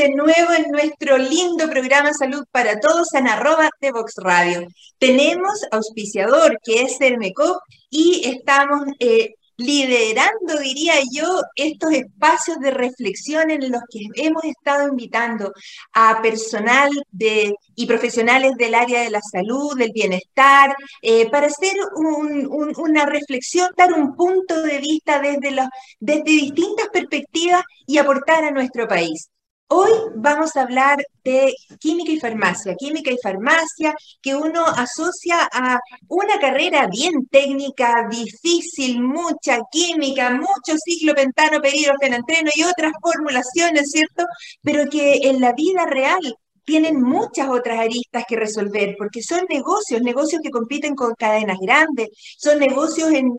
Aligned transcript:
de 0.00 0.14
nuevo 0.14 0.52
en 0.56 0.70
nuestro 0.70 1.18
lindo 1.18 1.68
programa 1.68 2.14
Salud 2.14 2.46
para 2.50 2.80
Todos 2.80 3.12
en 3.12 3.28
arroba 3.28 3.68
de 3.82 3.92
Vox 3.92 4.14
Radio. 4.16 4.66
Tenemos 4.98 5.60
auspiciador 5.70 6.58
que 6.64 6.84
es 6.84 6.98
el 7.02 7.18
MECOP 7.18 7.58
y 7.90 8.22
estamos 8.24 8.86
eh, 8.98 9.34
liderando, 9.58 10.58
diría 10.58 10.94
yo, 11.12 11.42
estos 11.54 11.92
espacios 11.92 12.58
de 12.60 12.70
reflexión 12.70 13.50
en 13.50 13.70
los 13.70 13.82
que 13.90 14.06
hemos 14.14 14.42
estado 14.44 14.88
invitando 14.88 15.52
a 15.92 16.22
personal 16.22 16.90
de, 17.10 17.52
y 17.74 17.84
profesionales 17.84 18.52
del 18.56 18.74
área 18.74 19.02
de 19.02 19.10
la 19.10 19.20
salud, 19.20 19.76
del 19.76 19.92
bienestar, 19.92 20.74
eh, 21.02 21.28
para 21.28 21.48
hacer 21.48 21.76
una 21.94 23.04
reflexión, 23.04 23.68
dar 23.76 23.92
un 23.92 24.16
punto 24.16 24.62
de 24.62 24.78
vista 24.78 25.20
desde, 25.20 25.50
los, 25.50 25.66
desde 25.98 26.22
distintas 26.22 26.88
perspectivas 26.88 27.64
y 27.86 27.98
aportar 27.98 28.44
a 28.44 28.50
nuestro 28.50 28.88
país. 28.88 29.28
Hoy 29.72 29.92
vamos 30.16 30.56
a 30.56 30.62
hablar 30.62 30.98
de 31.22 31.54
química 31.78 32.10
y 32.10 32.18
farmacia, 32.18 32.74
química 32.74 33.12
y 33.12 33.18
farmacia 33.22 33.94
que 34.20 34.34
uno 34.34 34.64
asocia 34.66 35.48
a 35.52 35.78
una 36.08 36.40
carrera 36.40 36.88
bien 36.88 37.26
técnica, 37.30 38.08
difícil, 38.10 39.00
mucha 39.00 39.60
química, 39.70 40.30
mucho 40.30 40.76
ciclo 40.84 41.14
pentano, 41.14 41.60
fenantreno 42.00 42.50
y 42.52 42.64
otras 42.64 42.92
formulaciones, 43.00 43.92
¿cierto? 43.92 44.24
Pero 44.60 44.90
que 44.90 45.28
en 45.28 45.40
la 45.40 45.52
vida 45.52 45.86
real 45.86 46.18
tienen 46.64 47.00
muchas 47.02 47.48
otras 47.48 47.80
aristas 47.80 48.24
que 48.28 48.36
resolver, 48.36 48.94
porque 48.98 49.22
son 49.22 49.46
negocios, 49.48 50.02
negocios 50.02 50.40
que 50.42 50.50
compiten 50.50 50.94
con 50.94 51.14
cadenas 51.14 51.58
grandes, 51.60 52.08
son 52.38 52.58
negocios 52.58 53.10
en, 53.12 53.36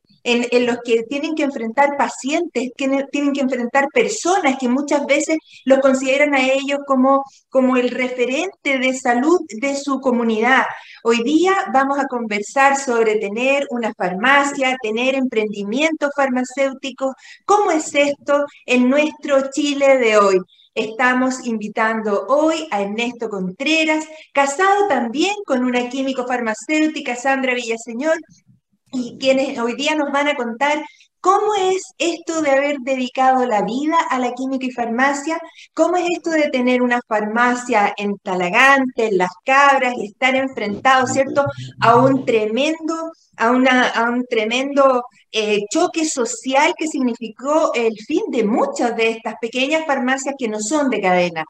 los 0.65 0.77
que 0.83 1.03
tienen 1.03 1.35
que 1.35 1.43
enfrentar 1.43 1.97
pacientes, 1.97 2.71
tienen 2.75 3.33
que 3.33 3.41
enfrentar 3.41 3.87
personas 3.93 4.57
que 4.59 4.69
muchas 4.69 5.05
veces 5.05 5.37
los 5.65 5.79
consideran 5.79 6.35
a 6.35 6.47
ellos 6.47 6.79
como, 6.85 7.23
como 7.49 7.77
el 7.77 7.89
referente 7.89 8.77
de 8.79 8.93
salud 8.93 9.39
de 9.59 9.75
su 9.75 9.99
comunidad. 9.99 10.63
Hoy 11.03 11.23
día 11.23 11.53
vamos 11.73 11.99
a 11.99 12.05
conversar 12.05 12.77
sobre 12.77 13.15
tener 13.15 13.65
una 13.71 13.93
farmacia, 13.93 14.77
tener 14.81 15.15
emprendimientos 15.15 16.11
farmacéuticos, 16.15 17.13
cómo 17.45 17.71
es 17.71 17.93
esto 17.95 18.45
en 18.65 18.89
nuestro 18.89 19.49
Chile 19.51 19.97
de 19.97 20.17
hoy. 20.17 20.39
Estamos 20.73 21.45
invitando 21.45 22.27
hoy 22.27 22.67
a 22.71 22.81
Ernesto 22.81 23.29
Contreras, 23.29 24.05
casado 24.33 24.87
también 24.87 25.35
con 25.45 25.65
una 25.65 25.89
químico 25.89 26.25
farmacéutica, 26.25 27.15
Sandra 27.15 27.53
Villaseñor, 27.53 28.17
y 28.93 29.17
quienes 29.19 29.59
hoy 29.59 29.75
día 29.75 29.95
nos 29.95 30.11
van 30.11 30.29
a 30.29 30.35
contar 30.35 30.81
¿Cómo 31.21 31.53
es 31.53 31.83
esto 31.99 32.41
de 32.41 32.49
haber 32.49 32.77
dedicado 32.79 33.45
la 33.45 33.61
vida 33.61 33.95
a 34.09 34.17
la 34.17 34.33
química 34.33 34.65
y 34.65 34.71
farmacia? 34.71 35.39
¿Cómo 35.71 35.95
es 35.97 36.07
esto 36.17 36.31
de 36.31 36.49
tener 36.49 36.81
una 36.81 36.99
farmacia 37.07 37.93
en 37.95 38.17
Talagante, 38.17 39.05
en 39.05 39.19
Las 39.19 39.29
Cabras, 39.45 39.93
y 39.97 40.07
estar 40.07 40.35
enfrentado, 40.35 41.05
¿cierto?, 41.05 41.45
a 41.79 41.97
un 41.97 42.25
tremendo, 42.25 43.11
a 43.37 43.51
una, 43.51 43.89
a 43.89 44.09
un 44.09 44.25
tremendo 44.25 45.03
eh, 45.31 45.61
choque 45.69 46.05
social 46.05 46.73
que 46.77 46.87
significó 46.87 47.73
el 47.73 47.95
fin 47.97 48.23
de 48.29 48.43
muchas 48.43 48.95
de 48.95 49.09
estas 49.11 49.35
pequeñas 49.41 49.85
farmacias 49.85 50.35
que 50.37 50.47
no 50.47 50.59
son 50.59 50.89
de 50.89 51.01
cadena 51.01 51.45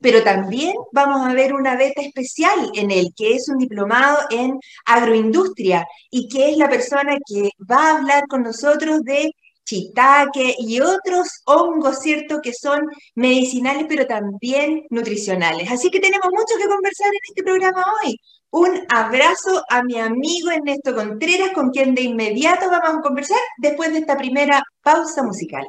pero 0.00 0.22
también 0.22 0.74
vamos 0.92 1.26
a 1.26 1.32
ver 1.32 1.54
una 1.54 1.76
beta 1.76 2.02
especial 2.02 2.70
en 2.74 2.90
él, 2.90 3.12
que 3.16 3.34
es 3.34 3.48
un 3.48 3.58
diplomado 3.58 4.18
en 4.30 4.58
agroindustria 4.84 5.86
y 6.10 6.28
que 6.28 6.50
es 6.50 6.56
la 6.56 6.68
persona 6.68 7.16
que 7.26 7.50
va 7.70 7.90
a 7.90 7.96
hablar 7.98 8.26
con 8.28 8.42
nosotros 8.42 9.02
de 9.02 9.32
chitaque 9.64 10.54
y 10.58 10.80
otros 10.80 11.28
hongos, 11.44 11.98
¿cierto?, 12.00 12.40
que 12.40 12.52
son 12.54 12.86
medicinales, 13.16 13.86
pero 13.88 14.06
también 14.06 14.86
nutricionales. 14.90 15.70
Así 15.70 15.90
que 15.90 15.98
tenemos 15.98 16.28
mucho 16.30 16.54
que 16.56 16.68
conversar 16.68 17.08
en 17.08 17.20
este 17.28 17.42
programa 17.42 17.84
hoy. 18.04 18.16
Un 18.58 18.86
abrazo 18.88 19.62
a 19.68 19.82
mi 19.82 19.98
amigo 20.00 20.50
Ernesto 20.50 20.94
Contreras, 20.94 21.50
con 21.52 21.68
quien 21.68 21.94
de 21.94 22.00
inmediato 22.00 22.70
vamos 22.70 23.00
a 23.00 23.02
conversar 23.02 23.36
después 23.58 23.92
de 23.92 23.98
esta 23.98 24.16
primera 24.16 24.62
pausa 24.82 25.22
musical. 25.22 25.66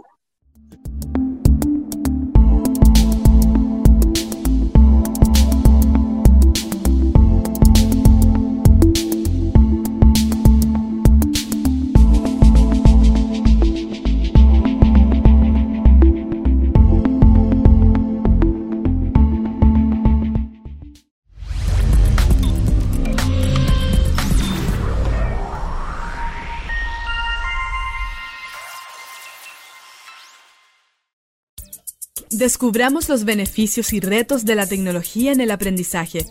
Descubramos 32.37 33.09
los 33.09 33.25
beneficios 33.25 33.93
y 33.93 33.99
retos 33.99 34.45
de 34.45 34.53
la 34.53 34.67
tecnología 34.67 35.31
en 35.31 35.41
el 35.41 35.49
aprendizaje. 35.49 36.27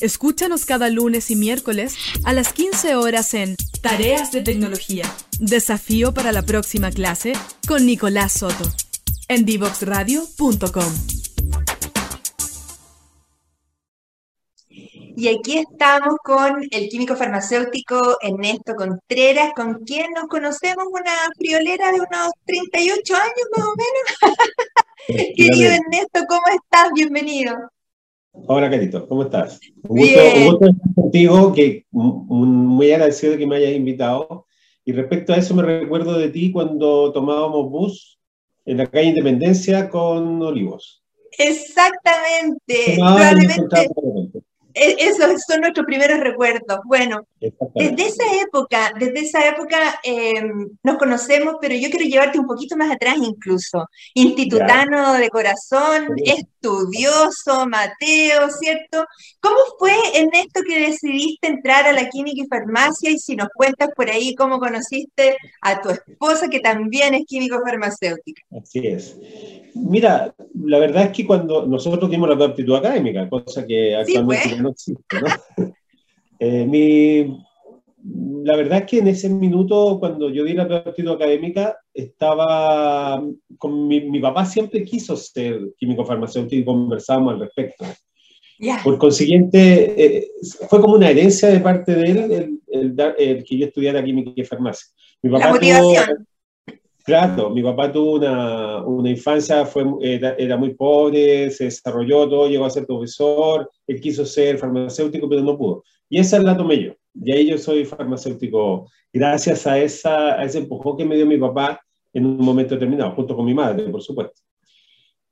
Escúchanos 0.00 0.64
cada 0.64 0.88
lunes 0.88 1.30
y 1.30 1.36
miércoles 1.36 1.96
a 2.24 2.32
las 2.32 2.54
15 2.54 2.94
horas 2.94 3.34
en 3.34 3.56
Tareas 3.82 4.32
de 4.32 4.40
Tecnología. 4.40 5.04
Desafío 5.38 6.14
para 6.14 6.32
la 6.32 6.40
próxima 6.40 6.90
clase 6.90 7.34
con 7.68 7.84
Nicolás 7.84 8.32
Soto 8.32 8.64
en 9.28 9.44
divoxradio.com. 9.44 10.92
Y 15.14 15.28
aquí 15.28 15.58
estamos 15.58 16.16
con 16.24 16.66
el 16.70 16.88
químico 16.88 17.16
farmacéutico 17.16 18.16
Ernesto 18.22 18.74
Contreras, 18.74 19.52
con 19.54 19.84
quien 19.84 20.10
nos 20.12 20.26
conocemos 20.28 20.86
una 20.90 21.12
friolera 21.36 21.92
de 21.92 22.00
unos 22.00 22.30
38 22.46 23.14
años 23.14 23.46
más 23.54 23.66
o 23.66 23.74
menos. 23.76 24.36
Querido 25.06 25.70
Ernesto, 25.70 26.20
¿cómo 26.28 26.42
estás? 26.54 26.92
Bienvenido. 26.94 27.54
Hola, 28.32 28.70
Carito, 28.70 29.06
¿cómo 29.08 29.24
estás? 29.24 29.60
Un 29.88 29.98
gusto, 29.98 30.20
un 30.36 30.44
gusto, 30.44 30.66
estar 30.66 30.94
contigo, 30.94 31.52
que 31.52 31.86
muy 31.90 32.92
agradecido 32.92 33.32
de 33.32 33.38
que 33.38 33.46
me 33.46 33.56
hayas 33.56 33.72
invitado. 33.72 34.46
Y 34.84 34.92
respecto 34.92 35.32
a 35.32 35.36
eso, 35.36 35.54
me 35.54 35.62
recuerdo 35.62 36.18
de 36.18 36.28
ti 36.28 36.52
cuando 36.52 37.12
tomábamos 37.12 37.70
bus 37.70 38.18
en 38.64 38.78
la 38.78 38.86
calle 38.86 39.08
Independencia 39.08 39.88
con 39.88 40.40
Olivos. 40.42 41.02
Exactamente. 41.38 42.94
Probablemente. 42.96 43.88
E-, 44.80 44.96
esos 44.98 45.42
son 45.46 45.60
nuestros 45.60 45.84
primeros 45.84 46.20
recuerdos. 46.20 46.80
Bueno, 46.86 47.26
desde 47.74 48.06
esa 48.06 48.24
época, 48.42 48.92
desde 48.98 49.20
esa 49.20 49.46
época 49.46 50.00
em, 50.02 50.70
nos 50.82 50.96
conocemos, 50.96 51.56
pero 51.60 51.74
yo 51.74 51.90
quiero 51.90 52.06
llevarte 52.06 52.38
un 52.38 52.46
poquito 52.46 52.78
más 52.78 52.90
atrás 52.90 53.16
incluso. 53.20 53.86
Institutano 54.14 55.14
de 55.14 55.28
corazón, 55.28 56.08
estudioso, 56.24 57.66
Mateo, 57.66 58.48
¿cierto? 58.58 59.04
¿Cómo 59.40 59.58
fue 59.78 59.92
en 60.14 60.30
esto 60.32 60.62
que 60.66 60.86
decidiste 60.86 61.48
entrar 61.48 61.86
a 61.86 61.92
la 61.92 62.08
química 62.08 62.42
y 62.42 62.48
farmacia? 62.48 63.10
Y 63.10 63.18
si 63.18 63.36
nos 63.36 63.48
cuentas 63.54 63.90
por 63.94 64.08
ahí 64.08 64.34
cómo 64.34 64.58
conociste 64.58 65.36
a 65.60 65.82
tu 65.82 65.90
esposa, 65.90 66.48
que 66.48 66.60
también 66.60 67.12
es 67.12 67.26
químico 67.26 67.60
farmacéutica. 67.62 68.42
Así 68.50 68.86
es. 68.86 69.14
Mira, 69.74 70.34
la 70.54 70.78
verdad 70.78 71.04
es 71.04 71.10
que 71.10 71.26
cuando 71.26 71.66
nosotros 71.66 72.10
dimos 72.10 72.28
la 72.28 72.44
aptitud 72.44 72.74
académica, 72.74 73.28
cosa 73.28 73.66
que 73.66 73.94
actualmente 73.94 74.48
pues. 74.48 74.62
no 74.62 74.68
existe, 74.70 75.20
¿no? 75.20 75.74
Eh, 76.42 76.64
mi, 76.64 77.38
la 78.44 78.56
verdad 78.56 78.78
es 78.78 78.86
que 78.86 78.98
en 78.98 79.08
ese 79.08 79.28
minuto, 79.28 79.98
cuando 80.00 80.30
yo 80.30 80.44
di 80.44 80.54
la 80.54 80.62
aptitud 80.62 81.12
académica, 81.12 81.76
estaba 81.92 83.22
con 83.58 83.86
mi, 83.86 84.20
papá 84.20 84.44
siempre 84.46 84.84
quiso 84.84 85.16
ser 85.16 85.60
químico 85.76 86.04
farmacéutico 86.04 86.62
y 86.62 86.64
conversábamos 86.64 87.34
al 87.34 87.40
respecto. 87.40 87.84
Por 88.84 88.98
consiguiente, 88.98 90.18
eh, 90.18 90.30
fue 90.68 90.80
como 90.80 90.94
una 90.94 91.10
herencia 91.10 91.48
de 91.48 91.60
parte 91.60 91.94
de 91.94 92.10
él 92.10 92.60
el, 92.68 93.44
que 93.44 93.58
yo 93.58 93.66
estudiara 93.66 94.02
química 94.02 94.32
y 94.34 94.44
farmacia. 94.44 94.86
Mi 95.22 95.30
papá 95.30 95.46
la 95.46 95.52
motivación. 95.52 96.26
Claro, 97.04 97.50
mi 97.50 97.62
papá 97.62 97.90
tuvo 97.90 98.14
una, 98.14 98.84
una 98.84 99.10
infancia, 99.10 99.64
fue, 99.64 99.84
era, 100.02 100.56
muy 100.56 100.74
pobre, 100.74 101.50
se 101.50 101.64
desarrolló 101.64 102.28
todo, 102.28 102.48
llegó 102.48 102.66
a 102.66 102.70
ser 102.70 102.86
profesor, 102.86 103.70
él 103.86 104.00
quiso 104.00 104.24
ser 104.26 104.58
farmacéutico, 104.58 105.28
pero 105.28 105.42
no 105.42 105.56
pudo. 105.56 105.84
Y 106.08 106.18
esa 106.18 106.38
la 106.40 106.56
tomé 106.56 106.82
yo. 106.82 106.92
Y 107.14 107.32
ahí 107.32 107.48
yo 107.48 107.58
soy 107.58 107.84
farmacéutico 107.84 108.88
gracias 109.12 109.66
a, 109.66 109.78
esa, 109.78 110.40
a 110.40 110.44
ese 110.44 110.58
empujón 110.58 110.96
que 110.96 111.04
me 111.04 111.16
dio 111.16 111.26
mi 111.26 111.38
papá 111.38 111.80
en 112.12 112.26
un 112.26 112.38
momento 112.38 112.74
determinado, 112.74 113.12
junto 113.12 113.34
con 113.34 113.44
mi 113.44 113.54
madre, 113.54 113.84
por 113.88 114.02
supuesto. 114.02 114.40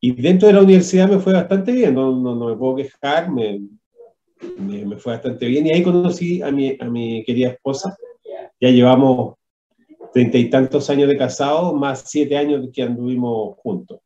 Y 0.01 0.13
dentro 0.13 0.49
de 0.49 0.55
la 0.55 0.63
universidad 0.63 1.09
me 1.09 1.19
fue 1.19 1.33
bastante 1.33 1.73
bien, 1.73 1.95
no, 1.95 2.13
no, 2.13 2.35
no 2.35 2.49
me 2.49 2.57
puedo 2.57 2.77
quejar, 2.77 3.31
me, 3.31 3.61
me, 4.57 4.97
fue 4.97 5.15
bastante 5.15 5.47
bien. 5.47 5.67
Y 5.67 5.73
ahí 5.73 5.83
conocí 5.83 6.41
a 6.41 6.51
mi, 6.51 6.77
a 6.79 6.85
mi 6.85 7.25
querida 7.25 7.49
esposa. 7.49 7.97
Ya 8.61 8.71
llevamos 8.71 9.35
treinta 10.13 10.39
y 10.39 10.51
tantos 10.51 10.91
años 10.91 11.09
de 11.09 11.17
casado, 11.17 11.73
más 11.75 12.05
siete 12.07 12.37
años 12.37 12.69
que 12.73 12.83
anduvimos 12.83 13.57
juntos. 13.59 14.01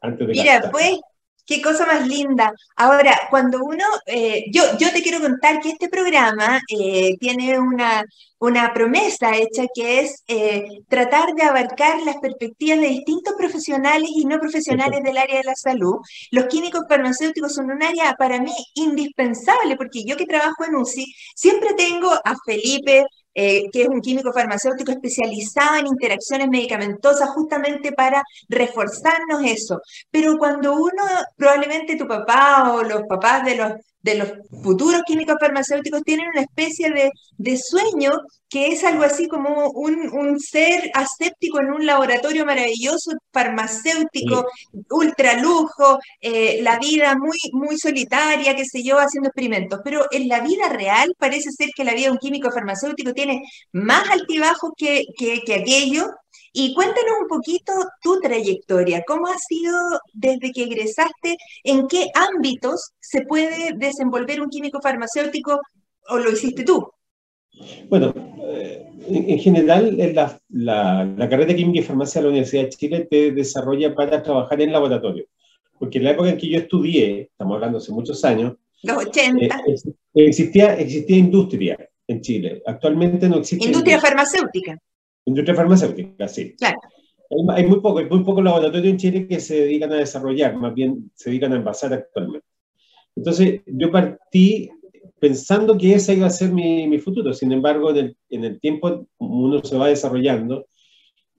Antes 0.00 0.26
de 0.26 0.32
Mira, 0.32 0.70
pues 0.70 1.00
Qué 1.48 1.62
cosa 1.62 1.86
más 1.86 2.06
linda. 2.06 2.52
Ahora, 2.76 3.18
cuando 3.30 3.64
uno, 3.64 3.82
eh, 4.04 4.44
yo, 4.52 4.64
yo 4.78 4.92
te 4.92 5.02
quiero 5.02 5.18
contar 5.18 5.62
que 5.62 5.70
este 5.70 5.88
programa 5.88 6.60
eh, 6.68 7.16
tiene 7.18 7.58
una, 7.58 8.04
una 8.38 8.74
promesa 8.74 9.34
hecha 9.34 9.64
que 9.74 10.00
es 10.00 10.24
eh, 10.28 10.82
tratar 10.88 11.32
de 11.32 11.44
abarcar 11.44 12.02
las 12.02 12.18
perspectivas 12.18 12.80
de 12.80 12.88
distintos 12.88 13.32
profesionales 13.38 14.10
y 14.14 14.26
no 14.26 14.38
profesionales 14.38 15.02
del 15.02 15.16
área 15.16 15.38
de 15.38 15.44
la 15.44 15.54
salud. 15.54 15.96
Los 16.32 16.48
químicos 16.48 16.82
farmacéuticos 16.86 17.54
son 17.54 17.70
un 17.70 17.82
área 17.82 18.14
para 18.18 18.42
mí 18.42 18.52
indispensable 18.74 19.74
porque 19.76 20.04
yo 20.04 20.18
que 20.18 20.26
trabajo 20.26 20.66
en 20.66 20.74
UCI 20.74 21.14
siempre 21.34 21.70
tengo 21.78 22.12
a 22.12 22.36
Felipe, 22.44 23.06
eh, 23.40 23.70
que 23.72 23.82
es 23.82 23.88
un 23.88 24.00
químico 24.00 24.32
farmacéutico 24.32 24.90
especializado 24.90 25.76
en 25.76 25.86
interacciones 25.86 26.48
medicamentosas 26.48 27.30
justamente 27.30 27.92
para 27.92 28.20
reforzarnos 28.48 29.44
eso. 29.44 29.80
Pero 30.10 30.36
cuando 30.38 30.74
uno, 30.74 31.04
probablemente 31.36 31.94
tu 31.94 32.08
papá 32.08 32.72
o 32.74 32.82
los 32.82 33.02
papás 33.08 33.44
de 33.44 33.54
los 33.54 33.72
de 34.00 34.14
los 34.14 34.28
futuros 34.62 35.02
químicos 35.04 35.36
farmacéuticos 35.40 36.02
tienen 36.02 36.28
una 36.28 36.42
especie 36.42 36.90
de, 36.90 37.10
de 37.36 37.58
sueño 37.58 38.12
que 38.48 38.68
es 38.68 38.82
algo 38.82 39.04
así 39.04 39.28
como 39.28 39.70
un, 39.72 40.08
un, 40.10 40.40
ser 40.40 40.90
aséptico 40.94 41.60
en 41.60 41.70
un 41.70 41.84
laboratorio 41.84 42.46
maravilloso, 42.46 43.12
farmacéutico, 43.30 44.46
ultra 44.90 45.34
lujo, 45.34 45.98
eh, 46.20 46.60
la 46.62 46.78
vida 46.78 47.14
muy, 47.18 47.36
muy 47.52 47.76
solitaria, 47.78 48.56
qué 48.56 48.64
sé 48.64 48.82
yo, 48.82 48.98
haciendo 48.98 49.28
experimentos. 49.28 49.80
Pero 49.84 50.06
en 50.10 50.28
la 50.28 50.40
vida 50.40 50.70
real 50.70 51.14
parece 51.18 51.50
ser 51.50 51.68
que 51.76 51.84
la 51.84 51.92
vida 51.92 52.06
de 52.06 52.12
un 52.12 52.18
químico 52.18 52.50
farmacéutico 52.50 53.12
tiene 53.12 53.27
más 53.72 54.08
altibajos 54.10 54.72
que, 54.76 55.06
que, 55.16 55.42
que 55.44 55.54
aquello. 55.54 56.06
Y 56.52 56.74
cuéntanos 56.74 57.14
un 57.22 57.28
poquito 57.28 57.72
tu 58.02 58.20
trayectoria, 58.20 59.04
cómo 59.06 59.26
ha 59.26 59.38
sido 59.38 59.74
desde 60.14 60.50
que 60.50 60.64
egresaste, 60.64 61.36
en 61.62 61.86
qué 61.86 62.06
ámbitos 62.14 62.92
se 62.98 63.22
puede 63.22 63.74
desenvolver 63.76 64.40
un 64.40 64.48
químico 64.48 64.80
farmacéutico 64.80 65.60
o 66.08 66.18
lo 66.18 66.32
hiciste 66.32 66.64
tú. 66.64 66.90
Bueno, 67.88 68.14
eh, 68.42 68.86
en 69.08 69.38
general 69.38 69.96
la, 70.14 70.40
la, 71.16 71.28
carrera 71.28 71.46
de 71.46 71.56
química 71.56 71.80
y 71.80 71.82
farmacia 71.82 72.20
de 72.20 72.26
la 72.26 72.30
Universidad 72.30 72.64
de 72.64 72.68
Chile 72.70 73.08
te 73.10 73.32
desarrolla 73.32 73.94
para 73.94 74.22
trabajar 74.22 74.60
en 74.60 74.72
laboratorio. 74.72 75.26
Porque 75.78 75.98
en 75.98 76.04
la 76.04 76.10
época 76.12 76.30
en 76.30 76.38
que 76.38 76.48
yo 76.48 76.58
estudié, 76.58 77.22
estamos 77.22 77.54
hablando 77.54 77.78
hace 77.78 77.92
muchos 77.92 78.24
años, 78.24 78.54
los 78.82 78.96
80, 78.96 79.44
eh, 79.44 79.92
existía, 80.14 80.74
existía 80.74 81.16
industria 81.16 81.88
en 82.08 82.20
Chile. 82.20 82.62
Actualmente 82.66 83.28
no 83.28 83.36
existe. 83.36 83.66
Industria 83.66 84.00
farmacéutica. 84.00 84.78
Industria 85.26 85.54
farmacéutica, 85.54 86.26
sí. 86.26 86.54
Claro. 86.56 86.78
Hay, 87.54 87.66
muy 87.66 87.80
poco, 87.80 88.02
muy 88.02 88.24
pocos 88.24 88.42
laboratorios 88.42 88.86
en 88.86 88.96
Chile 88.96 89.28
que 89.28 89.38
se 89.38 89.60
dedican 89.60 89.92
a 89.92 89.96
desarrollar, 89.96 90.56
más 90.56 90.74
bien 90.74 91.10
se 91.14 91.28
dedican 91.28 91.52
a 91.52 91.56
envasar 91.56 91.92
actualmente. 91.92 92.46
Entonces, 93.14 93.60
yo 93.66 93.90
partí 93.90 94.70
pensando 95.20 95.76
que 95.76 95.94
ese 95.94 96.14
iba 96.14 96.26
a 96.26 96.30
ser 96.30 96.52
mi, 96.52 96.88
mi 96.88 96.98
futuro. 96.98 97.34
Sin 97.34 97.52
embargo, 97.52 97.90
en 97.90 97.96
el, 97.96 98.16
en 98.30 98.44
el, 98.44 98.60
tiempo 98.60 99.06
uno 99.18 99.62
se 99.62 99.76
va 99.76 99.88
desarrollando. 99.88 100.66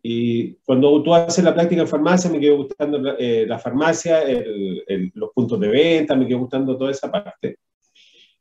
Y 0.04 0.54
cuando 0.66 1.02
tú 1.02 1.14
haces 1.14 1.44
la 1.44 1.54
práctica 1.54 1.82
en 1.82 1.88
farmacia, 1.88 2.30
me 2.30 2.40
quedó 2.40 2.58
gustando 2.58 3.00
la, 3.00 3.16
eh, 3.18 3.48
farmacia, 3.62 4.22
el, 4.22 5.12
los 5.16 5.32
puntos 5.34 5.60
de 5.60 5.68
venta, 5.68 6.16
me 6.16 6.28
quedó 6.28 6.40
gustando 6.40 6.78
toda 6.78 6.92
esa 6.92 7.12
parte. 7.12 7.58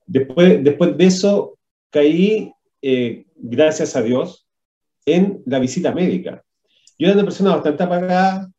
Después, 0.06 0.62
después 0.62 0.96
de 0.96 1.06
eso, 1.06 1.57
caí, 1.90 2.52
eh, 2.82 3.24
gracias 3.36 3.96
a 3.96 4.02
Dios, 4.02 4.46
en 5.06 5.42
la 5.46 5.58
visita 5.58 5.92
médica. 5.92 6.42
Yo 6.98 7.06
era 7.06 7.14
una 7.14 7.24
persona 7.24 7.54
bastante 7.54 7.82
apagada 7.82 8.50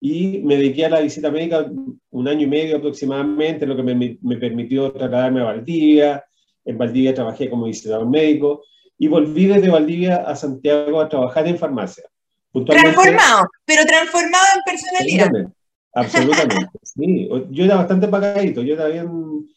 y 0.00 0.38
me 0.38 0.56
dediqué 0.56 0.86
a 0.86 0.90
la 0.90 1.00
visita 1.00 1.30
médica 1.30 1.70
un 2.10 2.28
año 2.28 2.42
y 2.42 2.46
medio 2.46 2.76
aproximadamente, 2.76 3.66
lo 3.66 3.76
que 3.76 3.82
me, 3.82 4.18
me 4.22 4.36
permitió 4.36 4.92
trasladarme 4.92 5.40
a 5.40 5.44
Valdivia. 5.44 6.24
En 6.64 6.78
Valdivia 6.78 7.14
trabajé 7.14 7.50
como 7.50 7.66
visitador 7.66 8.08
médico 8.08 8.64
y 8.98 9.08
volví 9.08 9.46
desde 9.46 9.70
Valdivia 9.70 10.16
a 10.16 10.36
Santiago 10.36 11.00
a 11.00 11.08
trabajar 11.08 11.46
en 11.48 11.58
farmacia. 11.58 12.04
Transformado, 12.52 13.46
pero 13.64 13.84
transformado 13.84 14.44
en 14.56 14.62
personalidad. 14.64 15.52
Absolutamente, 15.92 16.78
sí. 16.82 17.28
Yo 17.50 17.64
era 17.64 17.76
bastante 17.76 18.06
apagadito, 18.06 18.62
yo 18.62 18.74
era 18.74 18.86
bien... 18.88 19.48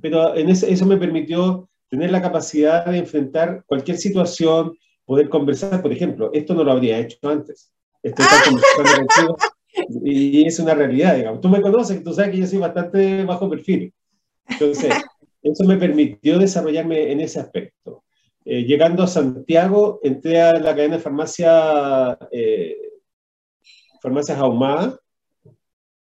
Pero 0.00 0.34
en 0.36 0.48
ese, 0.48 0.72
eso 0.72 0.86
me 0.86 0.96
permitió 0.96 1.68
tener 1.88 2.10
la 2.10 2.22
capacidad 2.22 2.84
de 2.86 2.98
enfrentar 2.98 3.64
cualquier 3.66 3.96
situación, 3.96 4.76
poder 5.04 5.28
conversar, 5.28 5.82
por 5.82 5.92
ejemplo, 5.92 6.30
esto 6.32 6.54
no 6.54 6.64
lo 6.64 6.72
habría 6.72 6.98
hecho 6.98 7.18
antes. 7.22 7.72
Estoy 8.02 8.26
conversando 8.76 9.36
y 10.04 10.46
es 10.46 10.58
una 10.58 10.74
realidad, 10.74 11.16
digamos. 11.16 11.40
Tú 11.40 11.48
me 11.48 11.60
conoces, 11.60 12.02
tú 12.02 12.12
sabes 12.12 12.30
que 12.30 12.38
yo 12.38 12.46
soy 12.46 12.58
bastante 12.58 13.24
bajo 13.24 13.48
perfil. 13.48 13.92
Entonces, 14.48 14.92
eso 15.42 15.64
me 15.64 15.76
permitió 15.76 16.38
desarrollarme 16.38 17.12
en 17.12 17.20
ese 17.20 17.40
aspecto. 17.40 18.04
Eh, 18.44 18.64
llegando 18.64 19.02
a 19.02 19.08
Santiago, 19.08 20.00
entré 20.02 20.40
a 20.40 20.54
la 20.54 20.74
cadena 20.74 20.96
de 20.96 21.02
farmacia, 21.02 22.16
eh, 22.30 22.76
farmacias 24.00 24.38
ahumadas. 24.38 24.98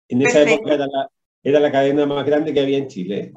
En 0.10 0.22
esa 0.22 0.42
época 0.42 0.74
era 0.74 0.88
la, 0.88 1.10
era 1.44 1.60
la, 1.60 1.72
cadena 1.72 2.06
más 2.06 2.26
grande 2.26 2.54
que 2.54 2.60
había 2.60 2.78
en 2.78 2.88
Chile, 2.88 3.34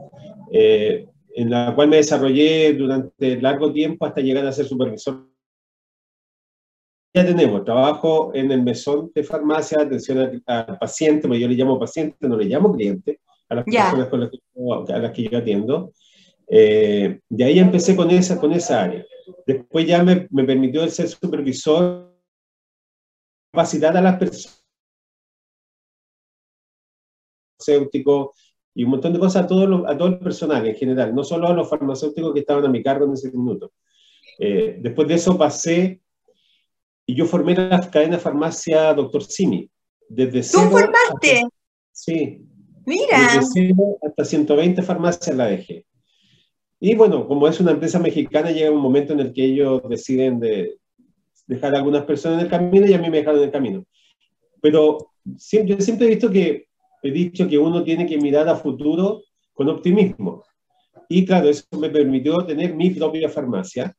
eh, 0.52 1.06
en 1.34 1.50
la 1.50 1.74
cual 1.74 1.88
me 1.88 1.96
desarrollé 1.96 2.72
durante 2.74 3.40
largo 3.40 3.72
tiempo 3.72 4.06
hasta 4.06 4.20
llegar 4.20 4.46
a 4.46 4.52
ser 4.52 4.66
supervisor 4.66 5.30
ya 7.12 7.26
tenemos 7.26 7.64
trabajo 7.64 8.30
en 8.34 8.52
el 8.52 8.62
mesón 8.62 9.10
de 9.14 9.24
farmacia, 9.24 9.80
atención 9.80 10.42
al, 10.46 10.78
paciente, 10.78 11.28
yo 11.38 11.48
le 11.48 11.54
llamo 11.54 11.78
paciente, 11.78 12.28
no 12.28 12.36
le 12.36 12.44
llamo 12.44 12.72
cliente, 12.72 13.20
a 13.48 13.56
las 13.56 13.64
personas 13.64 14.08
con 14.08 14.20
las 14.20 14.30
que, 14.30 14.38
a 14.92 14.98
las 14.98 15.12
que 15.12 15.28
yo 15.28 15.38
atiendo. 15.38 15.92
Eh, 16.48 17.20
y 17.28 17.42
ahí 17.42 17.58
empecé 17.58 17.96
con 17.96 18.10
esa, 18.10 18.38
con 18.38 18.52
esa 18.52 18.84
área. 18.84 19.04
Después 19.44 19.86
ya 19.86 20.04
me, 20.04 20.28
me 20.30 20.44
permitió 20.44 20.84
el 20.84 20.90
ser 20.90 21.08
supervisor, 21.08 22.16
capacitar 23.52 23.96
a 23.96 24.00
las 24.00 24.16
personas 24.16 24.64
farmacéuticos 27.58 28.49
y 28.74 28.84
un 28.84 28.90
montón 28.90 29.12
de 29.12 29.18
cosas 29.18 29.44
a 29.44 29.46
todo, 29.46 29.88
a 29.88 29.96
todo 29.96 30.08
el 30.08 30.18
personal 30.18 30.66
en 30.66 30.74
general, 30.74 31.14
no 31.14 31.24
solo 31.24 31.48
a 31.48 31.54
los 31.54 31.68
farmacéuticos 31.68 32.32
que 32.32 32.40
estaban 32.40 32.64
a 32.64 32.68
mi 32.68 32.82
cargo 32.82 33.04
en 33.06 33.12
ese 33.12 33.30
minuto. 33.30 33.72
Eh, 34.38 34.78
después 34.80 35.06
de 35.08 35.14
eso 35.14 35.36
pasé 35.36 36.00
y 37.04 37.14
yo 37.14 37.26
formé 37.26 37.54
la 37.54 37.90
cadena 37.90 38.18
farmacia 38.18 38.94
Doctor 38.94 39.24
Simi. 39.24 39.68
Desde 40.08 40.42
¿Tú 40.42 40.60
formaste? 40.70 41.42
sí. 41.92 42.46
Mira. 42.86 43.34
Desde 43.34 43.46
cero 43.52 43.98
hasta 44.02 44.24
120 44.24 44.82
farmacias 44.82 45.36
la 45.36 45.46
dejé. 45.46 45.84
Y 46.80 46.94
bueno, 46.94 47.28
como 47.28 47.46
es 47.46 47.60
una 47.60 47.72
empresa 47.72 47.98
mexicana, 47.98 48.50
llega 48.50 48.70
un 48.70 48.80
momento 48.80 49.12
en 49.12 49.20
el 49.20 49.32
que 49.34 49.44
ellos 49.44 49.82
deciden 49.88 50.40
de 50.40 50.78
dejar 51.46 51.74
a 51.74 51.78
algunas 51.78 52.04
personas 52.04 52.38
en 52.38 52.44
el 52.46 52.50
camino 52.50 52.86
y 52.86 52.94
a 52.94 52.98
mí 52.98 53.10
me 53.10 53.18
dejaron 53.18 53.40
en 53.40 53.46
el 53.46 53.52
camino. 53.52 53.84
Pero 54.62 55.10
yo 55.24 55.80
siempre 55.80 56.06
he 56.06 56.10
visto 56.10 56.30
que, 56.30 56.68
he 57.02 57.10
dicho 57.10 57.48
que 57.48 57.58
uno 57.58 57.82
tiene 57.82 58.06
que 58.06 58.18
mirar 58.18 58.48
a 58.48 58.56
futuro 58.56 59.22
con 59.52 59.68
optimismo. 59.68 60.44
Y 61.08 61.24
claro, 61.24 61.48
eso 61.48 61.64
me 61.78 61.90
permitió 61.90 62.44
tener 62.46 62.74
mi 62.74 62.90
propia 62.90 63.28
farmacia, 63.28 63.94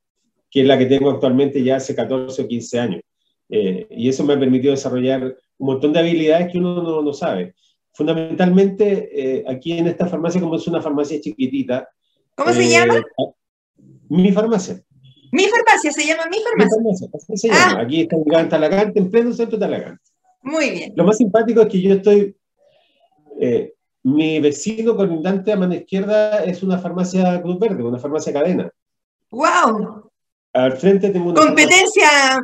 que 0.50 0.62
es 0.62 0.68
la 0.68 0.78
que 0.78 0.86
tengo 0.86 1.10
actualmente 1.10 1.64
ya 1.64 1.78
hace 1.78 1.96
14 1.96 2.42
o 2.42 2.48
15 2.48 2.80
años. 2.80 3.02
Eh, 3.50 3.88
y 3.92 4.08
eso 4.08 4.24
me 4.24 4.34
ha 4.34 4.40
permitido 4.40 4.72
desarrollar 4.72 5.24
un 5.58 5.68
montón 5.68 5.92
de 5.92 6.00
habilidades 6.00 6.52
que 6.52 6.58
uno 6.58 6.82
no, 6.82 7.02
no 7.02 7.14
sabe. 7.14 7.54
Fundamentalmente, 7.94 9.10
eh, 9.12 9.44
aquí 9.48 9.74
en 9.74 9.88
esta 9.88 10.08
farmacia, 10.08 10.40
como 10.40 10.56
es 10.56 10.68
una 10.68 10.82
farmacia 10.82 11.20
chiquitita. 11.20 11.90
¿Cómo 12.36 12.54
se 12.54 12.70
llama? 12.70 12.98
Eh, 12.98 13.26
mi 14.10 14.32
farmacia. 14.32 14.82
Mi 15.32 15.44
farmacia, 15.46 15.92
se 15.92 16.06
llama 16.06 16.24
Mi 16.30 16.38
farmacia. 16.40 17.08
se 17.36 17.48
llama. 17.48 17.80
Ah. 17.80 17.82
Aquí 17.82 18.02
está 18.02 18.16
en 18.16 18.50
Talagante, 18.50 19.00
en 19.00 19.12
pleno 19.12 19.34
centro 19.34 19.58
de 19.58 19.66
Talagante. 19.66 20.02
Muy 20.44 20.72
bien. 20.72 20.94
Lo 20.96 21.04
más 21.06 21.18
simpático 21.18 21.62
es 21.62 21.68
que 21.68 21.82
yo 21.82 21.94
estoy. 21.94 22.36
Mi 24.04 24.40
vecino 24.40 24.96
colindante 24.96 25.52
a 25.52 25.58
mano 25.58 25.76
izquierda 25.76 26.44
es 26.44 26.64
una 26.64 26.80
farmacia 26.80 27.42
Cruz 27.42 27.60
Verde, 27.60 27.84
una 27.84 28.00
farmacia 28.00 28.34
cadena. 28.34 28.72
¡Wow! 29.30 30.10
Al 30.54 30.74
frente 30.74 31.10
tengo 31.10 31.32
una... 31.32 31.42
Competencia 31.42 32.40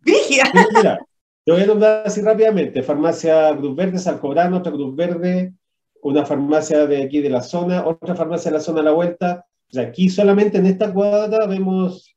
rígida. 0.00 0.44
Mira, 0.74 0.98
te 1.44 1.52
voy 1.52 1.62
a 1.62 1.66
nombrar 1.66 2.06
así 2.06 2.20
rápidamente. 2.20 2.82
Farmacia 2.82 3.56
Cruz 3.56 3.74
Verde, 3.74 3.98
Salcobrano, 3.98 4.58
otra 4.58 4.72
Cruz 4.72 4.94
Verde, 4.94 5.54
una 6.02 6.26
farmacia 6.26 6.86
de 6.86 7.02
aquí 7.02 7.20
de 7.20 7.30
la 7.30 7.42
zona, 7.42 7.86
otra 7.86 8.14
farmacia 8.14 8.50
de 8.50 8.58
la 8.58 8.62
zona 8.62 8.80
a 8.80 8.84
la 8.84 8.92
vuelta. 8.92 9.46
O 9.70 9.72
sea, 9.72 9.84
aquí 9.84 10.08
solamente 10.08 10.58
en 10.58 10.66
esta 10.66 10.92
cuadra 10.92 11.46
vemos 11.46 12.14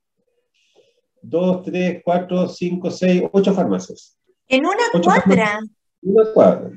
dos, 1.22 1.64
tres, 1.64 2.02
cuatro, 2.04 2.50
cinco, 2.50 2.92
seis, 2.92 3.24
ocho 3.32 3.54
farmacias. 3.54 4.18
En 4.48 4.66
una 4.66 4.84
cuadra. 4.92 5.60
En 6.02 6.12
una 6.12 6.34
cuadra. 6.34 6.72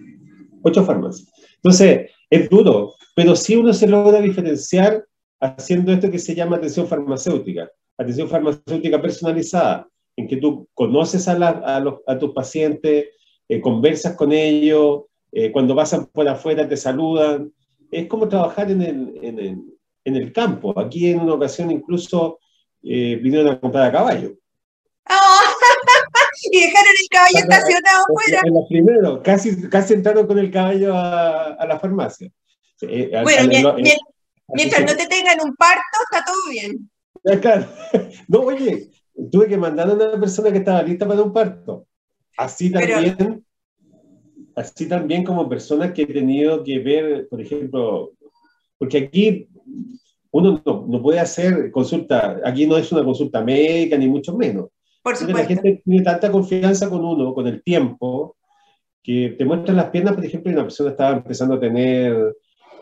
Ocho 0.63 0.85
farmacias. 0.85 1.31
Entonces, 1.57 2.11
es 2.29 2.49
duro, 2.49 2.95
pero 3.15 3.35
sí 3.37 3.57
uno 3.57 3.73
se 3.73 3.89
logra 3.89 4.21
diferenciar 4.21 5.05
haciendo 5.41 5.93
esto 5.93 6.11
que 6.11 6.19
se 6.19 6.35
llama 6.35 6.57
atención 6.57 6.87
farmacéutica. 6.87 7.71
Atención 7.97 8.29
farmacéutica 8.29 9.01
personalizada, 9.01 9.89
en 10.17 10.29
que 10.29 10.37
tú 10.37 10.69
conoces 10.75 11.29
a, 11.29 12.03
a, 12.07 12.19
tus 12.19 12.33
pacientes, 12.33 13.07
eh, 13.49 13.61
conversas 13.61 14.17
con 14.17 14.33
ellos, 14.33 15.03
eh, 15.33 15.51
cuando 15.53 15.75
pasan 15.75 16.07
por 16.07 16.29
afuera 16.29 16.69
te 16.69 16.77
saludan. 16.77 17.53
Es 17.91 18.07
como 18.07 18.29
trabajar 18.29 18.71
en 18.71 18.83
el, 18.83 19.19
en 19.23 19.39
el, 19.39 19.59
en 20.05 20.17
el 20.17 20.33
campo. 20.33 20.79
Aquí 20.79 21.11
en 21.11 21.21
una 21.21 21.35
ocasión 21.35 21.71
incluso 21.71 22.39
eh, 22.83 23.19
vinieron 23.23 23.49
a 23.49 23.61
comprar 23.61 23.89
a 23.89 23.93
caballo. 23.93 24.35
¡Oh! 25.09 25.85
y 26.43 26.61
dejaron 26.61 26.93
el 27.01 27.09
caballo 27.11 27.39
estacionado 27.39 28.05
afuera. 28.09 28.41
En 28.45 28.69
primero, 28.69 29.23
casi, 29.23 29.69
casi 29.69 29.95
entraron 29.95 30.27
con 30.27 30.39
el 30.39 30.51
caballo 30.51 30.95
a, 30.95 31.55
a 31.55 31.67
la 31.67 31.79
farmacia. 31.79 32.31
Eh, 32.83 33.11
bueno, 33.23 33.77
mientras 34.49 34.81
no 34.83 34.97
te 34.97 35.07
tengan 35.07 35.39
un 35.45 35.55
parto, 35.57 35.99
está 36.11 36.25
todo 36.25 36.51
bien. 36.51 36.91
claro. 37.41 37.67
No, 38.29 38.41
oye, 38.41 38.91
tuve 39.31 39.49
que 39.49 39.59
mandar 39.59 39.91
a 39.91 39.95
una 39.95 40.19
persona 40.19 40.51
que 40.51 40.59
estaba 40.59 40.83
lista 40.83 41.07
para 41.07 41.23
un 41.23 41.33
parto. 41.33 41.87
Así 42.37 42.71
también, 42.71 43.45
así 44.55 44.89
también 44.89 45.25
como 45.25 45.49
personas 45.49 45.93
que 45.93 46.03
he 46.03 46.07
tenido 46.07 46.65
que 46.65 46.79
ver, 46.79 47.29
por 47.29 47.41
ejemplo, 47.41 48.13
porque 48.79 48.99
aquí 48.99 49.49
uno 50.31 50.63
no, 50.65 51.03
puede 51.03 51.19
hacer 51.19 51.71
consulta, 51.71 52.41
aquí 52.45 52.67
no 52.67 52.77
es 52.77 52.91
una 52.93 53.05
consulta 53.05 53.43
médica 53.43 53.99
ni 53.99 54.09
mucho 54.09 54.37
menos. 54.37 54.69
Por 55.03 55.17
supuesto. 55.17 55.43
La 55.43 55.49
gente 55.49 55.83
tiene 55.85 56.03
tanta 56.03 56.31
confianza 56.31 56.89
con 56.91 57.05
uno, 57.05 57.33
con 57.33 57.47
el 57.47 57.63
tiempo, 57.63 58.37
que 59.03 59.35
te 59.39 59.45
muestran 59.45 59.77
las 59.77 59.91
piernas, 59.91 60.15
por 60.15 60.25
ejemplo, 60.25 60.51
y 60.51 60.55
una 60.55 60.65
persona 60.65 60.91
estaba 60.91 61.17
empezando 61.17 61.55
a 61.55 61.61
tener, 61.61 62.37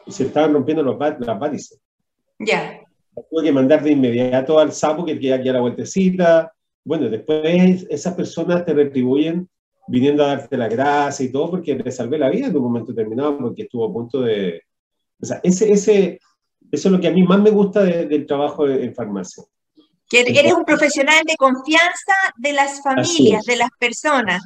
se 0.07 0.25
estaban 0.25 0.53
rompiendo 0.53 0.83
los, 0.83 0.99
las 0.99 1.39
varices. 1.39 1.81
Ya. 2.39 2.81
Tuve 3.31 3.45
que 3.45 3.53
mandar 3.53 3.83
de 3.83 3.93
inmediato 3.93 4.59
al 4.59 4.73
sapo 4.73 5.05
que 5.05 5.19
queda 5.19 5.37
aquí 5.37 5.49
a 5.49 5.55
la 5.55 5.61
vueltecita. 5.61 6.53
Bueno, 6.85 7.09
después 7.09 7.87
esas 7.89 8.15
personas 8.15 8.65
te 8.65 8.75
retribuyen 8.75 9.49
viniendo 9.87 10.25
a 10.25 10.37
darte 10.37 10.57
la 10.57 10.69
gracia 10.69 11.25
y 11.25 11.33
todo 11.33 11.51
porque 11.51 11.75
le 11.75 11.91
salvé 11.91 12.19
la 12.19 12.31
vida 12.31 12.49
en 12.49 12.57
un 12.57 12.63
momento 12.63 12.93
determinado 12.93 13.39
porque 13.39 13.63
estuvo 13.63 13.87
a 13.87 13.93
punto 13.93 14.21
de... 14.21 14.63
O 15.21 15.27
sea, 15.27 15.41
ese, 15.43 15.73
ese, 15.73 16.21
eso 16.71 16.89
es 16.89 16.93
lo 16.93 17.01
que 17.01 17.09
a 17.09 17.13
mí 17.13 17.23
más 17.23 17.41
me 17.41 17.51
gusta 17.51 17.83
del 17.83 18.27
trabajo 18.27 18.69
en 18.69 18.95
farmacia. 18.95 19.45
Que 20.09 20.21
eres 20.21 20.55
un 20.55 20.65
profesional 20.65 21.23
de 21.27 21.37
confianza 21.37 22.15
de 22.37 22.53
las 22.53 22.83
familias, 22.83 23.45
de 23.45 23.57
las 23.57 23.69
personas. 23.79 24.43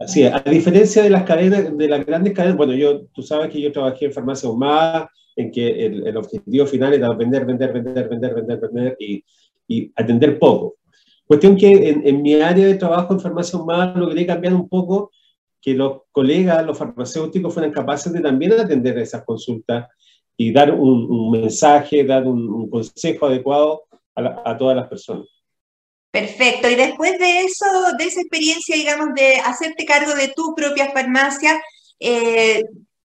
Así 0.00 0.22
es, 0.22 0.32
a 0.32 0.40
diferencia 0.40 1.02
de 1.02 1.10
las 1.10 1.24
cadenas, 1.24 1.76
de 1.76 1.88
las 1.88 2.04
grandes 2.06 2.32
cadenas, 2.32 2.56
bueno, 2.56 2.72
yo, 2.74 3.06
tú 3.12 3.22
sabes 3.22 3.50
que 3.50 3.60
yo 3.60 3.70
trabajé 3.70 4.06
en 4.06 4.12
farmacia 4.12 4.48
humana, 4.48 5.08
en 5.36 5.50
que 5.50 5.86
el, 5.86 6.16
objetivo 6.16 6.66
final 6.66 6.94
era 6.94 7.12
vender, 7.12 7.44
vender, 7.44 7.72
vender, 7.72 8.08
vender, 8.08 8.34
vender, 8.34 8.60
vender 8.60 8.96
y, 8.98 9.24
y 9.68 9.92
atender 9.96 10.38
poco. 10.38 10.76
Cuestión 11.26 11.56
que 11.56 11.88
en, 11.90 12.06
en, 12.06 12.22
mi 12.22 12.34
área 12.34 12.66
de 12.66 12.74
trabajo 12.74 13.14
en 13.14 13.20
farmacia 13.20 13.58
humana 13.58 13.94
logré 13.94 14.26
cambiar 14.26 14.54
un 14.54 14.68
poco 14.68 15.10
que 15.60 15.74
los 15.74 16.02
colegas, 16.10 16.66
los 16.66 16.76
farmacéuticos 16.76 17.54
fueran 17.54 17.72
capaces 17.72 18.12
de 18.12 18.20
también 18.20 18.52
atender 18.52 18.98
esas 18.98 19.24
consultas 19.24 19.86
y 20.36 20.52
dar 20.52 20.74
un, 20.74 21.30
mensaje, 21.30 22.04
dar 22.04 22.26
un, 22.26 22.68
consejo 22.68 23.26
adecuado 23.26 23.84
a, 24.14 24.56
todas 24.56 24.76
las 24.76 24.88
personas. 24.88 25.26
Perfecto. 26.10 26.68
Y 26.68 26.74
después 26.74 27.18
de 27.18 27.40
eso, 27.40 27.66
de 27.98 28.04
esa 28.04 28.20
experiencia, 28.20 28.76
digamos, 28.76 29.14
de 29.14 29.36
hacerte 29.36 29.84
cargo 29.86 30.14
de 30.14 30.28
tu 30.28 30.54
propia 30.54 30.90
farmacia, 30.92 31.60
eh, 31.98 32.62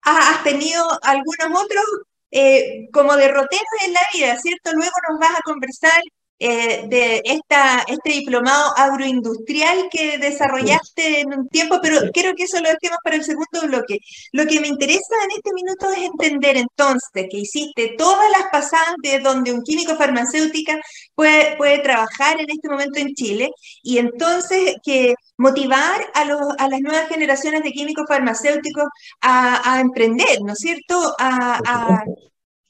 has 0.02 0.44
tenido 0.44 0.86
algunos 1.04 1.64
otros 1.64 1.86
eh, 2.32 2.90
como 2.92 3.16
derroteros 3.16 3.66
en 3.86 3.94
la 3.94 4.02
vida, 4.14 4.40
¿cierto? 4.40 4.72
Luego 4.74 4.92
nos 5.10 5.20
vas 5.20 5.32
a 5.38 5.44
conversar 5.44 6.02
eh, 6.40 6.86
de 6.88 7.22
esta, 7.26 7.84
este 7.88 8.12
diplomado 8.12 8.74
agroindustrial 8.78 9.90
que 9.92 10.18
desarrollaste 10.18 11.22
en 11.22 11.34
un 11.34 11.50
tiempo, 11.50 11.80
pero 11.82 12.00
quiero 12.14 12.34
que 12.36 12.44
eso 12.44 12.62
lo 12.62 12.70
dejemos 12.70 13.00
para 13.04 13.18
el 13.18 13.24
segundo 13.24 13.62
bloque. 13.64 14.00
Lo 14.32 14.46
que 14.46 14.62
me 14.62 14.68
interesa 14.68 15.16
en 15.26 15.32
este 15.32 15.54
minuto 15.54 15.92
es 15.92 16.04
entender 16.04 16.56
entonces 16.58 17.28
que 17.30 17.38
hiciste 17.40 17.96
todas 17.98 18.30
las 18.32 18.50
pasadas 18.52 18.96
de 19.04 19.20
donde 19.20 19.52
un 19.52 19.64
químico 19.64 19.96
farmacéutico 19.96 20.72
puede, 21.14 21.58
puede 21.58 21.80
trabajar 21.80 22.40
en 22.40 22.50
este 22.50 22.70
momento 22.70 23.00
en 23.00 23.14
Chile 23.14 23.52
y 23.84 23.98
entonces 23.98 24.76
que 24.84 25.16
motivar 25.38 26.02
a, 26.14 26.26
los, 26.26 26.40
a 26.58 26.68
las 26.68 26.80
nuevas 26.82 27.08
generaciones 27.10 27.64
de 27.64 27.72
químicos 27.72 28.06
farmacéuticos 28.08 28.86
a, 29.22 29.74
a 29.74 29.82
emprender, 29.82 30.42
¿no 30.42 30.54
es 30.54 30.60
cierto? 30.60 31.16
A, 31.20 32.04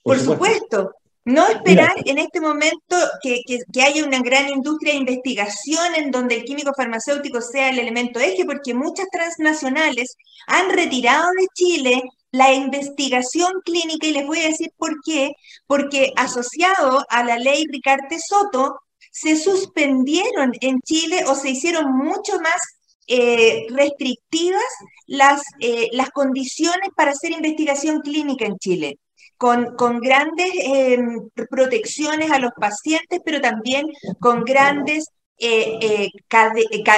por 0.04 0.20
supuesto. 0.20 0.92
No 1.30 1.48
esperar 1.48 1.94
en 2.06 2.18
este 2.18 2.42
momento 2.42 2.96
que, 3.22 3.44
haya 3.84 4.04
una 4.04 4.20
gran 4.20 4.50
industria 4.50 4.94
de 4.94 5.00
investigación 5.00 5.94
en 5.94 6.10
donde 6.10 6.38
el 6.38 6.44
químico 6.44 6.74
farmacéutico 6.76 7.40
sea 7.40 7.70
el 7.70 7.78
elemento 7.78 8.20
eje, 8.20 8.46
porque 8.46 8.74
muchas 8.74 9.06
transnacionales 9.12 10.16
han 10.48 10.72
retirado 10.72 11.30
de 11.40 11.46
Chile 11.54 12.02
la 12.32 12.52
investigación 12.52 13.52
clínica 13.64 14.08
y 14.08 14.14
les 14.14 14.26
voy 14.26 14.40
a 14.40 14.48
decir 14.48 14.72
por 14.76 14.96
qué, 15.06 15.34
porque 15.68 16.14
asociado 16.16 17.06
a 17.10 17.24
la 17.24 17.38
ley 17.38 17.64
Ricarte 17.72 18.18
Soto, 18.20 18.80
se 19.12 19.36
suspendieron 19.36 20.54
en 20.62 20.80
Chile 20.82 21.26
o 21.28 21.36
se 21.36 21.52
hicieron 21.52 21.96
mucho 21.96 22.40
más 22.40 22.60
eh, 23.06 23.68
restrictivas 23.70 24.64
las, 25.06 25.44
eh, 25.60 25.90
las 25.92 26.10
condiciones 26.10 26.90
para 26.96 27.12
hacer 27.12 27.34
investigación 27.34 28.02
clínica 28.02 28.48
en 28.48 28.58
Chile 28.58 28.98
con, 29.40 30.02
grandes 30.02 30.52
em, 30.64 31.30
protecciones 31.50 32.30
a 32.30 32.40
los 32.40 32.52
pacientes, 32.60 33.22
pero 33.24 33.40
también 33.40 33.86
con 34.20 34.44
grandes 34.44 35.08
eh, 35.38 35.80
eh, 35.82 36.10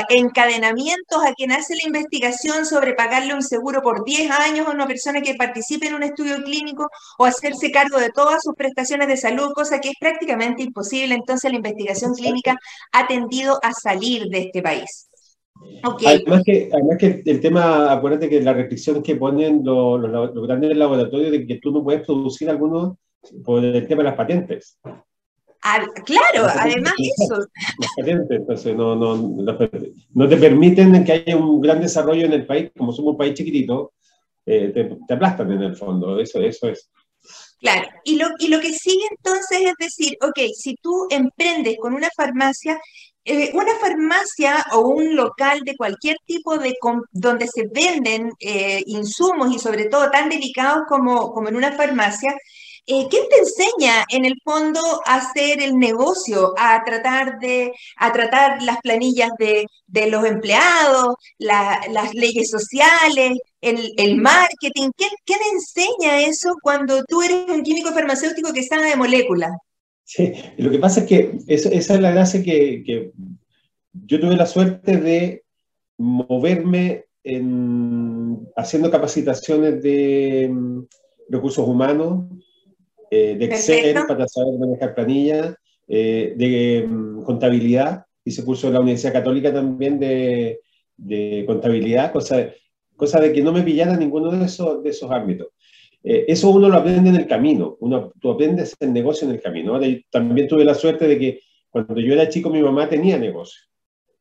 encadenamientos 0.09 1.23
a 1.23 1.33
quien 1.35 1.51
hace 1.51 1.75
la 1.75 1.83
investigación 1.85 2.65
sobre 2.65 2.93
pagarle 2.95 3.35
un 3.35 3.43
seguro 3.43 3.83
por 3.83 4.03
10 4.03 4.31
años 4.31 4.67
a 4.67 4.71
una 4.71 4.87
persona 4.87 5.21
que 5.21 5.35
participe 5.35 5.85
en 5.85 5.93
un 5.93 6.01
estudio 6.01 6.43
clínico 6.43 6.89
o 7.19 7.25
hacerse 7.25 7.71
cargo 7.71 7.99
de 7.99 8.09
todas 8.09 8.41
sus 8.41 8.55
prestaciones 8.55 9.07
de 9.07 9.17
salud, 9.17 9.53
cosa 9.53 9.79
que 9.79 9.89
es 9.89 9.95
prácticamente 9.99 10.63
imposible. 10.63 11.13
Entonces 11.13 11.51
la 11.51 11.57
investigación 11.57 12.15
clínica 12.15 12.57
ha 12.91 13.05
tendido 13.05 13.59
a 13.61 13.71
salir 13.73 14.25
de 14.29 14.39
este 14.45 14.63
país. 14.63 15.10
Además, 15.83 16.43
que, 16.45 16.69
además 16.71 16.97
que 16.97 17.23
el 17.25 17.41
tema, 17.41 17.91
acuérdate 17.91 18.29
que 18.29 18.41
la 18.41 18.53
restricción 18.53 19.01
que 19.01 19.15
ponen 19.15 19.61
los, 19.63 19.99
los, 19.99 20.47
grandes 20.47 20.75
laboratorios 20.77 21.31
de 21.31 21.45
que 21.45 21.55
tú 21.55 21.71
no 21.71 21.83
puedes 21.83 22.05
producir 22.05 22.49
algunos 22.49 22.97
por 23.43 23.63
el 23.63 23.87
tema 23.87 24.03
de 24.03 24.09
las 24.09 24.17
patentes. 24.17 24.79
claro, 26.05 26.47
además 26.55 26.93
eso. 26.97 27.37
Las 27.79 27.91
patentes, 27.97 28.39
entonces 28.39 28.75
no, 28.75 28.95
no, 28.95 29.15
no, 29.15 30.29
te 30.29 30.37
permiten 30.37 31.03
que 31.03 31.11
haya 31.11 31.35
un 31.35 31.61
gran 31.61 31.81
desarrollo 31.81 32.25
en 32.25 32.33
el 32.33 32.45
país, 32.45 32.71
como 32.77 32.93
somos 32.93 33.13
un 33.13 33.17
país 33.17 33.33
chiquitito, 33.33 33.93
eh, 34.45 34.71
te, 34.73 34.97
te, 35.07 35.13
aplastan 35.13 35.51
en 35.51 35.63
el 35.63 35.75
fondo, 35.75 36.19
eso, 36.19 36.39
eso 36.41 36.67
es. 36.69 36.89
Claro, 37.59 37.87
y 38.03 38.17
lo, 38.17 38.27
y 38.39 38.47
lo 38.47 38.59
que 38.59 38.73
sigue 38.73 39.05
entonces 39.11 39.61
es 39.61 39.73
decir, 39.79 40.17
ok, 40.21 40.39
si 40.55 40.75
tú 40.81 41.07
emprendes 41.11 41.77
con 41.79 41.93
una 41.93 42.09
farmacia, 42.15 42.79
eh, 43.25 43.51
una 43.53 43.75
farmacia 43.79 44.65
o 44.73 44.79
un 44.81 45.15
local 45.15 45.61
de 45.63 45.75
cualquier 45.75 46.17
tipo 46.25 46.57
de 46.57 46.73
donde 47.11 47.47
se 47.47 47.67
venden 47.71 48.31
eh, 48.39 48.83
insumos 48.87 49.53
y 49.53 49.59
sobre 49.59 49.85
todo 49.85 50.09
tan 50.09 50.29
delicados 50.29 50.83
como, 50.87 51.31
como 51.31 51.49
en 51.49 51.55
una 51.55 51.73
farmacia, 51.73 52.35
eh, 52.87 53.07
¿Quién 53.09 53.29
te 53.29 53.37
enseña 53.37 54.05
en 54.09 54.25
el 54.25 54.35
fondo 54.43 54.81
a 55.05 55.15
hacer 55.17 55.61
el 55.61 55.77
negocio, 55.77 56.53
a 56.57 56.83
tratar, 56.83 57.37
de, 57.39 57.71
a 57.97 58.11
tratar 58.11 58.61
las 58.63 58.77
planillas 58.81 59.29
de, 59.37 59.67
los 60.07 60.25
empleados, 60.25 61.15
las 61.37 62.13
leyes 62.13 62.49
sociales, 62.49 63.37
el, 63.61 63.93
el 63.97 64.17
marketing? 64.17 64.89
¿Quién, 64.97 65.11
¿Quién, 65.25 65.39
enseña 65.53 66.21
eso 66.21 66.55
cuando 66.61 67.03
tú 67.05 67.21
eres 67.21 67.49
un 67.49 67.63
químico 67.63 67.91
farmacéutico 67.93 68.51
que 68.51 68.63
sabe 68.63 68.87
de 68.89 68.95
moléculas? 68.95 69.51
Sí, 70.13 70.33
lo 70.57 70.69
que 70.69 70.77
pasa 70.77 70.99
es 70.99 71.05
que 71.05 71.37
esa 71.47 71.69
es 71.69 72.01
la 72.01 72.11
gracia 72.11 72.43
que, 72.43 73.13
yo 73.93 74.19
tuve 74.19 74.35
la 74.35 74.45
suerte 74.45 74.97
de 74.97 75.45
moverme 75.97 77.05
en, 77.23 78.45
haciendo 78.57 78.91
capacitaciones 78.91 79.81
de 79.81 80.49
mm, 80.51 80.81
recursos 81.29 81.65
humanos, 81.65 82.25
eh, 83.09 83.37
de 83.39 83.45
Excel 83.45 83.95
para 84.05 84.27
saber 84.27 84.59
manejar 84.59 84.95
planillas, 84.95 85.55
eh, 85.87 86.33
de 86.35 86.85
mm, 86.89 87.23
contabilidad, 87.23 88.03
hice 88.25 88.43
curso 88.43 88.67
en 88.67 88.73
la 88.73 88.81
Universidad 88.81 89.13
Católica 89.13 89.53
también 89.53 89.97
de, 89.97 90.59
contabilidad, 91.47 92.11
cosa, 92.11 92.49
cosa 92.97 93.21
de 93.21 93.31
que 93.31 93.41
no 93.41 93.53
me 93.53 93.63
pillara 93.63 93.95
ninguno 93.95 94.29
de 94.29 94.43
esos, 94.43 94.83
de 94.83 94.89
esos 94.89 95.09
ámbitos. 95.09 95.47
Eh, 96.03 96.25
eso 96.27 96.49
uno 96.49 96.67
lo 96.67 96.77
aprende 96.77 97.09
en 97.09 97.15
el 97.15 97.27
camino, 97.27 97.77
uno, 97.79 98.11
tú 98.19 98.31
aprendes 98.31 98.75
el 98.79 98.91
negocio 98.91 99.27
en 99.27 99.35
el 99.35 99.41
camino. 99.41 99.79
también 100.09 100.47
tuve 100.47 100.65
la 100.65 100.73
suerte 100.73 101.07
de 101.07 101.19
que 101.19 101.41
cuando 101.69 101.99
yo 101.99 102.13
era 102.13 102.29
chico 102.29 102.49
mi 102.49 102.61
mamá 102.61 102.89
tenía 102.89 103.17
negocio. 103.17 103.61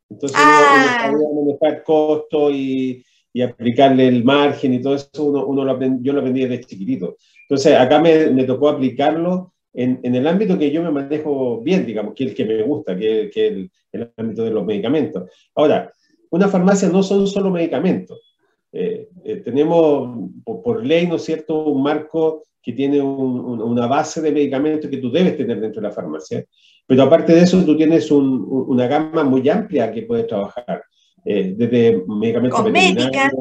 Entonces 0.08 0.38
ah. 0.40 1.10
uno, 1.12 1.42
manejar 1.42 1.82
costo 1.82 2.50
y, 2.50 3.04
y, 3.32 3.42
aplicarle 3.42 4.08
el 4.08 4.24
margen 4.24 4.74
y 4.74 4.82
todo 4.82 4.96
eso, 4.96 5.08
uno, 5.24 5.46
uno 5.46 5.64
lo 5.64 5.78
yo 6.00 6.12
lo 6.12 6.20
aprendí 6.20 6.42
desde 6.42 6.64
chiquitito. 6.64 7.16
Entonces 7.48 7.74
acá 7.76 8.00
me, 8.00 8.30
me 8.30 8.44
tocó 8.44 8.68
aplicarlo 8.68 9.54
en, 9.72 10.00
en, 10.02 10.14
el 10.14 10.26
ámbito 10.26 10.58
que 10.58 10.70
yo 10.70 10.82
me 10.82 10.90
manejo 10.90 11.60
bien, 11.62 11.86
digamos, 11.86 12.14
que 12.14 12.24
es 12.24 12.30
el 12.30 12.36
que 12.36 12.44
me 12.44 12.62
gusta, 12.62 12.96
que, 12.96 13.26
es 13.26 13.36
el, 13.36 13.70
el 13.92 14.12
ámbito 14.16 14.44
de 14.44 14.50
los 14.50 14.64
medicamentos. 14.64 15.30
Ahora, 15.54 15.92
una 16.30 16.48
farmacia 16.48 16.88
no 16.88 17.02
son 17.02 17.26
solo 17.26 17.50
medicamentos. 17.50 18.29
Eh, 18.72 19.08
eh, 19.24 19.36
tenemos 19.36 20.30
por, 20.44 20.84
ley, 20.84 21.06
¿no 21.06 21.16
es 21.16 21.24
cierto?, 21.24 21.64
un 21.64 21.82
marco 21.82 22.44
que 22.62 22.72
tiene 22.72 23.00
una 23.00 23.86
base 23.86 24.20
de 24.20 24.30
medicamentos 24.30 24.90
que 24.90 24.98
tú 24.98 25.10
debes 25.10 25.36
tener 25.36 25.60
dentro 25.60 25.80
de 25.80 25.88
la 25.88 25.94
farmacia, 25.94 26.44
pero 26.86 27.04
aparte 27.04 27.34
de 27.34 27.40
eso 27.40 27.64
tú 27.64 27.74
tienes 27.76 28.10
una 28.10 28.86
gama 28.86 29.24
muy 29.24 29.48
amplia 29.48 29.90
que 29.90 30.02
puedes 30.02 30.26
trabajar, 30.26 30.84
eh, 31.24 31.54
desde 31.56 32.04
medicamentos 32.06 32.62
veterinarios, 32.64 33.32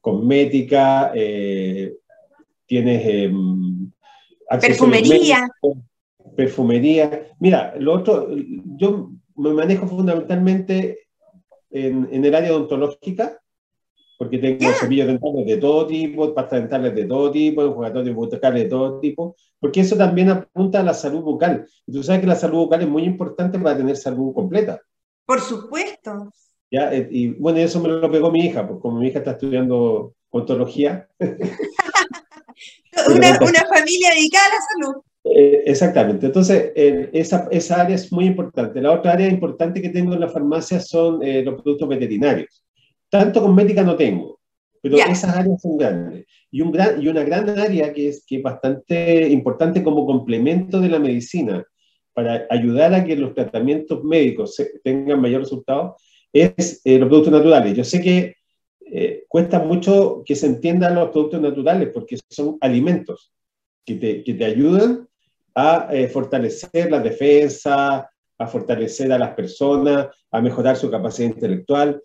cosmética, 0.00 1.12
tienes 2.64 3.06
em, 3.06 3.92
perfumería. 4.60 5.48
perfumería. 6.34 7.28
Mira, 7.38 7.74
lo 7.78 7.92
otro, 7.94 8.28
yo 8.76 9.10
me 9.36 9.50
manejo 9.50 9.86
fundamentalmente 9.86 11.00
en, 11.70 12.08
en 12.10 12.24
el 12.24 12.34
área 12.34 12.52
odontológica, 12.52 13.38
porque 14.18 14.36
tengo 14.38 14.70
cepillos 14.72 15.06
dentales 15.06 15.46
de 15.46 15.56
todo 15.58 15.86
tipo, 15.86 16.34
pastas 16.34 16.58
dentales 16.60 16.92
de 16.92 17.04
todo 17.04 17.30
tipo, 17.30 17.62
enjuagatorios 17.62 18.16
bucales 18.16 18.64
de 18.64 18.68
todo 18.68 18.98
tipo, 18.98 19.36
porque 19.60 19.78
eso 19.80 19.96
también 19.96 20.28
apunta 20.28 20.80
a 20.80 20.82
la 20.82 20.92
salud 20.92 21.22
bucal. 21.22 21.64
Y 21.86 21.92
tú 21.92 22.02
sabes 22.02 22.20
que 22.20 22.26
la 22.26 22.34
salud 22.34 22.58
bucal 22.58 22.82
es 22.82 22.88
muy 22.88 23.04
importante 23.04 23.60
para 23.60 23.76
tener 23.76 23.96
salud 23.96 24.34
completa. 24.34 24.82
Por 25.24 25.40
supuesto. 25.40 26.32
¿Ya? 26.68 26.92
Eh, 26.92 27.06
y 27.10 27.28
bueno, 27.28 27.60
eso 27.60 27.80
me 27.80 27.88
lo 27.88 28.10
pegó 28.10 28.32
mi 28.32 28.40
hija, 28.40 28.66
porque 28.66 28.82
como 28.82 28.98
mi 28.98 29.06
hija 29.06 29.20
está 29.20 29.30
estudiando 29.30 30.14
odontología. 30.30 31.08
una, 31.20 31.36
una, 33.40 33.64
familia 33.72 34.10
dedicada 34.10 34.46
a 34.46 34.48
la 34.48 34.60
salud. 34.72 34.96
Eh, 35.22 35.62
exactamente. 35.64 36.26
Entonces, 36.26 36.72
esa, 36.74 37.46
esa, 37.52 37.82
área 37.82 37.94
es 37.94 38.12
muy 38.12 38.26
importante. 38.26 38.82
La 38.82 38.90
otra 38.90 39.12
área 39.12 39.28
importante 39.28 39.80
que 39.80 39.90
tengo 39.90 40.14
en 40.14 40.20
la 40.20 40.28
farmacia 40.28 40.80
son 40.80 41.22
eh, 41.22 41.44
los 41.44 41.62
productos 41.62 41.88
veterinarios. 41.88 42.64
Tanto 43.10 43.42
cosmética 43.42 43.82
no 43.82 43.96
tengo, 43.96 44.38
pero 44.82 44.96
esas 44.96 45.36
áreas 45.36 45.60
son 45.60 45.76
grandes. 45.76 46.26
Y, 46.50 46.60
un 46.60 46.72
gran, 46.72 47.02
y 47.02 47.08
una 47.08 47.24
gran 47.24 47.48
área 47.58 47.92
que 47.92 48.08
es, 48.08 48.24
que 48.26 48.36
es 48.36 48.42
bastante 48.42 49.28
importante 49.28 49.82
como 49.82 50.06
complemento 50.06 50.80
de 50.80 50.88
la 50.88 50.98
medicina 50.98 51.64
para 52.12 52.46
ayudar 52.50 52.94
a 52.94 53.04
que 53.04 53.16
los 53.16 53.34
tratamientos 53.34 54.02
médicos 54.02 54.56
tengan 54.82 55.20
mayor 55.20 55.42
resultado 55.42 55.96
es 56.32 56.80
eh, 56.84 56.98
los 56.98 57.08
productos 57.08 57.32
naturales. 57.32 57.76
Yo 57.76 57.84
sé 57.84 58.00
que 58.00 58.34
eh, 58.80 59.24
cuesta 59.28 59.58
mucho 59.58 60.22
que 60.24 60.34
se 60.34 60.46
entiendan 60.46 60.94
los 60.94 61.10
productos 61.10 61.40
naturales 61.40 61.90
porque 61.92 62.18
son 62.28 62.58
alimentos 62.60 63.32
que 63.84 63.94
te, 63.94 64.24
que 64.24 64.34
te 64.34 64.44
ayudan 64.44 65.08
a 65.54 65.88
eh, 65.92 66.08
fortalecer 66.08 66.90
la 66.90 67.00
defensa, 67.00 68.10
a 68.38 68.46
fortalecer 68.46 69.12
a 69.12 69.18
las 69.18 69.34
personas, 69.34 70.08
a 70.30 70.40
mejorar 70.40 70.76
su 70.76 70.90
capacidad 70.90 71.28
intelectual 71.28 72.02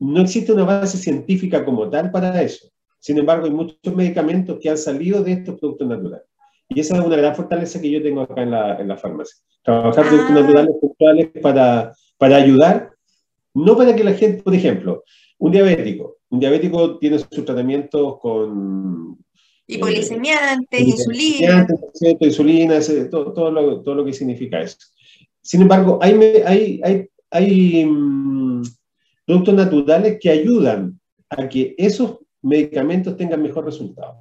no 0.00 0.20
existe 0.20 0.52
una 0.52 0.64
base 0.64 0.98
científica 0.98 1.64
como 1.64 1.88
tal 1.90 2.10
para 2.10 2.40
eso. 2.42 2.68
Sin 3.00 3.18
embargo, 3.18 3.46
hay 3.46 3.52
muchos 3.52 3.94
medicamentos 3.94 4.58
que 4.60 4.70
han 4.70 4.78
salido 4.78 5.22
de 5.22 5.32
estos 5.32 5.58
productos 5.58 5.88
naturales. 5.88 6.26
Y 6.68 6.80
esa 6.80 6.98
es 6.98 7.04
una 7.04 7.16
gran 7.16 7.34
fortaleza 7.34 7.80
que 7.80 7.90
yo 7.90 8.02
tengo 8.02 8.22
acá 8.22 8.42
en 8.42 8.50
la, 8.50 8.76
en 8.76 8.88
la 8.88 8.96
farmacia. 8.96 9.36
Trabajar 9.62 10.04
ah. 10.04 10.08
productos 10.08 10.34
naturales 10.34 10.74
puntuales 10.80 11.30
para, 11.40 11.92
para 12.18 12.36
ayudar, 12.36 12.90
no 13.54 13.76
para 13.76 13.96
que 13.96 14.04
la 14.04 14.12
gente, 14.12 14.42
por 14.42 14.54
ejemplo, 14.54 15.04
un 15.38 15.52
diabético, 15.52 16.18
un 16.30 16.40
diabético 16.40 16.98
tiene 16.98 17.18
sus 17.18 17.44
tratamientos 17.44 18.18
con... 18.20 19.16
Hipoglicemiantes, 19.66 20.80
eh, 20.80 20.84
insulina. 20.84 21.66
Insulina, 22.20 22.80
todo, 23.10 23.32
todo, 23.32 23.50
lo, 23.50 23.82
todo 23.82 23.94
lo 23.96 24.04
que 24.04 24.12
significa 24.12 24.60
eso. 24.60 24.78
Sin 25.42 25.62
embargo, 25.62 25.98
hay, 26.02 26.14
hay, 26.44 26.80
hay, 26.82 27.08
hay 27.30 27.84
mm, 27.84 28.37
productos 29.28 29.54
naturales 29.54 30.18
que 30.18 30.30
ayudan 30.30 30.98
a 31.28 31.46
que 31.50 31.74
esos 31.76 32.16
medicamentos 32.40 33.14
tengan 33.14 33.42
mejor 33.42 33.66
resultado. 33.66 34.16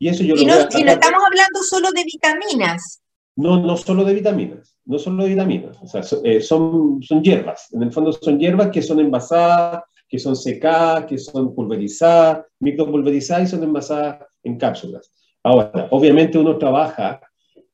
Y 0.00 0.08
eso 0.08 0.24
yo 0.24 0.34
y, 0.34 0.44
no, 0.44 0.54
estamos 0.54 1.22
hablando 1.24 1.62
solo 1.62 1.92
de 1.92 2.02
vitaminas. 2.02 3.02
No, 3.36 3.60
no 3.60 3.76
solo 3.76 4.04
de 4.04 4.14
vitaminas, 4.14 4.76
no 4.84 4.98
solo 4.98 5.22
de 5.22 5.28
vitaminas. 5.28 5.78
O 5.80 5.86
sea, 5.86 6.02
eh, 6.24 6.40
son, 6.40 7.00
son 7.02 7.22
hierbas. 7.22 7.72
En 7.72 7.84
el 7.84 7.92
fondo 7.92 8.12
son 8.12 8.36
hierbas 8.40 8.70
que 8.70 8.82
son 8.82 8.98
envasadas, 8.98 9.84
que 10.08 10.18
son 10.18 10.34
secadas, 10.34 11.06
que 11.06 11.18
son 11.18 11.54
pulverizadas, 11.54 12.46
micropulverizadas 12.58 13.44
y 13.44 13.50
son 13.52 13.62
envasadas 13.62 14.26
en 14.42 14.58
cápsulas. 14.58 15.12
Ahora, 15.44 15.86
obviamente 15.92 16.36
uno 16.36 16.58
trabaja 16.58 17.20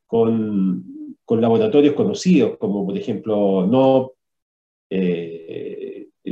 con, 0.06 1.16
con 1.24 1.40
laboratorios 1.40 1.94
conocidos, 1.94 2.58
como 2.58 2.84
por 2.84 2.98
ejemplo 2.98 3.66
no 3.66 4.12
eh, 4.94 5.41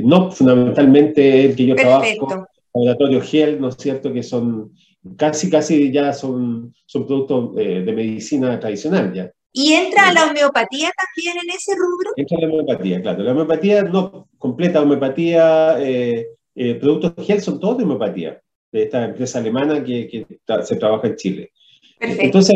no 0.03 0.31
fundamentalmente 0.31 1.45
el 1.45 1.55
que 1.55 1.65
yo 1.65 1.75
trabajo, 1.75 2.47
laboratorio 2.73 3.21
GEL, 3.21 3.59
¿no 3.59 3.69
es 3.69 3.75
cierto? 3.77 4.13
Que 4.13 4.23
son 4.23 4.73
casi, 5.17 5.49
casi 5.49 5.91
ya 5.91 6.13
son, 6.13 6.73
son 6.85 7.05
productos 7.05 7.51
eh, 7.57 7.81
de 7.81 7.93
medicina 7.93 8.59
tradicional 8.59 9.13
ya. 9.13 9.31
¿Y 9.53 9.73
entra 9.73 10.13
la 10.13 10.25
homeopatía 10.25 10.91
también 10.95 11.43
en 11.43 11.49
ese 11.49 11.75
rubro? 11.75 12.11
Entra 12.15 12.37
la 12.39 12.47
homeopatía, 12.47 13.01
claro. 13.01 13.23
La 13.23 13.31
homeopatía, 13.33 13.83
no, 13.83 14.29
completa 14.37 14.81
homeopatía, 14.81 15.75
eh, 15.79 16.27
eh, 16.55 16.75
productos 16.75 17.13
GEL 17.25 17.41
son 17.41 17.59
todos 17.59 17.77
de 17.77 17.83
homeopatía, 17.83 18.41
de 18.71 18.83
esta 18.83 19.03
empresa 19.03 19.39
alemana 19.39 19.83
que, 19.83 20.07
que 20.07 20.25
se 20.63 20.75
trabaja 20.77 21.07
en 21.07 21.15
Chile. 21.17 21.51
Perfecto. 21.99 22.23
Entonces, 22.23 22.55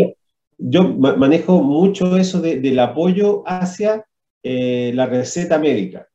yo 0.58 0.84
manejo 0.88 1.62
mucho 1.62 2.16
eso 2.16 2.40
del 2.40 2.80
apoyo 2.80 3.44
hacia 3.46 4.06
la 4.42 5.06
receta 5.08 5.58
médica 5.58 6.08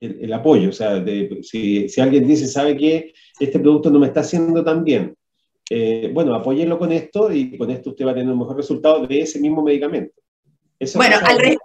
el, 0.00 0.32
apoyo. 0.32 0.70
O 0.70 0.72
sea, 0.72 1.04
si, 1.42 1.88
si, 1.88 2.00
alguien 2.00 2.26
dice, 2.26 2.46
¿sabe 2.46 2.76
que 2.76 3.12
este 3.38 3.58
producto 3.58 3.90
no 3.90 3.98
me 3.98 4.06
está 4.06 4.20
haciendo 4.20 4.64
tan 4.64 4.84
bien? 4.84 5.14
Eh, 5.70 6.10
bueno, 6.12 6.34
apóyelo 6.34 6.78
con 6.78 6.92
esto 6.92 7.30
y 7.32 7.56
con 7.58 7.70
esto 7.70 7.90
usted 7.90 8.06
va 8.06 8.12
a 8.12 8.14
tener 8.14 8.32
un 8.32 8.38
mejor 8.38 8.56
resultado 8.56 9.06
de 9.06 9.20
ese 9.20 9.38
mismo 9.38 9.62
medicamento. 9.62 10.14
bueno, 10.94 11.16
al 11.22 11.58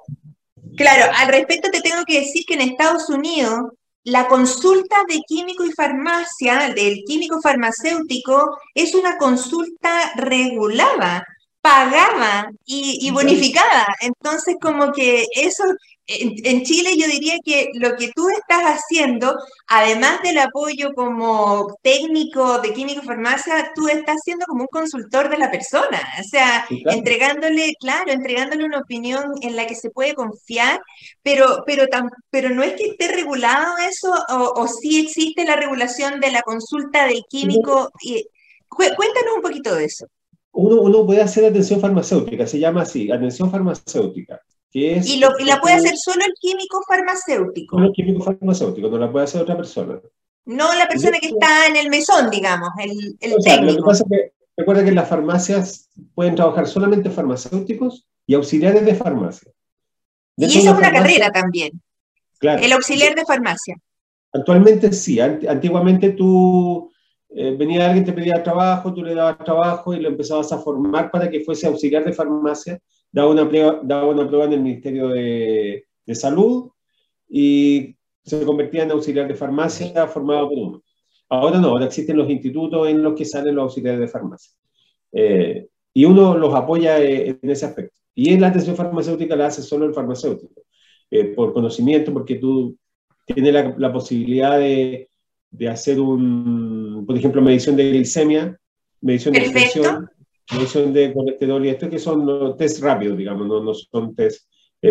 claro, 0.75 1.11
al 1.15 1.27
respecto 1.29 1.69
te 1.71 1.81
tengo 1.81 2.03
que 2.05 2.19
decir 2.19 2.43
que 2.45 2.55
en 2.55 2.61
Estados 2.61 3.09
Unidos 3.09 3.71
la 4.03 4.27
consulta 4.27 4.97
de 5.07 5.21
químico 5.25 5.63
y 5.63 5.71
farmacia, 5.71 6.73
del 6.75 7.03
químico 7.05 7.39
farmacéutico, 7.41 8.57
es 8.75 8.93
una 8.95 9.17
consulta 9.17 10.11
regulada 10.15 11.25
pagada 11.61 12.51
y, 12.65 13.09
bonificada. 13.11 13.87
Entonces, 14.01 14.57
como 14.61 14.91
que 14.91 15.25
eso, 15.33 15.63
en, 16.07 16.63
Chile 16.63 16.91
yo 16.97 17.07
diría 17.07 17.35
que 17.43 17.69
lo 17.75 17.95
que 17.95 18.11
tú 18.13 18.27
estás 18.29 18.63
haciendo, 18.63 19.35
además 19.67 20.21
del 20.21 20.37
apoyo 20.37 20.93
como 20.93 21.77
técnico 21.81 22.59
de 22.59 22.73
químico 22.73 23.01
farmacia, 23.03 23.71
tú 23.75 23.87
estás 23.87 24.21
siendo 24.23 24.45
como 24.45 24.63
un 24.63 24.67
consultor 24.67 25.29
de 25.29 25.37
la 25.37 25.49
persona, 25.49 26.01
o 26.19 26.23
sea, 26.23 26.65
entregándole, 26.69 27.73
claro, 27.79 28.11
entregándole 28.11 28.65
una 28.65 28.79
opinión 28.79 29.33
en 29.41 29.55
la 29.55 29.65
que 29.65 29.75
se 29.75 29.89
puede 29.89 30.13
confiar, 30.13 30.81
pero, 31.21 31.63
pero, 31.65 31.87
tan, 31.87 32.09
pero 32.29 32.49
no 32.49 32.63
es 32.63 32.73
que 32.73 32.87
esté 32.87 33.07
regulado 33.09 33.77
eso, 33.77 34.13
o, 34.29 34.61
o 34.61 34.67
sí 34.67 34.99
existe 35.05 35.45
la 35.45 35.55
regulación 35.55 36.19
de 36.19 36.31
la 36.31 36.41
consulta 36.41 37.07
del 37.07 37.23
químico. 37.29 37.91
Y, 38.01 38.25
cuéntanos 38.69 39.35
un 39.35 39.41
poquito 39.41 39.75
de 39.75 39.85
eso 39.85 40.07
uno, 40.53 41.05
puede 41.05 41.21
hacer 41.21 41.45
atención 41.45 41.79
farmacéutica, 41.79 42.45
se 42.45 42.59
llama 42.59 42.83
así, 42.83 43.11
atención 43.11 43.49
farmacéutica. 43.49 44.39
Que 44.73 44.97
es, 44.97 45.07
¿Y, 45.07 45.17
lo, 45.17 45.29
la 45.45 45.61
puede 45.61 45.75
hacer 45.75 45.95
solo 45.95 46.25
el 46.25 46.33
químico 46.33 46.81
farmacéutico? 46.87 47.77
Solo 47.77 47.87
el 47.87 47.93
químico 47.93 48.23
farmacéutico, 48.23 48.89
no 48.89 48.97
la 48.97 49.11
puede 49.11 49.25
hacer 49.25 49.41
otra 49.41 49.55
persona. 49.55 49.99
No 50.45 50.73
la 50.75 50.87
persona 50.87 51.19
que 51.19 51.27
está 51.27 51.67
en 51.67 51.77
el 51.77 51.89
mesón, 51.89 52.29
digamos, 52.29 52.69
el, 52.79 53.15
el 53.21 53.35
técnico. 53.43 53.71
lo 53.71 53.75
que 53.77 53.83
pasa 53.83 54.03
es 54.03 54.09
que 54.09 54.33
recuerda 54.57 54.83
que 54.83 54.89
en 54.89 54.95
las 54.95 55.07
farmacias 55.07 55.89
pueden 56.15 56.35
trabajar 56.35 56.67
solamente 56.67 57.09
farmacéuticos 57.09 58.07
y 58.25 58.33
auxiliares 58.33 58.83
de 58.83 58.95
farmacia. 58.95 59.51
y 60.37 60.45
esa 60.45 60.71
es 60.71 60.77
una 60.77 60.91
carrera 60.91 61.31
también. 61.31 61.79
Claro. 62.39 62.61
El 62.61 62.73
auxiliar 62.73 63.15
de 63.15 63.25
farmacia. 63.25 63.77
Actualmente 64.33 64.91
sí. 64.91 65.19
Antiguamente 65.19 66.09
tú 66.09 66.91
eh, 67.29 67.55
venía 67.57 67.85
alguien, 67.85 68.05
te 68.05 68.13
pedía 68.13 68.43
trabajo, 68.43 68.93
tú 68.93 69.03
le 69.03 69.15
dabas 69.15 69.37
trabajo 69.39 69.93
y 69.93 69.99
lo 69.99 70.09
empezabas 70.09 70.51
a 70.51 70.57
formar 70.57 71.09
para 71.09 71.29
que 71.29 71.41
fuese 71.41 71.67
auxiliar 71.67 72.03
de 72.03 72.13
farmacia, 72.13 72.79
daba 73.13 73.31
una 73.31 73.47
prueba, 73.47 73.79
daba 73.83 74.07
una 74.07 74.27
prueba 74.27 74.45
en 74.45 74.53
el 74.53 74.61
Ministerio 74.61 75.07
de, 75.09 75.85
de 76.05 76.15
Salud 76.15 76.71
y 77.29 77.95
se 78.23 78.43
convertía 78.43 78.83
en 78.83 78.91
auxiliar 78.91 79.27
de 79.27 79.35
farmacia 79.35 80.07
formado 80.07 80.49
por 80.49 80.57
uno. 80.57 80.83
Ahora 81.29 81.59
no, 81.59 81.69
ahora 81.69 81.85
existen 81.85 82.17
los 82.17 82.29
institutos 82.29 82.87
en 82.89 83.01
los 83.01 83.13
que 83.13 83.25
salen 83.25 83.55
los 83.55 83.63
auxiliares 83.63 84.01
de 84.01 84.07
farmacia. 84.07 84.53
Eh, 85.11 85.67
y 85.93 86.05
uno 86.05 86.37
los 86.37 86.53
apoya 86.55 86.99
eh, 87.01 87.39
en 87.41 87.49
ese 87.49 87.67
aspecto. 87.67 87.95
Y 88.15 88.33
en 88.33 88.41
la 88.41 88.47
atención 88.47 88.75
farmacéutica 88.75 89.35
la 89.35 89.47
hace 89.47 89.61
solo 89.61 89.85
el 89.85 89.93
farmacéutico. 89.93 90.61
por 91.35 91.53
conocimiento, 91.53 92.11
porque 92.11 92.35
tú 92.35 92.75
tienes 93.25 93.53
la, 93.77 93.93
posibilidad 93.93 94.57
de, 94.57 95.09
de, 95.51 95.69
hacer 95.69 95.99
un, 95.99 97.03
por 97.05 97.15
ejemplo, 97.15 97.41
medición 97.41 97.75
de 97.75 97.89
glicemia, 97.91 98.59
medición 99.01 99.33
de 99.33 99.51
presión, 99.51 100.09
medición 100.51 100.93
de 100.93 101.13
colesterol 101.13 101.65
y 101.65 101.69
esto 101.69 101.89
que 101.89 101.99
son 101.99 102.57
test 102.57 102.81
rápidos, 102.81 103.17
digamos, 103.17 103.47
no, 103.47 103.63
no 103.63 103.73
son 103.73 104.15
test, 104.15 104.47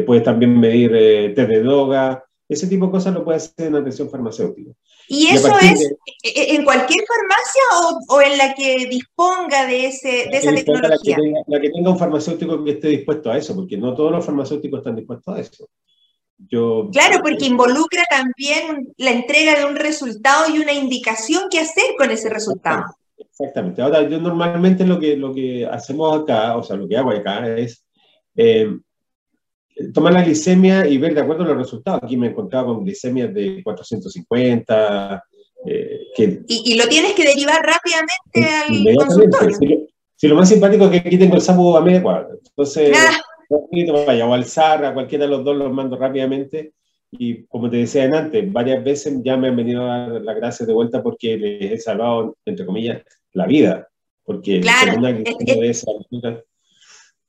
puedes 0.06 0.22
también 0.22 0.58
medir 0.58 1.34
test 1.34 1.48
de 1.48 1.62
droga, 1.62 2.24
ese 2.52 2.66
tipo 2.66 2.86
de 2.86 2.92
cosas 2.92 3.14
lo 3.14 3.24
puede 3.24 3.38
hacer 3.38 3.68
en 3.68 3.76
atención 3.76 4.10
farmacéutica. 4.10 4.72
¿Y 5.08 5.28
eso 5.28 5.48
es 5.58 5.80
e, 6.22 6.28
e, 6.28 6.54
en 6.54 6.64
cualquier 6.64 7.04
farmacia 7.06 8.06
o, 8.08 8.20
en 8.20 8.38
la 8.38 8.54
que 8.54 8.86
disponga 8.86 9.66
de, 9.66 9.86
ese, 9.86 10.28
de 10.30 10.38
esa 10.38 10.54
tecnología? 10.54 11.16
La 11.46 11.60
que, 11.60 11.70
tenga, 11.70 11.90
un 11.90 11.98
farmacéutico 11.98 12.64
que 12.64 12.72
esté 12.72 12.88
dispuesto 12.88 13.30
a 13.30 13.38
eso, 13.38 13.54
porque 13.54 13.76
no 13.76 13.94
todos 13.94 14.12
los 14.12 14.24
farmacéuticos 14.24 14.78
están 14.78 14.96
dispuestos 14.96 15.36
a 15.36 15.40
eso. 15.40 15.68
Yo, 16.38 16.88
claro, 16.92 17.20
porque 17.22 17.46
involucra 17.46 18.04
también 18.10 18.92
la 18.96 19.12
entrega 19.12 19.58
de 19.58 19.64
un 19.64 19.76
resultado 19.76 20.52
y 20.52 20.58
una 20.58 20.72
indicación 20.72 21.44
que 21.50 21.60
hacer 21.60 21.94
con 21.96 22.10
ese 22.10 22.28
resultado. 22.30 22.84
Exactamente. 23.18 23.82
Ahora, 23.82 24.08
yo 24.08 24.20
normalmente 24.20 24.86
lo 24.86 24.98
que, 24.98 25.16
lo 25.16 25.32
que 25.34 25.66
hacemos 25.66 26.20
acá, 26.20 26.56
o 26.56 26.62
sea, 26.62 26.76
lo 26.76 26.88
que 26.88 26.96
hago 26.96 27.10
acá 27.10 27.46
es 27.56 27.84
eh, 28.36 28.68
tomar 29.92 30.12
la 30.12 30.22
glicemia 30.22 30.86
y 30.86 30.98
ver 30.98 31.14
de 31.14 31.20
acuerdo 31.20 31.44
a 31.44 31.48
los 31.48 31.56
resultados. 31.56 32.02
Aquí 32.02 32.16
me 32.16 32.28
encontraba 32.28 32.66
con 32.66 32.84
glicemias 32.84 33.32
de 33.32 33.62
450. 33.62 35.24
Eh, 35.66 36.00
¿Y, 36.48 36.76
lo 36.76 36.88
tienes 36.88 37.12
que 37.12 37.24
derivar 37.24 37.62
rápidamente 37.62 38.90
al 38.90 38.96
consultorio. 38.96 39.86
Si, 40.16 40.28
lo 40.28 40.36
más 40.36 40.48
simpático 40.48 40.84
es 40.84 40.90
que 40.90 41.08
aquí 41.08 41.18
tengo 41.18 41.34
el 41.34 41.40
sapo 41.40 41.76
a 41.76 41.80
media 41.80 42.02
cuadra. 42.02 42.28
Entonces, 42.44 42.96
ah. 42.96 43.20
o 43.50 44.34
al 44.34 44.44
SAR, 44.44 44.84
a 44.84 44.94
cualquiera 44.94 45.24
de 45.24 45.30
los 45.30 45.44
dos 45.44 45.56
los 45.56 45.72
mando 45.72 45.96
rápidamente. 45.96 46.74
Y 47.12 47.44
como 47.44 47.68
te 47.68 47.76
decía 47.76 48.04
antes, 48.04 48.50
varias 48.50 48.82
veces 48.82 49.20
ya 49.22 49.36
me 49.36 49.48
han 49.48 49.56
venido 49.56 49.84
a 49.84 50.08
dar 50.08 50.22
las 50.22 50.36
gracias 50.36 50.66
de 50.66 50.72
vuelta 50.72 51.02
porque 51.02 51.36
les 51.36 51.72
he 51.72 51.78
salvado, 51.78 52.36
entre 52.46 52.64
comillas, 52.64 53.02
la 53.32 53.46
vida. 53.46 53.88
Porque 54.24 54.60
claro, 54.60 54.98
una 54.98 55.12
glicemia 55.12 55.56
de 55.56 55.68
esa 55.68 55.90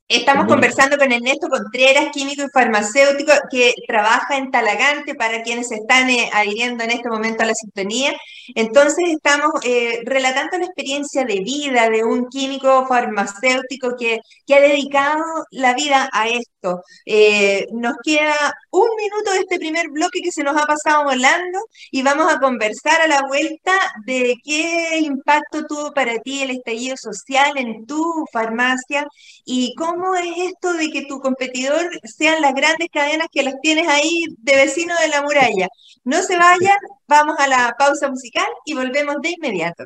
Estamos 0.06 0.46
conversando 0.46 0.98
con 0.98 1.10
Ernesto 1.10 1.48
Contreras, 1.48 2.10
químico 2.12 2.42
y 2.42 2.50
farmacéutico, 2.50 3.32
que 3.50 3.72
trabaja 3.88 4.36
en 4.36 4.50
Talagante 4.50 5.14
para 5.14 5.42
quienes 5.42 5.68
se 5.68 5.76
están 5.76 6.10
eh, 6.10 6.28
adhiriendo 6.34 6.84
en 6.84 6.90
este 6.90 7.08
momento 7.08 7.42
a 7.42 7.46
la 7.46 7.54
sintonía. 7.54 8.12
Entonces 8.54 9.02
estamos 9.08 9.50
eh, 9.64 10.02
relatando 10.04 10.58
la 10.58 10.66
experiencia 10.66 11.24
de 11.24 11.40
vida 11.40 11.88
de 11.88 12.04
un 12.04 12.28
químico 12.28 12.86
farmacéutico 12.86 13.96
que, 13.98 14.20
que 14.46 14.54
ha 14.54 14.60
dedicado 14.60 15.24
la 15.50 15.72
vida 15.72 16.10
a 16.12 16.28
esto. 16.28 16.82
Eh, 17.06 17.66
nos 17.72 17.94
queda 18.02 18.34
un 18.70 18.88
minuto 18.96 19.30
de 19.32 19.38
este 19.38 19.58
primer 19.58 19.88
bloque 19.88 20.20
que 20.22 20.32
se 20.32 20.42
nos 20.42 20.56
ha 20.56 20.66
pasado 20.66 21.04
volando 21.04 21.58
y 21.90 22.02
vamos 22.02 22.30
a 22.32 22.40
conversar 22.40 23.00
a 23.00 23.08
la 23.08 23.22
vuelta 23.26 23.72
de 24.04 24.34
qué 24.44 24.98
impacto 24.98 25.64
tuvo 25.66 25.92
para 25.92 26.18
ti 26.18 26.42
el 26.42 26.50
estallido 26.50 26.96
social 26.96 27.56
en 27.56 27.86
tu 27.86 28.26
farmacia 28.32 29.06
y 29.44 29.74
cómo 29.76 29.93
¿Cómo 29.94 30.16
es 30.16 30.50
esto 30.50 30.72
de 30.72 30.90
que 30.90 31.06
tu 31.06 31.20
competidor 31.20 31.88
sean 32.02 32.42
las 32.42 32.52
grandes 32.52 32.88
cadenas 32.92 33.28
que 33.30 33.44
las 33.44 33.54
tienes 33.60 33.86
ahí 33.86 34.24
de 34.38 34.56
vecino 34.56 34.92
de 35.00 35.06
la 35.06 35.22
muralla? 35.22 35.68
No 36.02 36.20
se 36.20 36.36
vayan, 36.36 36.76
vamos 37.06 37.36
a 37.38 37.46
la 37.46 37.76
pausa 37.78 38.08
musical 38.08 38.48
y 38.64 38.74
volvemos 38.74 39.16
de 39.22 39.30
inmediato. 39.30 39.84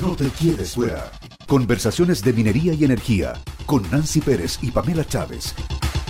No 0.00 0.16
te 0.16 0.28
quedes 0.30 0.74
fuera. 0.74 1.12
Conversaciones 1.46 2.20
de 2.24 2.32
minería 2.32 2.72
y 2.72 2.84
energía 2.84 3.34
con 3.64 3.88
Nancy 3.92 4.20
Pérez 4.20 4.58
y 4.60 4.72
Pamela 4.72 5.04
Chávez. 5.04 5.54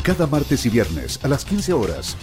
Cada 0.03 0.27
martes 0.27 0.65
y 0.65 0.71
viernes 0.71 1.23
a 1.23 1.29
las 1.29 1.45
15 1.45 1.75
horas. 1.75 2.17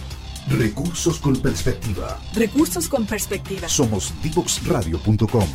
Recursos 0.48 1.20
con 1.20 1.36
perspectiva. 1.36 2.18
Recursos 2.34 2.88
con 2.88 3.06
perspectiva. 3.06 3.68
Somos 3.68 4.12
divoxradio.com. 4.24 5.46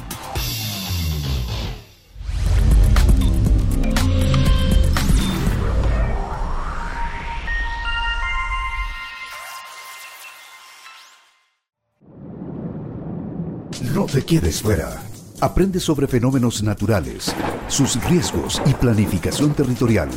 te 14.11 14.23
quedes 14.23 14.61
fuera. 14.61 15.03
Aprende 15.39 15.79
sobre 15.79 16.07
fenómenos 16.07 16.63
naturales, 16.63 17.33
sus 17.67 18.03
riesgos 18.09 18.59
y 18.65 18.73
planificación 18.73 19.53
territorial. 19.53 20.09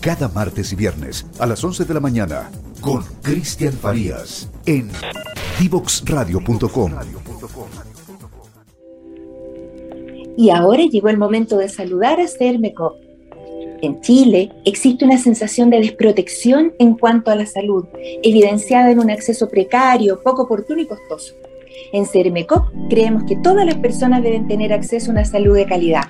Cada 0.00 0.28
martes 0.28 0.72
y 0.72 0.76
viernes 0.76 1.26
a 1.38 1.46
las 1.46 1.62
11 1.62 1.84
de 1.84 1.94
la 1.94 2.00
mañana 2.00 2.50
con 2.80 3.02
Cristian 3.22 3.74
Farías 3.74 4.50
en 4.64 4.88
divoxradio.com. 5.60 6.92
Y 10.36 10.50
ahora 10.50 10.84
llegó 10.84 11.08
el 11.08 11.18
momento 11.18 11.58
de 11.58 11.68
saludar 11.68 12.20
a 12.20 12.26
Cermeco. 12.26 12.96
En 13.82 14.00
Chile 14.00 14.52
existe 14.64 15.04
una 15.04 15.18
sensación 15.18 15.68
de 15.68 15.80
desprotección 15.80 16.72
en 16.78 16.96
cuanto 16.96 17.30
a 17.30 17.36
la 17.36 17.44
salud, 17.44 17.84
evidenciada 18.22 18.90
en 18.90 19.00
un 19.00 19.10
acceso 19.10 19.48
precario, 19.48 20.22
poco 20.22 20.42
oportuno 20.42 20.80
y 20.80 20.86
costoso. 20.86 21.34
En 21.92 22.06
CERMECOP 22.06 22.88
creemos 22.88 23.24
que 23.24 23.36
todas 23.36 23.66
las 23.66 23.76
personas 23.76 24.22
deben 24.22 24.48
tener 24.48 24.72
acceso 24.72 25.10
a 25.10 25.14
una 25.14 25.24
salud 25.24 25.54
de 25.54 25.66
calidad. 25.66 26.04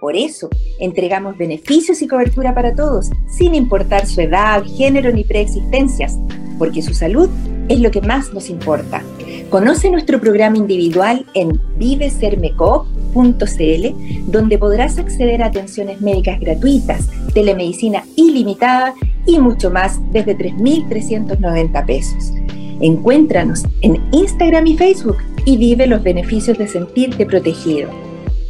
Por 0.00 0.14
eso, 0.14 0.48
entregamos 0.78 1.36
beneficios 1.36 2.00
y 2.02 2.08
cobertura 2.08 2.54
para 2.54 2.74
todos, 2.74 3.10
sin 3.28 3.54
importar 3.54 4.06
su 4.06 4.20
edad, 4.20 4.62
género 4.64 5.12
ni 5.12 5.24
preexistencias, 5.24 6.18
porque 6.56 6.82
su 6.82 6.94
salud 6.94 7.28
es 7.68 7.80
lo 7.80 7.90
que 7.90 8.00
más 8.00 8.32
nos 8.32 8.48
importa. 8.48 9.02
Conoce 9.50 9.90
nuestro 9.90 10.20
programa 10.20 10.56
individual 10.56 11.26
en 11.34 11.60
vivesermecop.cl, 11.78 14.30
donde 14.30 14.58
podrás 14.58 14.98
acceder 14.98 15.42
a 15.42 15.46
atenciones 15.46 16.00
médicas 16.00 16.38
gratuitas, 16.38 17.08
telemedicina 17.34 18.04
ilimitada 18.14 18.94
y 19.26 19.38
mucho 19.38 19.70
más 19.70 19.98
desde 20.12 20.36
3.390 20.36 21.86
pesos. 21.86 22.32
Encuéntranos 22.80 23.64
en 23.82 23.96
Instagram 24.12 24.66
y 24.66 24.76
Facebook 24.76 25.18
y 25.44 25.56
vive 25.56 25.86
los 25.86 26.02
beneficios 26.02 26.58
de 26.58 26.68
sentirte 26.68 27.26
protegido. 27.26 27.90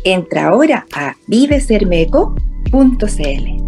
Entra 0.05 0.49
ahora 0.49 0.87
a 0.93 1.17
vivesermeco.cl. 1.27 3.59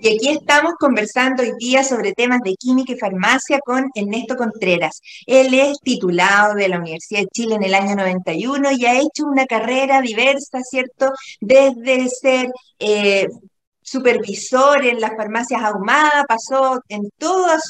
Y 0.00 0.14
aquí 0.14 0.28
estamos 0.28 0.74
conversando 0.78 1.42
hoy 1.42 1.52
día 1.58 1.82
sobre 1.82 2.12
temas 2.12 2.40
de 2.44 2.54
química 2.54 2.92
y 2.92 2.98
farmacia 2.98 3.58
con 3.64 3.90
Ernesto 3.94 4.36
Contreras. 4.36 5.00
Él 5.26 5.52
es 5.54 5.80
titulado 5.80 6.54
de 6.54 6.68
la 6.68 6.78
Universidad 6.78 7.22
de 7.22 7.28
Chile 7.32 7.56
en 7.56 7.64
el 7.64 7.74
año 7.74 7.96
91 7.96 8.70
y 8.72 8.86
ha 8.86 9.00
hecho 9.00 9.26
una 9.26 9.46
carrera 9.46 10.00
diversa, 10.00 10.62
¿cierto? 10.62 11.10
Desde 11.40 12.08
ser 12.08 12.48
eh, 12.78 13.26
supervisor 13.88 14.84
en 14.84 15.00
las 15.00 15.16
farmacias 15.16 15.62
ahumadas, 15.62 16.24
pasó 16.28 16.80
en 16.88 17.02
todas 17.18 17.62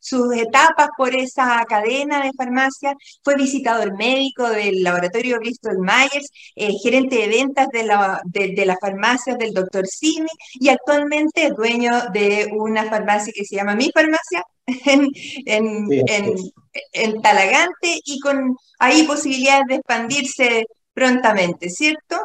sus 0.00 0.36
etapas 0.36 0.88
por 0.96 1.14
esa 1.14 1.64
cadena 1.68 2.22
de 2.22 2.32
farmacias, 2.36 2.94
fue 3.22 3.36
visitador 3.36 3.96
médico 3.96 4.48
del 4.48 4.82
laboratorio 4.82 5.38
Bristol 5.38 5.78
Myers, 5.78 6.30
eh, 6.56 6.72
gerente 6.82 7.16
de 7.16 7.28
ventas 7.28 7.68
de, 7.72 7.84
la, 7.84 8.20
de, 8.24 8.66
las 8.66 8.78
farmacias 8.80 9.38
del 9.38 9.52
doctor 9.52 9.86
Simi 9.86 10.28
y 10.54 10.68
actualmente 10.68 11.46
es 11.46 11.54
dueño 11.54 11.92
de 12.12 12.50
una 12.52 12.84
farmacia 12.84 13.32
que 13.34 13.44
se 13.44 13.56
llama 13.56 13.74
Mi 13.74 13.90
Farmacia 13.92 14.44
en, 14.66 15.08
en, 16.92 17.22
Talagante 17.22 18.00
y 18.04 18.20
con 18.20 18.56
ahí 18.78 19.02
posibilidades 19.04 19.64
de 19.68 19.74
expandirse 19.76 20.66
prontamente, 20.94 21.68
¿cierto? 21.70 22.16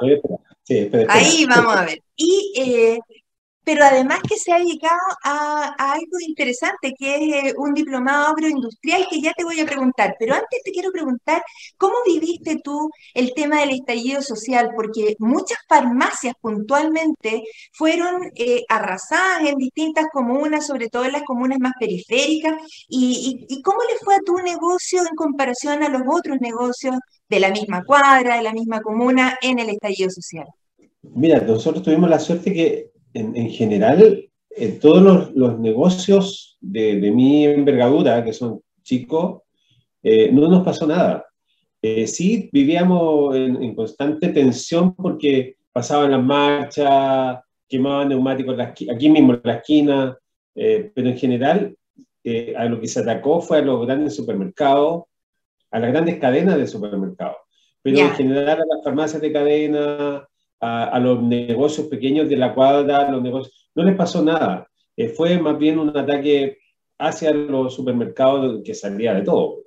Sí, 0.64 0.90
Ahí 1.08 1.46
vamos 1.46 1.76
a 1.76 1.86
ver. 1.86 2.02
Y 2.16 2.54
eh, 2.58 3.00
pero 3.68 3.84
además 3.84 4.20
que 4.26 4.38
se 4.38 4.54
ha 4.54 4.60
dedicado 4.60 4.96
a, 5.26 5.76
algo 5.78 6.18
interesante, 6.26 6.94
que 6.98 7.16
es 7.16 7.22
eh, 7.52 7.54
un 7.58 7.74
diplomado 7.74 8.28
agroindustrial, 8.28 9.06
que 9.10 9.20
ya 9.20 9.34
te 9.34 9.44
voy 9.44 9.60
a 9.60 9.66
preguntar. 9.66 10.16
Pero 10.18 10.36
antes 10.36 10.62
te 10.64 10.72
quiero 10.72 10.90
preguntar, 10.90 11.44
¿cómo 11.76 11.96
viviste 12.06 12.62
tú 12.64 12.90
el 13.14 13.34
tema 13.34 13.60
del 13.60 13.72
estallido 13.72 14.22
social? 14.22 14.70
Porque 14.74 15.18
muchas 15.20 15.58
farmacias 15.68 16.34
puntualmente 16.40 17.44
fueron 17.74 18.32
eh, 18.36 18.64
arrasadas 18.70 19.42
en 19.50 19.58
distintas 19.58 20.06
comunas, 20.14 20.66
sobre 20.66 20.88
todo 20.88 21.04
en 21.04 21.12
las 21.12 21.24
comunas 21.24 21.60
más 21.60 21.74
periféricas. 21.78 22.54
Y, 22.88 23.48
y 23.50 23.62
cómo 23.64 23.80
le 23.82 24.00
fue 24.02 24.16
a 24.16 24.20
tu 24.26 24.38
negocio 24.38 25.02
en 25.02 25.14
comparación 25.14 25.84
a 25.84 25.90
los 25.90 26.04
otros 26.10 26.38
negocios 26.40 26.96
de 27.28 27.40
la 27.42 27.52
misma 27.52 27.84
cuadra, 27.84 28.38
de 28.38 28.44
la 28.44 28.54
misma 28.54 28.80
comuna, 28.80 29.38
en 29.42 29.60
el 29.60 29.72
estallido 29.72 30.10
social? 30.10 30.48
Mira, 31.02 31.42
nosotros 31.42 31.84
tuvimos 31.84 32.10
la 32.10 32.20
suerte 32.20 32.54
que 32.54 32.97
en, 33.20 33.50
general, 33.50 34.30
en 34.50 34.80
todos 34.80 35.32
los, 35.34 35.60
negocios 35.60 36.58
de, 36.62 37.12
mi 37.12 37.46
envergadura, 37.46 38.24
que 38.24 38.34
son 38.34 38.62
chicos, 38.84 39.42
eh, 40.04 40.32
no 40.32 40.48
nos 40.48 40.64
pasó 40.64 40.88
nada. 40.88 41.26
Eh, 41.82 42.08
sí, 42.08 42.50
vivíamos 42.52 43.36
en, 43.36 43.76
constante 43.76 44.30
tensión 44.30 44.96
porque 44.96 45.58
pasaban 45.72 46.12
las 46.12 46.24
marchas, 46.24 47.40
quemaban 47.68 48.10
neumáticos 48.10 48.58
aquí 48.60 49.10
mismo 49.10 49.34
en 49.34 49.42
la 49.44 49.56
esquina, 49.56 50.18
eh, 50.56 50.92
pero 50.94 51.10
en 51.10 51.18
general 51.18 51.76
eh, 52.24 52.54
a 52.58 52.66
lo 52.66 52.82
que 52.82 52.88
se 52.88 53.00
atacó 53.00 53.42
fue 53.42 53.60
a 53.60 53.62
los 53.62 53.86
grandes 53.86 54.16
supermercados, 54.16 55.04
a 55.70 55.80
las 55.80 55.92
grandes 55.92 56.18
cadenas 56.20 56.58
de 56.58 56.68
supermercados, 56.68 57.38
pero 57.82 58.00
en 58.00 58.10
general 58.12 58.62
a 58.62 58.76
las 58.76 58.84
farmacias 58.84 59.22
de 59.22 59.32
cadena, 59.32 60.28
a, 60.60 61.00
los 61.00 61.22
negocios 61.22 61.88
pequeños 61.88 62.30
de 62.30 62.38
la 62.38 62.54
cuadra, 62.54 63.10
los 63.12 63.22
negocios, 63.22 63.70
no 63.76 63.84
les 63.84 63.96
pasó 63.96 64.24
nada. 64.24 64.68
Eh, 64.96 65.10
fue 65.10 65.38
más 65.40 65.58
bien 65.58 65.80
un 65.80 65.96
ataque 65.96 66.58
hacia 66.98 67.32
los 67.32 67.76
supermercados 67.76 68.62
que 68.64 68.74
salía 68.74 69.14
de 69.14 69.22
todo. 69.22 69.60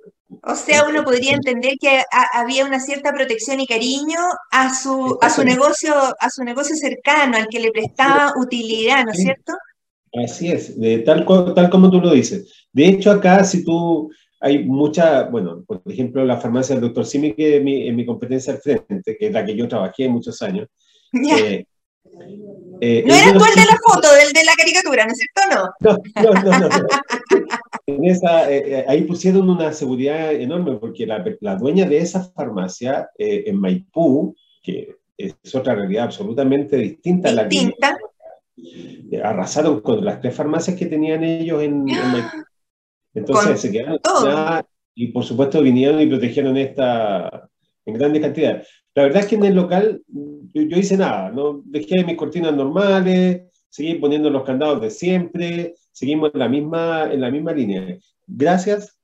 O 0.43 0.55
sea, 0.55 0.85
uno 0.87 1.03
podría 1.03 1.33
entender 1.33 1.75
que 1.79 2.03
había 2.33 2.65
una 2.65 2.79
cierta 2.79 3.11
protección 3.11 3.59
y 3.59 3.67
cariño 3.67 4.19
a 4.51 4.73
su, 4.73 5.17
a 5.21 5.29
su 5.29 5.43
negocio, 5.43 5.93
a 5.93 6.29
su 6.29 6.43
negocio 6.43 6.75
cercano, 6.75 7.37
al 7.37 7.47
que 7.47 7.59
le 7.59 7.71
prestaba 7.71 8.33
utilidad, 8.37 9.05
¿no 9.05 9.11
es 9.11 9.17
cierto? 9.17 9.53
Así 10.13 10.51
es, 10.51 10.79
de, 10.79 10.99
tal, 10.99 11.25
tal 11.55 11.69
como 11.69 11.89
tú 11.89 11.99
lo 11.99 12.11
dices. 12.11 12.67
De 12.71 12.87
hecho, 12.87 13.11
acá 13.11 13.43
si 13.43 13.63
tú, 13.63 14.09
hay 14.41 14.63
mucha, 14.65 15.23
bueno, 15.23 15.63
por 15.65 15.81
ejemplo, 15.85 16.25
la 16.25 16.37
farmacia 16.37 16.75
del 16.75 16.85
doctor 16.85 17.05
Simi, 17.05 17.33
que 17.33 17.57
es 17.57 17.63
mi, 17.63 17.87
en 17.87 17.95
mi 17.95 18.05
competencia 18.05 18.53
al 18.53 18.59
frente, 18.59 19.15
que 19.15 19.27
es 19.27 19.31
la 19.31 19.45
que 19.45 19.55
yo 19.55 19.67
trabajé 19.67 20.09
muchos 20.09 20.41
años. 20.41 20.67
Eh, 22.83 22.99
eh, 22.99 23.03
no 23.05 23.13
eres 23.13 23.33
tú 23.33 23.45
el 23.45 23.55
de 23.55 23.65
la 23.65 23.77
foto, 23.87 24.11
del 24.11 24.33
de 24.33 24.43
la 24.43 24.53
caricatura, 24.57 25.05
¿no 25.05 25.11
es 25.11 25.19
cierto? 25.19 25.73
No, 26.23 26.33
no, 26.33 26.59
no. 26.59 26.69
no, 26.69 26.85
en 27.85 28.05
esa, 28.05 28.51
eh, 28.51 28.83
ahí 28.87 29.03
pusieron 29.03 29.49
una 29.49 29.71
seguridad 29.71 30.33
enorme 30.33 30.77
porque 30.77 31.05
la, 31.05 31.23
la 31.39 31.55
dueña 31.55 31.85
de 31.85 31.99
esa 31.99 32.23
farmacia 32.31 33.09
en 33.17 33.55
Maipú, 33.59 34.35
que 34.63 34.95
es 35.15 35.55
otra 35.55 35.75
realidad 35.75 36.05
absolutamente 36.05 36.75
distinta, 36.75 37.29
a 37.29 37.33
la 37.33 37.47
que 37.47 37.71
arrasaron 39.23 39.81
con 39.81 40.03
las 40.03 40.19
tres 40.19 40.35
farmacias 40.35 40.75
que 40.75 40.87
tenían 40.87 41.23
ellos 41.23 41.61
en, 41.61 41.85
Entonces 43.13 43.59
se 43.59 43.71
quedaron 43.71 43.99
y 44.93 45.07
por 45.07 45.23
supuesto 45.23 45.61
vinieron 45.61 46.01
y 46.01 46.07
protegieron 46.07 46.57
esta 46.57 47.49
en 47.85 47.93
grandes 47.93 48.21
cantidades. 48.21 48.67
La 48.93 49.03
verdad 49.03 49.21
es 49.21 49.27
que 49.27 49.35
en 49.35 49.45
el 49.45 49.55
local 49.55 50.01
yo, 50.07 50.77
hice 50.77 50.97
nada, 50.97 51.31
¿no? 51.31 51.61
dejé 51.65 52.03
mis 52.03 52.17
cortinas 52.17 52.53
normales, 52.53 53.43
seguí 53.69 53.95
poniendo 53.95 54.29
los 54.29 54.43
candados 54.43 54.81
de 54.81 54.89
siempre, 54.89 55.75
seguimos 55.91 56.31
en 56.33 56.39
la 56.39 56.49
misma, 56.49 57.11
en 57.11 57.21
la 57.21 57.31
misma 57.31 57.53
línea. 57.53 57.97
Gracias 58.27 58.97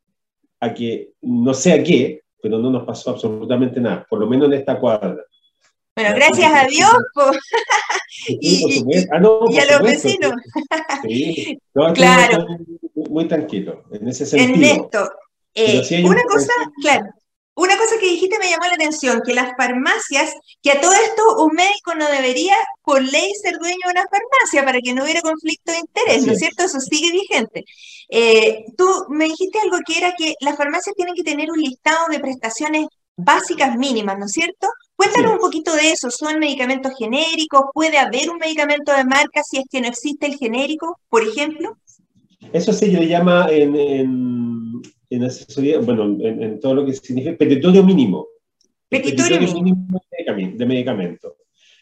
a 0.59 0.73
que, 0.73 1.11
no 1.21 1.53
sé 1.53 1.73
a 1.73 1.83
qué, 1.83 2.21
pero 2.41 2.59
no 2.59 2.69
nos 2.69 2.83
pasó 2.83 3.11
absolutamente 3.11 3.79
nada, 3.79 4.05
por 4.09 4.19
lo 4.19 4.27
menos 4.27 4.47
en 4.47 4.55
esta 4.55 4.79
cuadra. 4.79 5.17
Bueno, 5.97 6.13
gracias 6.13 6.53
a 6.53 6.67
Dios 6.67 6.91
y, 8.27 8.83
ah, 9.11 9.17
a 9.17 9.19
los 9.19 9.81
vecinos. 9.81 10.31
Sí, 11.01 11.57
claro. 11.95 12.45
Muy, 13.09 13.27
tranquilo 13.27 13.83
en 13.91 14.07
ese 14.07 14.27
sentido. 14.27 14.53
Ernesto, 14.53 15.11
eh, 15.55 16.03
una 16.03 16.21
cosa, 16.25 16.53
claro, 16.83 17.07
una 17.55 17.75
cosa 17.77 17.95
que 17.99 18.11
dijiste 18.11 18.37
me 18.37 18.47
llamó 18.47 18.65
la 18.65 18.75
atención, 18.75 19.23
que 19.25 19.33
las 19.33 19.55
farmacias, 19.57 20.35
que 20.61 20.69
a 20.69 20.79
todo 20.79 20.93
esto 20.93 21.43
un 21.43 21.55
médico 21.55 21.95
no 21.95 22.07
debería 22.11 22.55
por 22.83 23.01
ley 23.01 23.31
ser 23.41 23.57
dueño 23.57 23.79
de 23.85 23.91
una 23.91 24.05
farmacia 24.07 24.63
para 24.63 24.79
que 24.81 24.93
no 24.93 25.03
hubiera 25.03 25.21
conflicto 25.21 25.71
de 25.71 25.79
interés, 25.79 26.27
¿no 26.27 26.33
es 26.33 26.37
cierto? 26.37 26.63
Eso 26.63 26.79
sigue 26.79 27.11
vigente. 27.11 27.65
Eh, 28.09 28.65
tú 28.77 28.87
me 29.09 29.25
dijiste 29.25 29.57
algo 29.61 29.79
que 29.83 29.97
era 29.97 30.13
que 30.15 30.35
las 30.41 30.57
farmacias 30.57 30.95
tienen 30.95 31.15
que 31.15 31.23
tener 31.23 31.49
un 31.49 31.59
listado 31.59 32.05
de 32.11 32.19
prestaciones 32.19 32.85
básicas 33.15 33.75
mínimas, 33.75 34.19
¿no 34.19 34.25
es 34.25 34.31
cierto? 34.31 34.67
Cuéntanos 34.97 35.33
un 35.33 35.39
poquito 35.39 35.73
de 35.75 35.91
eso. 35.91 36.09
¿Son 36.09 36.39
medicamentos 36.39 36.91
genéricos? 36.97 37.61
¿Puede 37.73 37.97
haber 37.97 38.29
un 38.31 38.39
medicamento 38.39 38.91
de 38.91 39.05
marca 39.05 39.41
si 39.43 39.57
es 39.57 39.65
que 39.69 39.79
no 39.79 39.87
existe 39.87 40.25
el 40.25 40.37
genérico, 40.37 40.99
por 41.07 41.21
ejemplo? 41.21 41.77
Eso 42.51 42.73
se 42.73 42.87
le 42.87 43.07
llama 43.07 43.47
en, 43.51 44.81
en, 45.09 45.23
asesoría, 45.23 45.79
bueno, 45.79 46.17
en, 46.19 46.59
todo 46.59 46.75
lo 46.75 46.85
que 46.85 46.93
significa 46.93 47.37
petitorio 47.37 47.83
mínimo. 47.83 48.27
Petitorio, 48.89 49.39
mínimo, 49.39 50.01
de 50.55 50.65
medicamentos. 50.65 51.33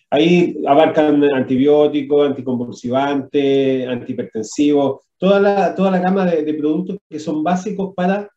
Ahí 0.10 0.62
abarcan 0.67 1.23
antibióticos, 1.23 2.30
anticonvulsivantes, 2.30 3.88
antihipertensivos, 3.88 5.06
toda 5.17 5.39
la, 5.39 5.73
toda 5.73 5.91
la 5.91 5.99
gama 5.99 6.25
de 6.25 6.54
productos 6.54 6.97
que 7.10 7.19
son 7.19 7.43
básicos 7.43 7.93
para 7.95 8.30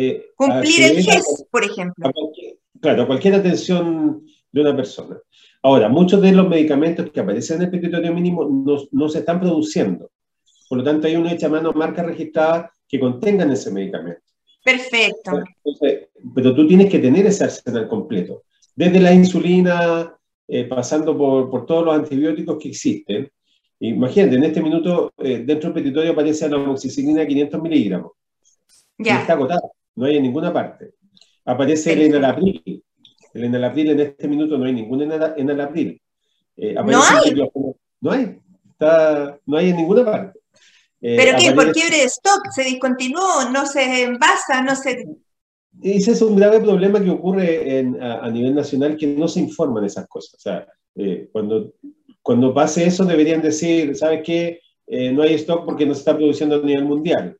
eh, 0.00 0.30
Cumplir 0.36 0.82
el 0.82 1.02
GES, 1.02 1.46
por 1.50 1.64
ejemplo. 1.64 2.10
Claro, 2.80 3.06
cualquier 3.06 3.34
atención 3.34 4.24
de 4.50 4.60
una 4.60 4.76
persona. 4.76 5.16
Ahora, 5.62 5.88
muchos 5.88 6.20
de 6.22 6.32
los 6.32 6.48
medicamentos 6.48 7.10
que 7.10 7.20
aparecen 7.20 7.56
en 7.56 7.62
el 7.64 7.70
petitorio 7.70 8.12
mínimo 8.14 8.44
no, 8.44 8.76
no 8.90 9.08
se 9.08 9.20
están 9.20 9.40
produciendo. 9.40 10.10
Por 10.68 10.78
lo 10.78 10.84
tanto, 10.84 11.06
hay 11.06 11.16
una 11.16 11.32
hecha 11.32 11.46
a 11.46 11.50
mano 11.50 11.72
marca 11.72 12.02
registrada 12.02 12.72
que 12.86 13.00
contengan 13.00 13.50
ese 13.50 13.70
medicamento. 13.70 14.22
Perfecto. 14.64 15.44
pero 16.34 16.54
tú 16.54 16.66
tienes 16.66 16.90
que 16.90 16.98
tener 16.98 17.26
ese 17.26 17.44
arsenal 17.44 17.88
completo. 17.88 18.44
Desde 18.74 19.00
la 19.00 19.12
insulina, 19.12 20.14
eh, 20.46 20.64
pasando 20.64 21.16
por, 21.16 21.50
por, 21.50 21.66
todos 21.66 21.84
los 21.84 21.94
antibióticos 21.94 22.58
que 22.58 22.68
existen. 22.68 23.30
Imagínate, 23.80 24.36
en 24.36 24.44
este 24.44 24.60
minuto, 24.60 25.12
eh, 25.18 25.42
dentro 25.44 25.70
del 25.70 25.82
petitorio 25.82 26.12
aparece 26.12 26.48
la 26.48 26.56
amoxicilina 26.56 27.26
500 27.26 27.62
miligramos. 27.62 28.12
Ya. 28.98 29.20
está 29.20 29.34
agotado 29.34 29.72
no 29.98 30.06
hay 30.06 30.16
en 30.16 30.22
ninguna 30.22 30.52
parte. 30.52 30.92
Aparece 31.48 31.94
el 31.94 32.02
enalapril. 32.02 32.84
El 33.32 33.44
enalapril 33.44 33.92
en 33.92 34.00
este 34.00 34.28
minuto 34.28 34.58
no 34.58 34.66
hay 34.66 34.74
ningún 34.74 35.00
enalapril. 35.00 35.98
Eh, 36.54 36.74
no 36.74 37.02
hay. 37.02 37.34
no 38.02 38.10
hay. 38.10 38.38
Está, 38.70 39.38
no 39.46 39.56
hay 39.56 39.70
en 39.70 39.76
ninguna 39.76 40.04
parte. 40.04 40.38
Eh, 41.00 41.16
¿Pero 41.16 41.38
qué? 41.38 41.52
¿Por 41.52 41.72
quiebre 41.72 41.96
de 41.96 42.04
stock? 42.04 42.50
¿Se 42.50 42.64
discontinuó? 42.64 43.48
¿No 43.50 43.64
se 43.64 44.02
envasa? 44.02 44.60
¿No 44.62 44.76
se...? 44.76 45.06
Ese 45.80 46.10
es 46.12 46.20
un 46.20 46.36
grave 46.36 46.60
problema 46.60 47.02
que 47.02 47.08
ocurre 47.08 47.80
a, 47.98 48.28
nivel 48.28 48.54
nacional 48.54 48.98
que 48.98 49.06
no 49.06 49.26
se 49.26 49.40
informan 49.40 49.84
esas 49.84 50.06
cosas. 50.06 50.34
O 50.34 50.40
sea, 50.40 50.66
eh, 50.96 51.30
cuando, 51.32 51.72
cuando 52.20 52.52
pase 52.52 52.84
eso 52.84 53.06
deberían 53.06 53.40
decir, 53.40 53.96
¿sabes 53.96 54.20
qué? 54.22 54.60
no 55.12 55.22
hay 55.22 55.34
stock 55.34 55.64
porque 55.64 55.86
no 55.86 55.94
se 55.94 56.00
está 56.00 56.16
produciendo 56.16 56.56
a 56.56 56.62
nivel 56.62 56.84
mundial 56.84 57.38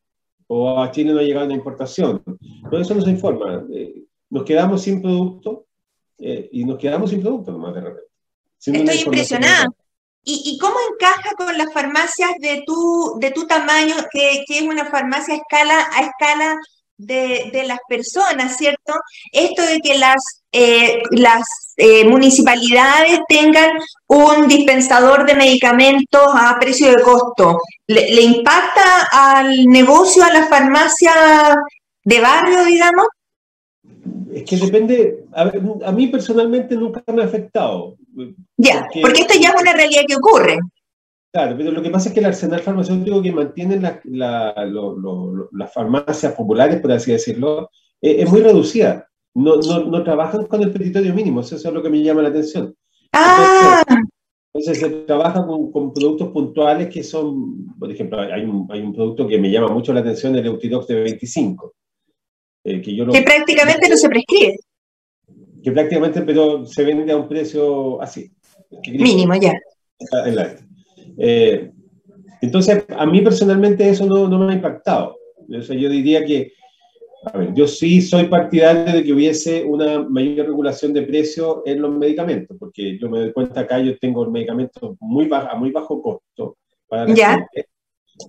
o 0.48 0.80
a 0.82 0.90
Chile 0.90 1.12
no 1.12 1.20
ha 1.20 1.22
llegado 1.22 1.46
una 1.46 1.54
importación. 1.54 2.22
Todo 2.70 2.80
eso 2.80 2.94
no 2.94 3.02
se 3.02 3.10
informa. 3.10 3.64
Eh, 3.72 4.02
nos 4.30 4.44
quedamos 4.44 4.82
sin 4.82 5.00
producto 5.00 5.66
eh, 6.18 6.48
y 6.52 6.64
nos 6.64 6.78
quedamos 6.78 7.10
sin 7.10 7.20
producto 7.20 7.52
nomás 7.52 7.74
de 7.74 7.80
repente. 7.80 8.08
Estoy 8.58 9.02
impresionada. 9.04 9.66
¿Y, 10.24 10.42
¿Y, 10.44 10.58
cómo 10.58 10.74
encaja 10.92 11.30
con 11.38 11.56
las 11.56 11.72
farmacias 11.72 12.32
de 12.40 12.62
tu, 12.66 13.16
de 13.18 13.30
tu 13.30 13.46
tamaño, 13.46 13.94
que, 14.10 14.44
que 14.46 14.58
es 14.58 14.62
una 14.62 14.84
farmacia 14.86 15.34
a 15.34 15.36
escala, 15.38 15.88
a 15.90 16.02
escala 16.02 16.56
de, 16.98 17.50
de, 17.52 17.64
las 17.64 17.78
personas, 17.88 18.56
¿cierto? 18.56 18.92
Esto 19.32 19.62
de 19.62 19.78
que 19.80 19.96
las, 19.96 20.42
eh, 20.52 21.00
las 21.12 21.74
eh, 21.76 22.04
municipalidades 22.04 23.20
tengan 23.28 23.70
un 24.08 24.48
dispensador 24.48 25.24
de 25.24 25.34
medicamentos 25.34 26.26
a 26.34 26.58
precio 26.60 26.90
de 26.90 27.02
costo, 27.02 27.58
¿le, 27.86 28.20
impacta 28.20 29.08
al 29.12 29.64
negocio, 29.66 30.24
a 30.24 30.32
la 30.32 30.46
farmacia 30.48 31.12
de 32.04 32.20
barrio, 32.20 32.64
digamos? 32.64 33.06
Es 34.34 34.44
que 34.44 34.56
depende, 34.56 35.24
a, 35.32 35.92
mí 35.92 36.08
personalmente 36.08 36.74
nunca 36.74 37.02
me 37.12 37.22
ha 37.22 37.26
afectado. 37.26 37.96
Ya, 38.56 38.88
porque 39.00 39.20
esto 39.20 39.34
ya 39.40 39.50
es 39.50 39.60
una 39.60 39.72
realidad 39.72 40.02
que 40.06 40.16
ocurre. 40.16 40.58
Claro, 41.32 41.56
pero 41.58 41.70
lo 41.70 41.82
que 41.82 41.90
pasa 41.90 42.08
es 42.08 42.14
que 42.14 42.20
el 42.20 42.26
arsenal 42.26 42.60
farmacéutico 42.60 43.20
que 43.20 43.32
mantienen 43.32 43.82
las 43.82 45.72
farmacias 45.74 46.32
populares, 46.32 46.80
por 46.80 46.92
así 46.92 47.12
decirlo, 47.12 47.70
eh, 48.00 48.16
es 48.20 48.30
muy 48.30 48.40
reducida. 48.40 49.08
No, 49.34 49.56
no, 49.56 50.02
trabajan 50.02 50.46
con 50.46 50.62
el 50.62 50.72
petitorio 50.72 51.14
mínimo, 51.14 51.42
eso 51.42 51.56
es 51.56 51.64
lo 51.64 51.82
que 51.82 51.90
me 51.90 52.02
llama 52.02 52.22
la 52.22 52.30
atención. 52.30 52.74
Ah. 53.12 53.84
Entonces, 54.52 54.80
se 54.80 54.90
trabaja 55.04 55.46
con, 55.46 55.92
productos 55.92 56.28
puntuales 56.30 56.88
que 56.88 57.02
son, 57.04 57.76
por 57.78 57.90
ejemplo, 57.92 58.20
hay 58.20 58.44
un, 58.44 58.66
hay 58.70 58.80
un, 58.80 58.94
producto 58.94 59.28
que 59.28 59.38
me 59.38 59.50
llama 59.50 59.68
mucho 59.68 59.92
la 59.92 60.00
atención, 60.00 60.34
el 60.34 60.46
Eutirox 60.46 60.86
de 60.86 61.02
25. 61.02 61.74
Eh, 62.64 62.80
que, 62.82 62.96
yo 62.96 63.06
que 63.06 63.22
prácticamente 63.22 63.88
no 63.88 63.96
se 63.96 64.08
prescribe. 64.08 64.56
Que 65.62 65.72
prácticamente, 65.72 66.22
pero 66.22 66.64
se 66.66 66.84
vende 66.84 67.12
a 67.12 67.16
un 67.16 67.28
precio 67.28 68.00
así. 68.00 68.32
Mínimo, 68.90 69.34
ya. 69.36 69.52
En 70.24 70.34
la, 70.34 70.56
eh, 71.18 71.70
entonces, 72.40 72.84
a 72.96 73.06
mí 73.06 73.20
personalmente 73.20 73.88
eso 73.88 74.06
no, 74.06 74.28
no 74.28 74.38
me 74.38 74.52
ha 74.52 74.56
impactado. 74.56 75.16
O 75.56 75.62
sea, 75.62 75.76
yo 75.76 75.88
diría 75.88 76.24
que, 76.24 76.52
a 77.24 77.36
ver, 77.36 77.54
yo 77.54 77.66
sí 77.66 78.00
soy 78.00 78.26
partidario 78.26 78.92
de 78.92 79.02
que 79.02 79.12
hubiese 79.12 79.64
una 79.64 80.02
mayor 80.08 80.46
regulación 80.46 80.92
de 80.92 81.02
precios 81.02 81.58
en 81.66 81.82
los 81.82 81.90
medicamentos, 81.96 82.56
porque 82.58 82.98
yo 82.98 83.10
me 83.10 83.18
doy 83.18 83.32
cuenta 83.32 83.60
acá, 83.60 83.80
yo 83.80 83.98
tengo 83.98 84.24
el 84.24 84.30
medicamento 84.30 84.96
muy 85.00 85.26
bajo, 85.26 85.48
a 85.50 85.56
muy 85.56 85.70
bajo 85.70 86.00
costo 86.00 86.56
para 86.86 87.06
la 87.06 87.14
gente. 87.14 87.68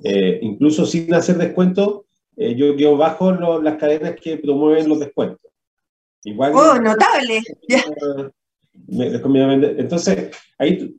Eh, 0.04 0.40
incluso 0.42 0.86
sin 0.86 1.14
hacer 1.14 1.38
descuento, 1.38 2.06
eh, 2.38 2.56
yo, 2.56 2.76
yo 2.76 2.96
bajo 2.96 3.32
las 3.60 3.76
cadenas 3.76 4.16
que 4.22 4.38
promueven 4.38 4.88
los 4.88 5.00
descuentos. 5.00 5.52
Igual, 6.24 6.54
oh, 6.56 6.80
notable. 6.80 7.42
Entonces, 9.78 10.32
ahí 10.58 10.96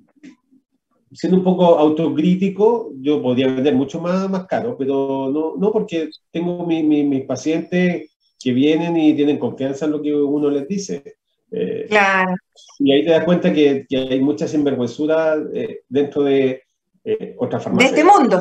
siendo 1.13 1.39
un 1.39 1.45
poco 1.45 1.79
autocrítico, 1.79 2.93
yo 3.01 3.21
podría 3.21 3.49
vender 3.49 3.75
mucho 3.75 4.01
más, 4.01 4.29
más 4.31 4.47
caro, 4.47 4.77
pero 4.79 5.31
no, 5.33 5.57
no 5.57 5.73
porque 5.73 6.11
tengo 6.31 6.65
mis 6.67 7.25
pacientes 7.25 8.11
que 8.39 8.53
vienen 8.53 8.97
y 8.97 9.15
tienen 9.15 9.39
confianza 9.39 9.87
en 9.87 9.93
lo 9.93 10.03
que 10.03 10.15
uno 10.15 10.51
les 10.51 10.67
dice. 10.69 11.17
Eh, 11.53 11.87
claro. 11.89 12.35
Y 12.79 12.93
ahí 12.93 13.05
te 13.05 13.11
das 13.11 13.25
cuenta 13.25 13.53
que, 13.53 13.87
que 13.89 13.97
hay 13.97 14.21
mucha 14.21 14.47
sinvergüenzura 14.47 15.37
eh, 15.53 15.81
dentro 15.89 16.23
de 16.23 16.63
eh, 17.05 17.35
otras 17.39 17.63
farmacias. 17.63 17.93
De 17.93 18.01
este 18.01 18.11
mundo. 18.11 18.41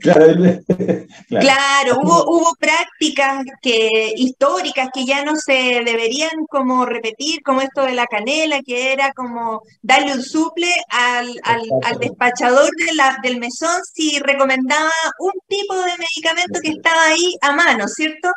Claro, 1.28 2.00
Hubo, 2.02 2.24
hubo 2.26 2.54
prácticas 2.58 3.44
que, 3.60 4.12
históricas 4.16 4.88
que 4.92 5.04
ya 5.04 5.24
no 5.24 5.36
se 5.36 5.82
deberían 5.84 6.46
como 6.48 6.84
repetir, 6.84 7.42
como 7.42 7.60
esto 7.60 7.82
de 7.82 7.92
la 7.92 8.06
canela, 8.06 8.60
que 8.62 8.92
era 8.92 9.12
como 9.12 9.62
darle 9.80 10.14
un 10.14 10.22
suple 10.22 10.68
al, 10.90 11.28
al, 11.44 11.98
despachador 11.98 12.70
de 12.86 12.94
la, 12.94 13.18
del 13.22 13.38
mesón 13.38 13.80
si 13.92 14.18
recomendaba 14.18 14.90
un 15.20 15.32
tipo 15.48 15.74
de 15.74 15.92
medicamento 15.98 16.60
que 16.62 16.70
estaba 16.70 17.06
ahí 17.06 17.36
a 17.40 17.52
mano, 17.52 17.86
¿cierto? 17.88 18.28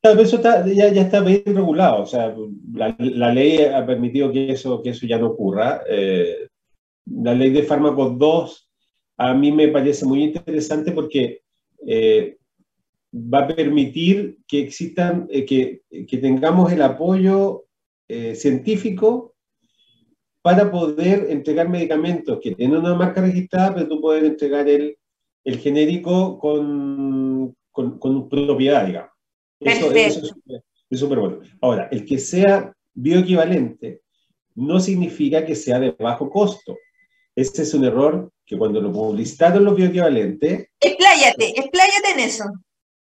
Claro, 0.00 0.22
eso 0.22 0.40
ya, 0.40 0.88
ya, 0.88 1.02
está 1.02 1.20
bien 1.20 1.42
regulado, 1.44 2.02
o 2.02 2.06
sea, 2.06 2.34
la, 2.72 2.96
la, 2.98 3.34
ley 3.34 3.64
ha 3.64 3.84
permitido 3.84 4.32
que 4.32 4.52
eso, 4.52 4.80
que 4.82 4.90
eso 4.90 5.06
ya 5.06 5.18
no 5.18 5.28
ocurra. 5.28 5.82
Eh, 5.86 6.48
la 7.06 7.34
ley 7.34 7.50
de 7.50 7.64
fármacos 7.64 8.18
2 8.18 8.69
a 9.20 9.34
mí 9.34 9.52
me 9.52 9.68
parece 9.68 10.06
muy 10.06 10.24
interesante 10.24 10.92
porque 10.92 11.42
eh, 11.86 12.38
va 13.12 13.40
a 13.40 13.48
permitir 13.48 14.38
que 14.48 14.60
existan, 14.60 15.26
eh, 15.28 15.44
que, 15.44 15.82
que, 16.08 16.16
tengamos 16.16 16.72
el 16.72 16.80
apoyo 16.80 17.66
eh, 18.08 18.34
científico 18.34 19.34
para 20.40 20.70
poder 20.70 21.26
entregar 21.28 21.68
medicamentos 21.68 22.38
que 22.42 22.54
tienen 22.54 22.78
una 22.78 22.94
marca 22.94 23.20
registrada, 23.20 23.74
pero 23.74 23.88
tú 23.88 24.00
puedes 24.00 24.24
entregar 24.24 24.66
el, 24.66 24.96
el 25.44 25.58
genérico 25.58 26.38
con, 26.38 27.54
con, 27.70 27.98
con, 27.98 28.26
propiedad, 28.26 28.86
digamos. 28.86 29.10
Eso, 29.60 29.92
eso 29.92 30.34
es 30.88 30.98
súper 30.98 31.18
bueno. 31.18 31.40
Ahora, 31.60 31.90
el 31.92 32.06
que 32.06 32.18
sea 32.18 32.72
bioequivalente 32.94 34.00
no 34.54 34.80
significa 34.80 35.44
que 35.44 35.54
sea 35.54 35.78
de 35.78 35.90
bajo 35.90 36.30
costo. 36.30 36.74
Este 37.40 37.62
es 37.62 37.72
un 37.72 37.86
error 37.86 38.30
que 38.44 38.58
cuando 38.58 38.82
lo 38.82 38.92
publicitaron 38.92 39.64
los 39.64 39.74
bioequivalentes... 39.74 40.68
Expláyate, 40.78 41.58
expláyate 41.58 42.10
en 42.14 42.20
eso. 42.20 42.44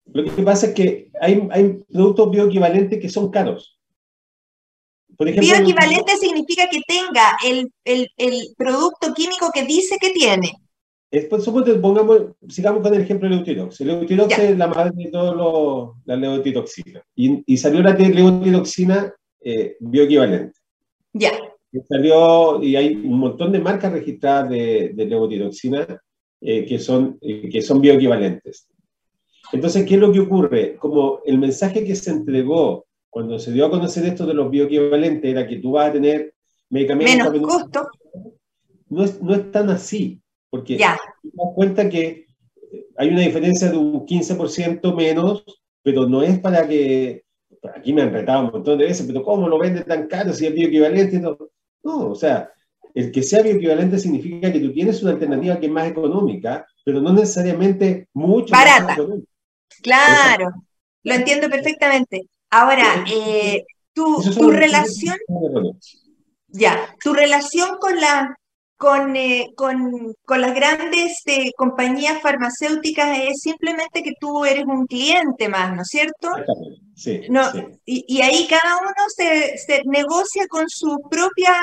Lo 0.06 0.24
que 0.24 0.44
pasa 0.44 0.68
es 0.68 0.74
que 0.76 1.10
hay, 1.20 1.48
hay 1.50 1.80
productos 1.92 2.30
bioequivalentes 2.30 3.00
que 3.00 3.10
son 3.10 3.32
caros. 3.32 3.80
Por 5.18 5.28
ejemplo, 5.28 5.52
bioequivalente 5.52 6.16
significa 6.18 6.70
que 6.70 6.82
tenga 6.88 7.38
el, 7.44 7.72
el, 7.84 8.08
el, 8.18 8.54
producto 8.56 9.16
químico 9.16 9.50
que 9.52 9.66
dice 9.66 9.98
que 10.00 10.12
tiene. 10.12 10.54
Supuesto, 11.44 11.82
pongamos, 11.82 12.22
sigamos 12.48 12.84
con 12.84 12.94
el 12.94 13.02
ejemplo 13.02 13.28
de 13.28 13.36
Leutirox. 13.36 13.82
El 13.82 13.88
Leutirox 13.88 14.38
es 14.38 14.58
la 14.60 14.68
madre 14.68 14.92
de 14.94 15.10
todas 15.10 15.36
las 16.06 16.20
levotiroxinas. 16.20 17.02
Y, 17.16 17.42
y, 17.52 17.58
salió 17.58 17.82
la 17.82 17.94
levotiroxina 17.96 19.12
eh, 19.42 19.76
bioequivalente. 19.80 20.54
Ya 21.14 21.32
salió, 21.88 22.62
y 22.64 22.76
hay 22.76 22.96
un 22.96 23.20
montón 23.20 23.52
de 23.52 23.60
marcas 23.60 23.92
registradas 23.92 24.50
de, 24.50 24.92
de 24.96 25.06
levotiroxina 25.06 26.02
eh, 26.42 26.66
que, 26.66 26.80
son, 26.80 27.18
eh, 27.22 27.50
que 27.50 27.62
son 27.62 27.82
bioequivalentes. 27.82 28.68
Entonces, 29.52 29.86
¿qué 29.86 29.96
es 29.96 30.00
lo 30.00 30.12
que 30.12 30.22
ocurre? 30.22 30.78
Como 30.78 31.22
el 31.26 31.38
mensaje 31.38 31.84
que 31.84 31.96
se 31.96 32.12
entregó 32.12 32.86
cuando 33.10 33.40
se 33.40 33.52
dio 33.52 33.66
a 33.66 33.70
conocer 33.70 34.06
esto 34.06 34.26
de 34.26 34.36
los 34.36 34.50
bioequivalentes 34.50 35.30
era 35.30 35.46
que 35.46 35.58
tú 35.58 35.72
vas 35.72 35.90
a 35.90 35.94
tener 35.94 36.34
medicamentos... 36.70 37.34
Menos 37.34 37.48
costo. 37.48 37.90
No 38.88 39.04
es, 39.04 39.22
no 39.22 39.36
es 39.36 39.52
tan 39.52 39.70
así, 39.70 40.22
porque 40.50 40.78
ya. 40.78 40.98
te 41.22 41.30
das 41.34 41.48
cuenta 41.56 41.90
que 41.90 42.28
hay 42.98 43.10
una 43.10 43.22
diferencia 43.22 43.70
de 43.70 43.78
un 43.78 44.06
15% 44.06 44.96
menos, 44.96 45.44
pero 45.84 46.08
no 46.08 46.22
es 46.22 46.40
para 46.40 46.68
que... 46.68 47.24
Aquí 47.76 47.92
me 47.92 48.04
han 48.04 48.14
retado 48.14 48.46
un 48.46 48.52
montón 48.52 48.78
de 48.78 48.86
veces, 48.86 49.06
pero 49.06 49.24
¿cómo 49.24 49.50
lo 49.50 49.60
vende 49.60 49.82
tan 49.82 50.08
caro 50.08 50.32
si 50.32 50.46
es 50.46 50.54
bioequivalente? 50.54 51.20
No, 51.20 51.38
no, 51.90 52.10
o 52.10 52.16
sea, 52.16 52.52
el 52.94 53.12
que 53.12 53.24
sea 53.24 53.42
bioequivalente 53.42 54.00
significa 54.00 54.52
que 54.52 54.60
tú 54.60 54.72
tienes 54.74 55.02
una 55.02 55.12
alternativa 55.12 55.60
que 55.60 55.66
es 55.68 55.72
más 55.72 55.88
económica, 55.88 56.66
pero 56.84 57.02
no 57.02 57.14
necesariamente 57.14 58.08
mucho 58.14 58.52
Barata. 58.52 58.84
más 58.84 58.98
económica. 58.98 59.32
Claro, 59.82 60.52
lo 61.04 61.14
entiendo 61.14 61.50
perfectamente. 61.50 62.28
Ahora, 62.50 63.06
eh, 63.12 63.66
tu, 63.94 64.22
tu 64.38 64.52
relación, 64.52 65.18
ya, 66.48 66.96
tu 67.04 67.14
relación 67.14 67.78
con 67.80 67.96
la 67.96 68.39
con, 68.80 69.14
eh, 69.18 69.52
con, 69.58 70.16
con, 70.24 70.40
las 70.40 70.56
grandes 70.56 71.22
eh, 71.26 71.52
compañías 71.58 72.22
farmacéuticas 72.22 73.20
es 73.24 73.42
simplemente 73.42 74.02
que 74.02 74.14
tú 74.22 74.46
eres 74.46 74.64
un 74.66 74.88
cliente 74.88 75.50
más, 75.50 75.76
¿no 75.76 75.82
es 75.82 75.90
cierto? 75.90 76.30
Sí, 76.96 77.24
no, 77.30 77.42
Y, 77.86 78.06
y, 78.08 78.22
ahí 78.22 78.48
cada 78.50 78.78
uno 78.78 78.94
se, 79.14 79.58
se 79.58 79.82
negocia 79.84 80.48
con 80.48 80.70
sus 80.70 80.96
propias 81.12 81.58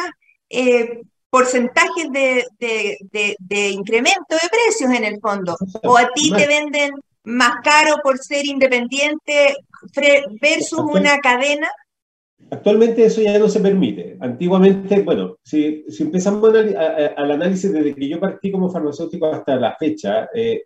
eh, 0.51 1.01
porcentajes 1.31 2.11
de, 2.13 2.45
de, 2.59 2.99
de, 3.11 3.37
de, 3.39 3.71
incremento 3.71 4.35
de 4.35 4.51
precios 4.51 4.91
en 4.91 5.05
el 5.05 5.19
fondo. 5.19 5.57
O 5.85 5.97
a 5.97 6.11
ti 6.15 6.31
te 6.31 6.47
venden 6.47 6.93
más 7.25 7.63
caro 7.65 7.97
por 8.03 8.19
ser 8.19 8.45
independiente 8.45 9.57
versus 10.39 10.81
una 10.81 11.19
cadena. 11.21 11.71
Actualmente 12.51 13.05
eso 13.05 13.21
ya 13.21 13.39
no 13.39 13.49
se 13.49 13.61
permite. 13.61 14.17
Antiguamente, 14.21 15.01
bueno, 15.03 15.37
si, 15.43 15.85
si 15.89 16.05
empezamos 16.05 16.55
al 16.55 17.31
análisis 17.31 17.73
desde 17.73 17.95
que 17.95 18.09
yo 18.09 18.21
partí 18.21 18.53
como 18.53 18.71
farmacéutico 18.71 19.27
hasta 19.27 19.57
la 19.57 19.75
fecha, 19.77 20.29
eh, 20.33 20.65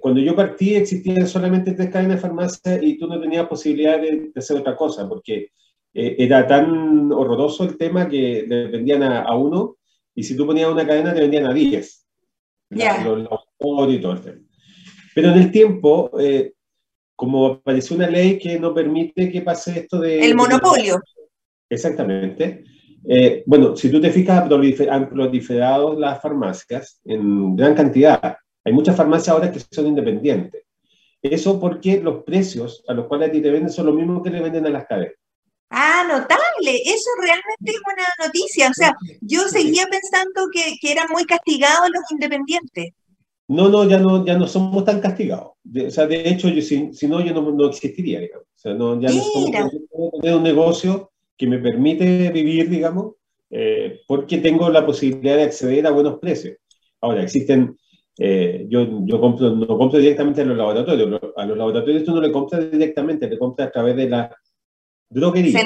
cuando 0.00 0.20
yo 0.20 0.34
partí 0.34 0.74
existían 0.74 1.26
solamente 1.26 1.72
tres 1.72 1.90
cadenas 1.90 2.16
de 2.16 2.22
farmacia 2.22 2.82
y 2.82 2.98
tú 2.98 3.06
no 3.06 3.20
tenías 3.20 3.46
posibilidad 3.46 4.00
de, 4.00 4.30
hacer 4.36 4.58
otra 4.58 4.76
cosa, 4.76 5.08
porque 5.08 5.50
eh, 5.94 6.16
era 6.18 6.46
tan 6.46 7.12
horroroso 7.12 7.64
el 7.64 7.76
tema 7.76 8.08
que 8.08 8.44
le 8.46 8.66
vendían 8.68 9.02
a, 9.02 9.34
uno 9.36 9.76
y 10.14 10.22
si 10.22 10.36
tú 10.36 10.46
ponías 10.46 10.70
una 10.70 10.86
cadena 10.86 11.14
te 11.14 11.20
vendían 11.20 11.46
a 11.46 11.54
diez. 11.54 12.06
Yeah. 12.70 13.04
Los, 13.04 13.28
los, 13.60 13.92
y 13.92 13.98
todo 13.98 14.12
el 14.12 14.20
tema. 14.20 14.40
Pero 15.14 15.30
en 15.30 15.38
el 15.38 15.50
tiempo, 15.50 16.10
eh, 16.20 16.52
como 17.16 17.46
apareció 17.46 17.96
una 17.96 18.08
ley 18.08 18.38
que 18.38 18.60
no 18.60 18.74
permite 18.74 19.30
que 19.30 19.40
pase 19.40 19.80
esto 19.80 19.98
de... 19.98 20.20
El 20.20 20.36
monopolio. 20.36 21.00
Exactamente. 21.68 22.64
Eh, 23.08 23.42
bueno, 23.46 23.76
si 23.76 23.90
tú 23.90 24.00
te 24.00 24.10
fijas, 24.10 24.48
han 24.90 25.08
proliferado 25.08 25.98
las 25.98 26.20
farmacias 26.20 27.00
en 27.04 27.56
gran 27.56 27.74
cantidad. 27.74 28.36
Hay 28.64 28.72
muchas 28.72 28.96
farmacias 28.96 29.30
ahora 29.30 29.50
que 29.50 29.60
son 29.70 29.86
independientes. 29.86 30.64
Eso 31.22 31.58
porque 31.58 32.00
los 32.00 32.22
precios 32.24 32.84
a 32.86 32.94
los 32.94 33.06
cuales 33.06 33.30
a 33.30 33.32
ti 33.32 33.40
te 33.40 33.50
venden 33.50 33.70
son 33.70 33.86
los 33.86 33.94
mismos 33.94 34.22
que 34.22 34.30
le 34.30 34.42
venden 34.42 34.66
a 34.66 34.70
las 34.70 34.86
cadenas. 34.86 35.14
Ah, 35.70 36.04
notable. 36.06 36.82
Eso 36.84 37.10
realmente 37.20 37.70
es 37.70 37.80
una 37.92 38.26
noticia. 38.26 38.70
O 38.70 38.74
sea, 38.74 38.94
yo 39.20 39.48
seguía 39.48 39.86
pensando 39.90 40.48
que, 40.52 40.76
que 40.80 40.92
eran 40.92 41.06
muy 41.10 41.24
castigados 41.24 41.88
los 41.92 42.10
independientes. 42.10 42.92
No, 43.48 43.68
no, 43.68 43.84
ya 43.84 43.98
no, 43.98 44.24
ya 44.24 44.36
no 44.36 44.46
somos 44.46 44.84
tan 44.84 45.00
castigados. 45.00 45.52
De, 45.62 45.86
o 45.86 45.90
sea, 45.90 46.06
de 46.06 46.28
hecho, 46.28 46.48
yo, 46.48 46.60
si, 46.62 46.92
si 46.92 47.06
no, 47.06 47.20
yo 47.20 47.32
no, 47.32 47.50
no 47.52 47.68
existiría, 47.68 48.20
digamos. 48.20 48.46
O 48.46 48.58
sea, 48.58 48.74
no, 48.74 49.00
ya 49.00 49.08
no 49.08 49.22
somos 49.22 49.50
tener 50.20 50.36
un 50.36 50.42
negocio 50.42 51.12
que 51.36 51.46
me 51.46 51.58
permite 51.58 52.30
vivir, 52.32 52.68
digamos, 52.68 53.14
eh, 53.50 54.00
porque 54.08 54.38
tengo 54.38 54.68
la 54.70 54.84
posibilidad 54.84 55.36
de 55.36 55.44
acceder 55.44 55.86
a 55.86 55.92
buenos 55.92 56.18
precios. 56.18 56.56
Ahora, 57.00 57.22
existen, 57.22 57.76
eh, 58.18 58.66
yo, 58.68 59.04
yo 59.04 59.20
compro, 59.20 59.50
no 59.50 59.78
compro 59.78 60.00
directamente 60.00 60.42
a 60.42 60.44
los 60.44 60.56
laboratorios, 60.56 61.20
a 61.36 61.46
los 61.46 61.56
laboratorios 61.56 62.04
tú 62.04 62.14
no 62.14 62.20
le 62.20 62.32
compras 62.32 62.68
directamente, 62.70 63.28
le 63.28 63.38
compras 63.38 63.68
a 63.68 63.72
través 63.72 63.94
de 63.94 64.08
la 64.08 64.36
droguería. 65.08 65.60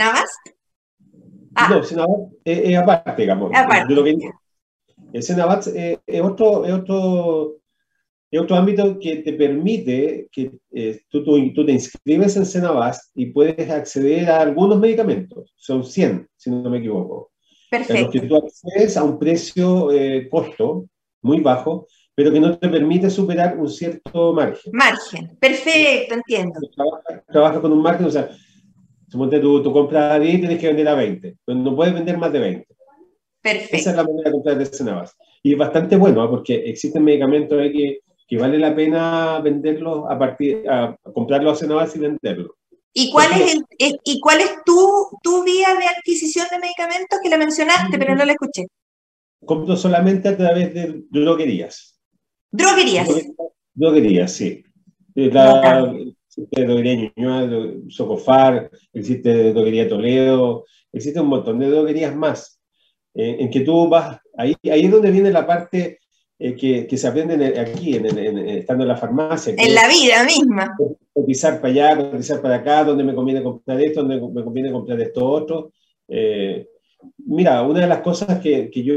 Ah. 1.55 1.69
No, 1.71 1.83
Senabast 1.83 2.33
es, 2.45 2.59
es, 2.59 2.77
aparte, 2.77 3.23
digamos. 3.23 3.51
Aparte. 3.55 3.95
El 5.13 5.23
Senabast 5.23 5.69
es, 5.69 5.99
es 6.07 6.21
otro, 6.21 6.65
es 6.65 6.73
otro 6.73 7.60
es 8.31 8.41
otro 8.41 8.57
ámbito 8.57 8.99
que 8.99 9.17
te 9.17 9.33
permite 9.33 10.29
que 10.31 10.53
eh, 10.73 11.01
tú, 11.09 11.25
tú, 11.25 11.53
tú, 11.53 11.67
te 11.67 11.73
inscribes 11.73 12.37
en 12.37 12.47
Senabast 12.47 13.11
y 13.15 13.27
puedes 13.27 13.69
acceder 13.69 14.31
a 14.31 14.41
algunos 14.41 14.79
medicamentos. 14.79 15.53
Son 15.57 15.85
100, 15.85 16.29
si 16.37 16.51
no 16.51 16.71
me 16.71 16.79
equivoco. 16.79 17.33
Perfecto. 17.71 18.11
que 18.11 18.21
tú 18.23 18.37
accedes 18.37 18.97
a 18.97 19.05
un 19.05 19.19
precio 19.19 19.93
eh, 19.93 20.29
costo 20.29 20.87
muy 21.23 21.41
bajo, 21.41 21.87
pero 22.15 22.33
que 22.33 22.41
no 22.41 22.59
te 22.59 22.69
permite 22.69 23.11
superar 23.11 23.57
un 23.59 23.69
cierto 23.69 24.33
margen. 24.33 24.73
Margen, 24.73 25.37
perfecto, 25.41 26.15
entiendo. 26.15 26.59
Trabaja, 26.75 27.25
trabaja 27.31 27.61
con 27.61 27.73
un 27.73 27.83
margen, 27.83 28.07
o 28.07 28.11
sea, 28.11 28.29
suponte 29.09 29.39
tú, 29.39 29.63
tú 29.63 29.73
compras 29.73 30.13
a 30.15 30.19
10 30.19 30.35
y 30.35 30.39
tienes 30.39 30.59
que 30.59 30.67
vender 30.67 30.89
a 30.89 30.95
20, 30.95 31.37
pero 31.45 31.59
no 31.59 31.75
puedes 31.75 31.95
vender 31.95 32.19
más 32.19 32.33
de 32.33 32.39
20. 32.39 32.67
Perfecto. 33.43 33.77
Esa 33.77 33.91
es 33.91 33.97
la 33.97 34.05
manera 34.05 34.31
de 34.31 34.33
comprar 34.33 34.59
de 34.59 34.67
Senabast. 34.67 35.19
Y 35.43 35.53
es 35.53 35.59
bastante 35.59 35.97
bueno, 35.97 36.25
¿eh? 36.25 36.29
porque 36.29 36.55
existen 36.57 37.05
medicamentos 37.05 37.59
que 37.59 38.01
que 38.31 38.39
vale 38.39 38.59
la 38.59 38.75
pena 38.77 39.41
venderlos 39.41 40.05
a 40.09 40.17
partir, 40.17 40.63
a, 40.71 40.97
comprarlos 41.13 41.53
a 41.53 41.57
Senabas 41.57 41.97
y 41.97 41.99
venderlos. 41.99 42.53
¿Y 42.93 43.11
cuál 43.11 43.33
es, 43.33 43.55
el, 43.79 43.97
¿y 44.05 44.21
cuál 44.21 44.41
es 44.41 44.53
tu, 44.65 45.09
tu 45.21 45.45
vía 45.45 45.75
de 45.75 45.87
adquisición 45.87 46.47
de 46.51 46.61
medicamentos 46.61 47.19
que 47.21 47.29
la 47.29 47.39
mencionaste, 47.39 47.99
pero 47.99 48.15
no 48.15 48.25
la 48.25 48.33
escuché? 48.33 48.67
compro 49.45 49.77
solamente 49.77 50.29
a 50.29 50.37
través 50.37 50.75
de 50.75 51.03
droguerías. 51.11 51.99
¿Droguerías? 52.51 53.09
Droguerías, 53.75 54.33
sí. 54.33 54.63
La, 55.15 55.93
existe 56.27 56.65
droguería 56.65 57.11
Ñuñoa, 57.17 57.49
Socofar, 57.89 58.71
existe 58.93 59.53
droguería 59.53 59.89
Toledo, 59.89 60.65
existe 60.93 61.21
un 61.21 61.29
montón 61.29 61.59
de 61.59 61.71
droguerías 61.71 62.15
más, 62.15 62.61
eh, 63.15 63.39
en 63.41 63.51
que 63.51 63.61
tú 63.61 63.89
vas, 63.89 64.21
ahí, 64.37 64.55
ahí 64.71 64.85
es 64.85 64.91
donde 64.91 65.11
viene 65.11 65.31
la 65.31 65.47
parte 65.47 66.00
eh, 66.43 66.57
que, 66.57 66.87
que, 66.87 66.97
se 66.97 67.07
aprende 67.07 67.61
aquí, 67.61 67.97
en, 67.97 68.39
estando 68.49 68.85
en 68.85 68.89
la 68.89 68.97
farmacia. 68.97 69.55
En 69.59 69.75
la 69.75 69.87
vida 69.87 70.25
misma. 70.25 70.75
Cotizar 71.13 71.61
para 71.61 71.69
allá, 71.71 72.11
cotizar 72.11 72.41
para 72.41 72.55
acá, 72.55 72.83
donde 72.83 73.05
me 73.05 73.15
conviene 73.15 73.43
comprar 73.43 73.79
esto, 73.79 74.01
donde 74.03 74.19
me 74.19 74.43
conviene 74.43 74.73
comprar 74.73 74.99
esto 75.03 75.23
otro. 75.23 75.75
Eh, 76.09 76.67
mira, 77.19 77.61
una 77.61 77.81
de 77.81 77.87
las 77.87 78.01
cosas 78.01 78.41
que, 78.41 78.71
que 78.71 78.83
yo 78.83 78.95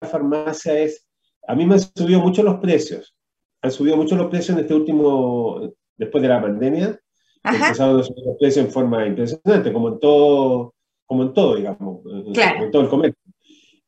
la 0.00 0.08
farmacia 0.08 0.78
es, 0.78 1.06
a 1.46 1.54
mí 1.54 1.66
me 1.66 1.74
han 1.74 1.80
subido 1.80 2.20
mucho 2.20 2.42
los 2.42 2.60
precios, 2.60 3.14
han 3.60 3.70
subido 3.70 3.98
mucho 3.98 4.16
los 4.16 4.28
precios 4.28 4.56
en 4.56 4.62
este 4.62 4.72
último, 4.72 5.70
después 5.98 6.22
de 6.22 6.28
la 6.28 6.40
pandemia, 6.40 6.98
han 7.42 7.54
empezado 7.54 7.98
a 7.98 8.02
subir 8.02 8.24
los 8.24 8.38
precios 8.38 8.64
en 8.64 8.72
forma 8.72 9.06
impresionante, 9.06 9.70
como 9.70 9.88
en 9.88 10.00
todo, 10.00 10.74
como 11.04 11.24
en 11.24 11.34
todo, 11.34 11.56
digamos, 11.56 12.02
como 12.02 12.64
en 12.64 12.70
todo 12.70 12.82
el 12.82 12.88
comercio. 12.88 13.27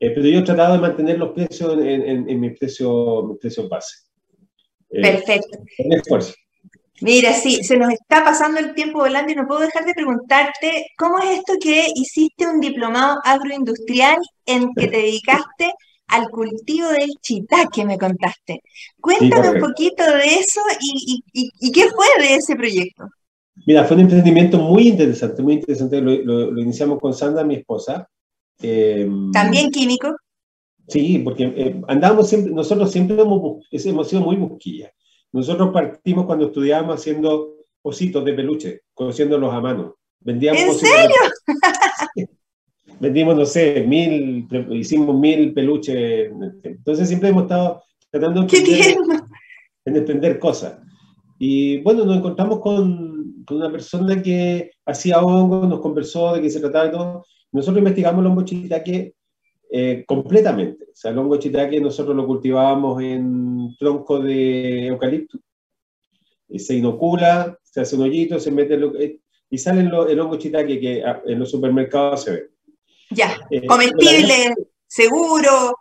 Eh, 0.01 0.12
pero 0.14 0.26
yo 0.26 0.38
he 0.38 0.42
tratado 0.42 0.74
de 0.74 0.80
mantener 0.80 1.18
los 1.18 1.32
precios 1.32 1.74
en, 1.74 2.03
en, 2.03 2.28
en 2.28 2.40
mis 2.40 2.59
precios 2.59 3.36
precio 3.38 3.68
base. 3.68 3.98
Eh, 4.90 5.03
Perfecto. 5.03 5.59
esfuerzo. 5.76 6.32
Mira, 7.03 7.34
sí, 7.34 7.62
se 7.62 7.76
nos 7.76 7.92
está 7.92 8.24
pasando 8.24 8.61
el 8.61 8.74
tiempo 8.74 8.98
volando 8.98 9.32
y 9.32 9.34
no 9.34 9.46
puedo 9.46 9.61
dejar 9.61 9.84
de 9.84 9.94
preguntarte, 9.94 10.86
¿cómo 10.98 11.18
es 11.18 11.38
esto 11.38 11.55
que 11.61 11.86
hiciste 11.94 12.46
un 12.46 12.61
diplomado 12.61 13.18
agroindustrial 13.24 14.18
en 14.44 14.68
que 14.74 14.88
te 14.88 14.96
dedicaste 14.98 15.72
al 16.09 16.28
cultivo 16.28 16.88
del 16.88 17.11
chitaque, 17.22 17.86
me 17.86 17.96
contaste? 17.96 18.61
Cuéntame 19.01 19.51
un 19.51 19.61
poquito 19.61 20.03
de 20.05 20.24
eso 20.24 20.61
y, 20.80 21.22
y, 21.32 21.72
qué 21.72 21.88
fue 21.88 22.07
de 22.18 22.34
ese 22.34 22.55
proyecto. 22.55 23.05
Mira, 23.66 23.84
fue 23.84 23.96
un 23.96 24.03
emprendimiento 24.03 24.59
muy 24.59 24.88
interesante, 24.88 25.42
muy 25.42 25.55
interesante. 25.55 26.01
Lo, 26.01 26.51
lo 26.51 26.61
iniciamos 26.61 26.98
con 26.98 27.14
Sandra, 27.14 27.44
mi 27.44 27.57
esposa, 27.57 28.09
Em, 28.63 29.31
¿También 29.33 29.71
químico? 29.71 30.17
Sí, 30.89 31.21
porque 31.21 31.45
eh, 31.45 31.81
andamos 31.89 32.29
siempre, 32.29 32.53
nosotros 32.53 32.91
siempre 32.91 33.21
hemos, 33.21 33.65
hemos 33.71 34.09
sido 34.09 34.23
muy 34.23 34.37
busquillas. 34.37 34.93
Nosotros 35.33 35.71
partimos 35.73 36.27
cuando 36.27 36.47
estudiábamos 36.47 36.97
haciendo 36.97 37.55
ositos 37.83 38.25
de 38.25 38.35
peluche, 38.35 38.81
cosiéndolos 38.93 39.53
a 39.55 39.61
mano. 39.61 39.97
Vendíamos 40.21 40.61
¿En 40.61 40.75
serio? 40.75 41.17
Vendimos, 43.01 43.35
no 43.35 43.47
sé, 43.47 43.85
mil, 43.87 44.47
hicimos 44.73 45.19
mil 45.19 45.55
peluches. 45.55 46.31
Entonces 46.63 47.09
siempre 47.09 47.31
hemos 47.31 47.45
estado 47.45 47.83
tratando 48.11 48.43
de 48.43 48.97
en 49.87 49.97
entender 49.97 50.39
cosas. 50.39 50.79
Y 51.39 51.79
bueno, 51.79 52.05
nos 52.05 52.19
encontramos 52.19 52.61
con, 52.61 53.43
con, 53.47 53.57
una 53.57 53.73
persona 53.73 54.21
que 54.21 54.73
hacía 54.85 55.21
hongo, 55.21 55.67
nos 55.67 55.81
conversó 55.81 56.35
de 56.35 56.43
qué 56.43 56.51
se 56.51 56.61
trataba 56.61 56.89
y 56.89 56.91
todo. 56.91 57.25
Nosotros 57.53 57.78
investigamos 57.78 58.20
el 58.20 58.30
hongo 58.30 58.42
shiitake 58.42 59.14
eh, 59.72 60.05
completamente. 60.07 60.84
O 60.84 60.94
sea, 60.94 61.12
el 61.12 61.18
hongo 61.18 61.36
shiitake 61.36 61.80
nosotros 61.80 62.16
lo 62.16 62.26
cultivábamos 62.26 63.03
en 63.03 63.76
tronco 63.78 64.18
de 64.18 64.86
eucalipto. 64.88 65.38
Y 66.48 66.59
se 66.59 66.74
inocula, 66.74 67.57
se 67.62 67.80
hace 67.80 67.94
un 67.94 68.03
hoyito, 68.03 68.40
se 68.40 68.51
mete 68.51 68.74
eh, 68.74 69.20
y 69.48 69.59
sale 69.59 69.82
el, 69.82 70.20
hongo 70.20 70.36
shiitake 70.36 70.80
que 70.80 71.05
ah, 71.05 71.22
en 71.24 71.38
los 71.38 71.51
supermercados 71.51 72.24
se 72.24 72.32
ve. 72.32 72.51
Ya, 73.11 73.40
eh, 73.51 73.66
comestible, 73.66 74.55
seguro, 74.86 75.76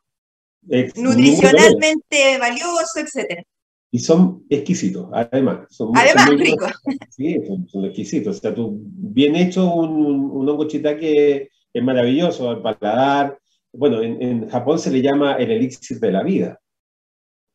nutricionalmente 0.96 2.38
valioso, 2.40 3.00
etcétera. 3.00 3.44
Y 3.92 4.00
son 4.00 4.46
exquisitos, 4.50 5.10
además. 5.12 5.68
Son 5.72 5.92
además, 5.96 6.30
ricos. 6.30 6.72
Sí, 7.10 7.38
son, 7.68 7.86
exquisitos. 7.86 8.38
O 8.38 8.40
sea, 8.40 8.54
tú, 8.54 8.80
bien 8.84 9.36
hecho 9.36 9.74
un, 9.74 10.30
un 10.32 10.48
hongo 10.48 10.66
shiitake 10.66 11.50
es 11.74 11.84
maravilloso 11.84 12.50
al 12.50 12.62
paladar. 12.62 13.40
Bueno, 13.72 14.02
en, 14.02 14.50
Japón 14.50 14.80
se 14.80 14.92
le 14.92 15.02
llama 15.02 15.34
el 15.34 15.52
elixir 15.52 16.00
de 16.00 16.12
la 16.12 16.24
vida. 16.24 16.60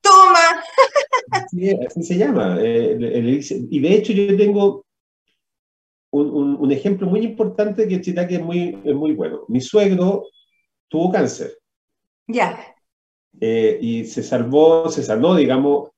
¡Toma! 0.01 0.63
Sí, 1.51 1.71
así 1.87 2.03
se 2.03 2.17
llama. 2.17 2.59
Eh, 2.61 3.41
y 3.71 3.81
de 3.81 3.95
hecho 3.95 4.13
yo 4.13 4.37
tengo 4.37 4.85
un, 6.11 6.57
un, 6.61 6.73
ejemplo 6.73 7.09
muy 7.09 7.21
importante 7.21 7.89
que 7.89 7.97
el 7.97 8.19
es 8.19 8.41
muy, 8.41 8.79
es 8.85 8.95
muy 8.95 9.15
bueno. 9.15 9.45
Mi 9.49 9.61
suegro 9.61 10.27
tuvo 10.89 11.11
cáncer. 11.11 11.59
Ya. 12.29 12.75
Eh, 13.41 13.79
y 13.81 14.05
se 14.05 14.23
salvó, 14.23 14.89
se 14.89 15.03
salvó, 15.03 15.35
digamos, 15.35 15.91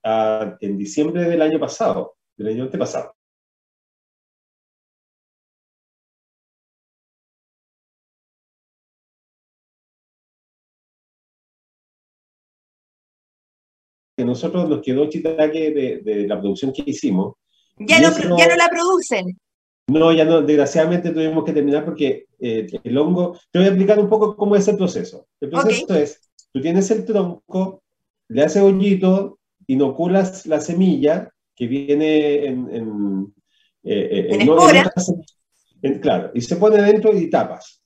en 0.59 0.77
diciembre 0.77 1.23
del 1.25 1.41
año 1.41 1.59
pasado, 1.59 2.15
del 2.35 2.47
año 2.47 2.63
antepasado. 2.63 3.13
Nosotros 14.27 14.69
nos 14.69 14.81
quedó 14.81 15.09
chitaque 15.09 15.71
de, 15.71 16.01
de 16.03 16.27
la 16.27 16.39
producción 16.39 16.71
que 16.71 16.83
hicimos. 16.85 17.35
¿Ya 17.79 17.99
no, 17.99 18.09
¿Ya 18.37 18.47
no 18.47 18.55
la 18.55 18.69
producen? 18.69 19.37
No, 19.87 20.11
ya 20.11 20.25
no, 20.25 20.41
desgraciadamente 20.41 21.11
tuvimos 21.11 21.45
que 21.45 21.53
terminar 21.53 21.85
porque 21.85 22.25
eh, 22.39 22.67
el 22.83 22.97
hongo, 22.97 23.39
te 23.51 23.59
voy 23.59 23.67
a 23.67 23.69
explicar 23.69 23.99
un 23.99 24.09
poco 24.09 24.35
cómo 24.35 24.55
es 24.55 24.67
el 24.67 24.75
proceso. 24.75 25.27
El 25.39 25.49
proceso 25.49 25.95
es, 25.95 26.29
tú 26.51 26.59
tienes 26.61 26.91
el 26.91 27.05
tronco, 27.05 27.83
le 28.27 28.43
haces 28.43 28.61
hoyito, 28.61 29.39
inoculas 29.67 30.45
la 30.45 30.59
semilla 30.59 31.31
que 31.55 31.67
viene 31.67 32.45
en... 32.45 32.75
en, 32.75 33.33
eh, 33.83 34.27
eh, 34.29 35.27
en, 35.83 35.99
claro, 35.99 36.31
y 36.33 36.41
se 36.41 36.57
pone 36.57 36.81
dentro 36.81 37.15
y 37.15 37.29
tapas. 37.29 37.81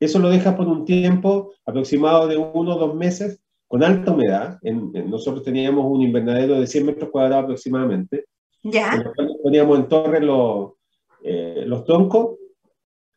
Eso 0.00 0.18
lo 0.18 0.30
dejas 0.30 0.56
por 0.56 0.66
un 0.66 0.84
tiempo 0.84 1.52
aproximado 1.64 2.26
de 2.26 2.36
uno 2.36 2.74
o 2.74 2.78
dos 2.78 2.94
meses 2.96 3.40
con 3.74 3.82
alta 3.82 4.12
humedad. 4.12 4.58
En, 4.62 4.92
nosotros 5.10 5.42
teníamos 5.42 5.84
un 5.88 6.00
invernadero 6.00 6.60
de 6.60 6.66
100 6.68 6.86
metros 6.86 7.10
cuadrados 7.10 7.42
aproximadamente. 7.42 8.26
Ya. 8.62 9.12
poníamos 9.42 9.80
en 9.80 9.88
torre 9.88 10.20
los, 10.20 10.74
eh, 11.24 11.64
los 11.66 11.84
troncos 11.84 12.36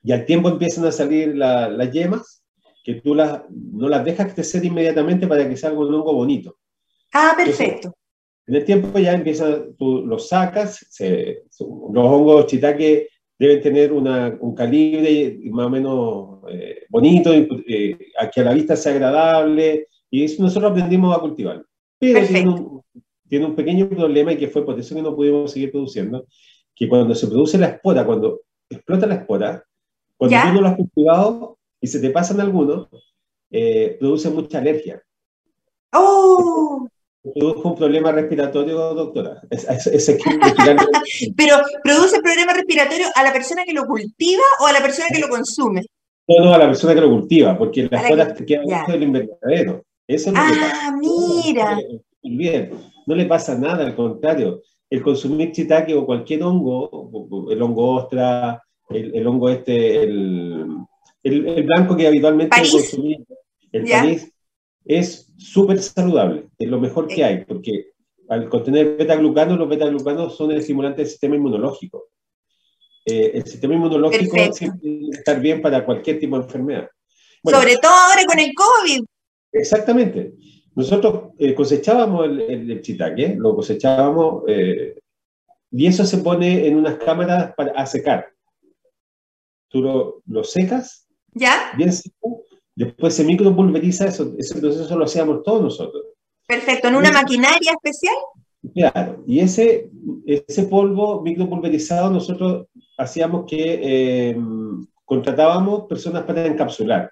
y 0.02 0.14
al 0.14 0.26
tiempo 0.26 0.50
empiezan 0.50 0.86
a 0.86 0.92
salir 0.92 1.36
las 1.36 1.92
yemas 1.92 2.44
que 2.84 2.96
tú 2.96 3.14
las, 3.14 3.44
no 3.52 3.88
las 3.88 4.04
dejas 4.04 4.34
crecer 4.34 4.66
inmediatamente 4.66 5.28
para 5.28 5.48
que 5.48 5.56
salga 5.56 5.78
un 5.78 5.94
hongo 5.94 6.12
bonito. 6.12 6.58
Ah, 7.14 7.36
perfecto. 7.38 7.94
en 8.48 8.56
el 8.56 8.66
tiempo 8.66 8.98
ya 8.98 9.14
empieza, 9.14 9.64
tú 9.78 10.08
los 10.08 10.28
sacas, 10.28 10.88
los 11.00 12.04
hongos 12.04 12.48
chitaque 12.48 13.10
deben 13.38 13.62
tener 13.62 13.94
una, 13.94 14.36
un 14.42 14.56
calibre 14.56 15.38
más 15.52 15.68
o 15.68 15.70
menos 15.70 16.40
eh, 16.50 16.86
bonito, 16.90 17.32
eh, 17.32 17.96
que 18.34 18.42
a 18.42 18.44
la 18.44 18.54
vista 18.56 18.76
sea 18.76 18.94
agradable, 18.94 19.86
y 20.10 20.24
eso 20.24 20.42
nosotros 20.42 20.72
aprendimos 20.72 21.16
a 21.16 21.20
cultivar. 21.20 21.64
Pero 22.00 22.28
tiene 22.28 22.50
un, 22.50 22.82
tiene 23.28 23.46
un, 23.46 23.56
pequeño 23.56 23.90
problema 23.90 24.34
y 24.34 24.38
que 24.38 24.48
fue 24.48 24.66
por 24.66 24.80
eso 24.80 24.96
que 24.96 25.02
no 25.02 25.16
pudimos 25.16 25.52
seguir 25.52 25.72
produciendo, 25.72 26.26
que 26.76 26.88
cuando 26.88 27.16
se 27.16 27.28
produce 27.28 27.58
la 27.58 27.68
espora, 27.68 28.06
cuando 28.06 28.42
explota 28.70 29.08
la 29.08 29.16
espora, 29.16 29.64
cuando 30.16 30.38
tú 30.42 30.54
no 30.54 30.62
lo 30.62 30.68
has 30.68 30.76
cultivado 30.76 31.58
y 31.82 31.88
se 31.88 32.00
te 32.00 32.10
pasan 32.10 32.40
algunos, 32.40 32.88
eh, 33.52 33.98
produce 34.00 34.30
mucha 34.30 34.60
alergia. 34.60 35.02
¡Oh! 35.94 36.88
Produce 37.36 37.68
un 37.68 37.76
problema 37.76 38.12
respiratorio, 38.12 38.94
doctora. 38.94 39.42
Pero, 41.36 41.56
¿produce 41.84 42.22
problema 42.22 42.54
respiratorio 42.54 43.08
a 43.16 43.24
la 43.24 43.34
persona 43.34 43.64
que 43.66 43.74
lo 43.74 43.86
cultiva 43.86 44.44
o 44.62 44.68
a 44.68 44.72
la 44.72 44.82
persona 44.82 45.08
que 45.12 45.20
lo 45.20 45.28
consume? 45.28 45.82
No, 46.28 46.46
no, 46.46 46.54
a 46.54 46.58
la 46.58 46.68
persona 46.68 46.94
que 46.94 47.02
lo 47.02 47.10
cultiva, 47.10 47.58
porque 47.58 47.88
las 47.90 48.04
esporas 48.04 48.36
te 48.36 48.46
quedan 48.46 48.66
dentro 48.66 48.94
del 48.94 49.04
invernadero. 49.04 49.86
Eso 50.08 50.32
ah, 50.36 50.98
mira. 51.00 51.80
Bien, 52.24 52.72
no 53.06 53.16
le 53.16 53.26
pasa 53.26 53.58
nada, 53.58 53.86
al 53.86 53.96
contrario. 53.96 54.62
El 54.90 55.02
consumir 55.02 55.52
chitaque 55.52 55.94
o 55.94 56.06
cualquier 56.06 56.44
hongo, 56.44 57.50
el 57.52 57.62
hongo 57.62 57.96
ostra, 57.96 58.64
el, 58.90 59.28
hongo 59.28 59.50
este, 59.50 60.04
el, 60.04 60.78
el, 61.24 61.64
blanco 61.64 61.96
que 61.98 62.08
habitualmente 62.08 62.56
consumimos, 62.72 63.28
el 63.74 63.84
país, 63.84 64.32
es 64.86 65.30
súper 65.38 65.82
saludable, 65.82 66.48
es 66.58 66.70
lo 66.70 66.80
mejor 66.80 67.08
que 67.08 67.24
hay, 67.24 67.44
porque 67.44 67.92
al 68.30 68.48
contener 68.48 68.96
beta-glucanos, 68.98 69.58
los 69.58 69.68
beta-glucanos 69.68 70.38
son 70.38 70.52
el 70.52 70.60
estimulante 70.60 71.02
del 71.02 71.12
sistema 71.12 71.36
inmunológico. 71.36 72.10
Eh, 73.06 73.32
el 73.36 73.46
sistema 73.46 73.74
inmunológico 73.74 74.36
tiene 74.54 74.80
que 74.82 75.00
estar 75.12 75.40
bien 75.40 75.62
para 75.62 75.86
cualquier 75.86 76.20
tipo 76.20 76.38
de 76.38 76.44
enfermedad. 76.44 76.90
Sobre 77.44 77.78
todo 77.78 77.92
ahora 77.92 78.26
con 78.26 78.40
el 78.40 78.54
COVID. 78.54 79.06
Exactamente. 79.52 80.34
Nosotros 80.76 81.34
eh, 81.40 81.56
cosechábamos 81.56 82.26
el, 82.26 82.42
el, 82.42 83.38
lo 83.38 83.56
cosechábamos 83.56 84.44
eh, 84.48 85.00
y 85.72 85.88
eso 85.88 86.06
se 86.06 86.20
pone 86.20 86.68
en 86.68 86.76
unas 86.76 86.98
cámaras 86.98 87.54
para, 87.56 87.72
a 87.72 87.86
secar. 87.86 88.28
Tú 89.70 89.82
lo, 90.26 90.44
secas, 90.44 91.08
¿Ya? 91.34 91.72
bien 91.76 91.92
seco, 91.92 92.44
después 92.76 93.16
se 93.16 93.24
micropulveriza, 93.24 94.06
eso, 94.06 94.34
ese 94.38 94.60
proceso 94.60 94.98
lo 94.98 95.06
hacíamos 95.06 95.44
todos 95.44 95.62
nosotros. 95.62 96.04
Perfecto, 96.48 96.88
¿en 96.88 96.96
una 96.96 97.12
maquinaria 97.12 97.72
especial? 97.72 98.16
Claro, 98.74 99.24
y 99.28 99.40
ese, 99.40 99.90
ese 100.26 100.64
polvo 100.64 101.22
micropulverizado 101.22 102.12
nosotros 102.12 102.68
hacíamos 102.98 103.46
que 103.46 103.80
eh, 103.82 104.38
contratábamos 105.06 105.88
personas 105.88 106.24
para 106.24 106.46
encapsular. 106.46 107.12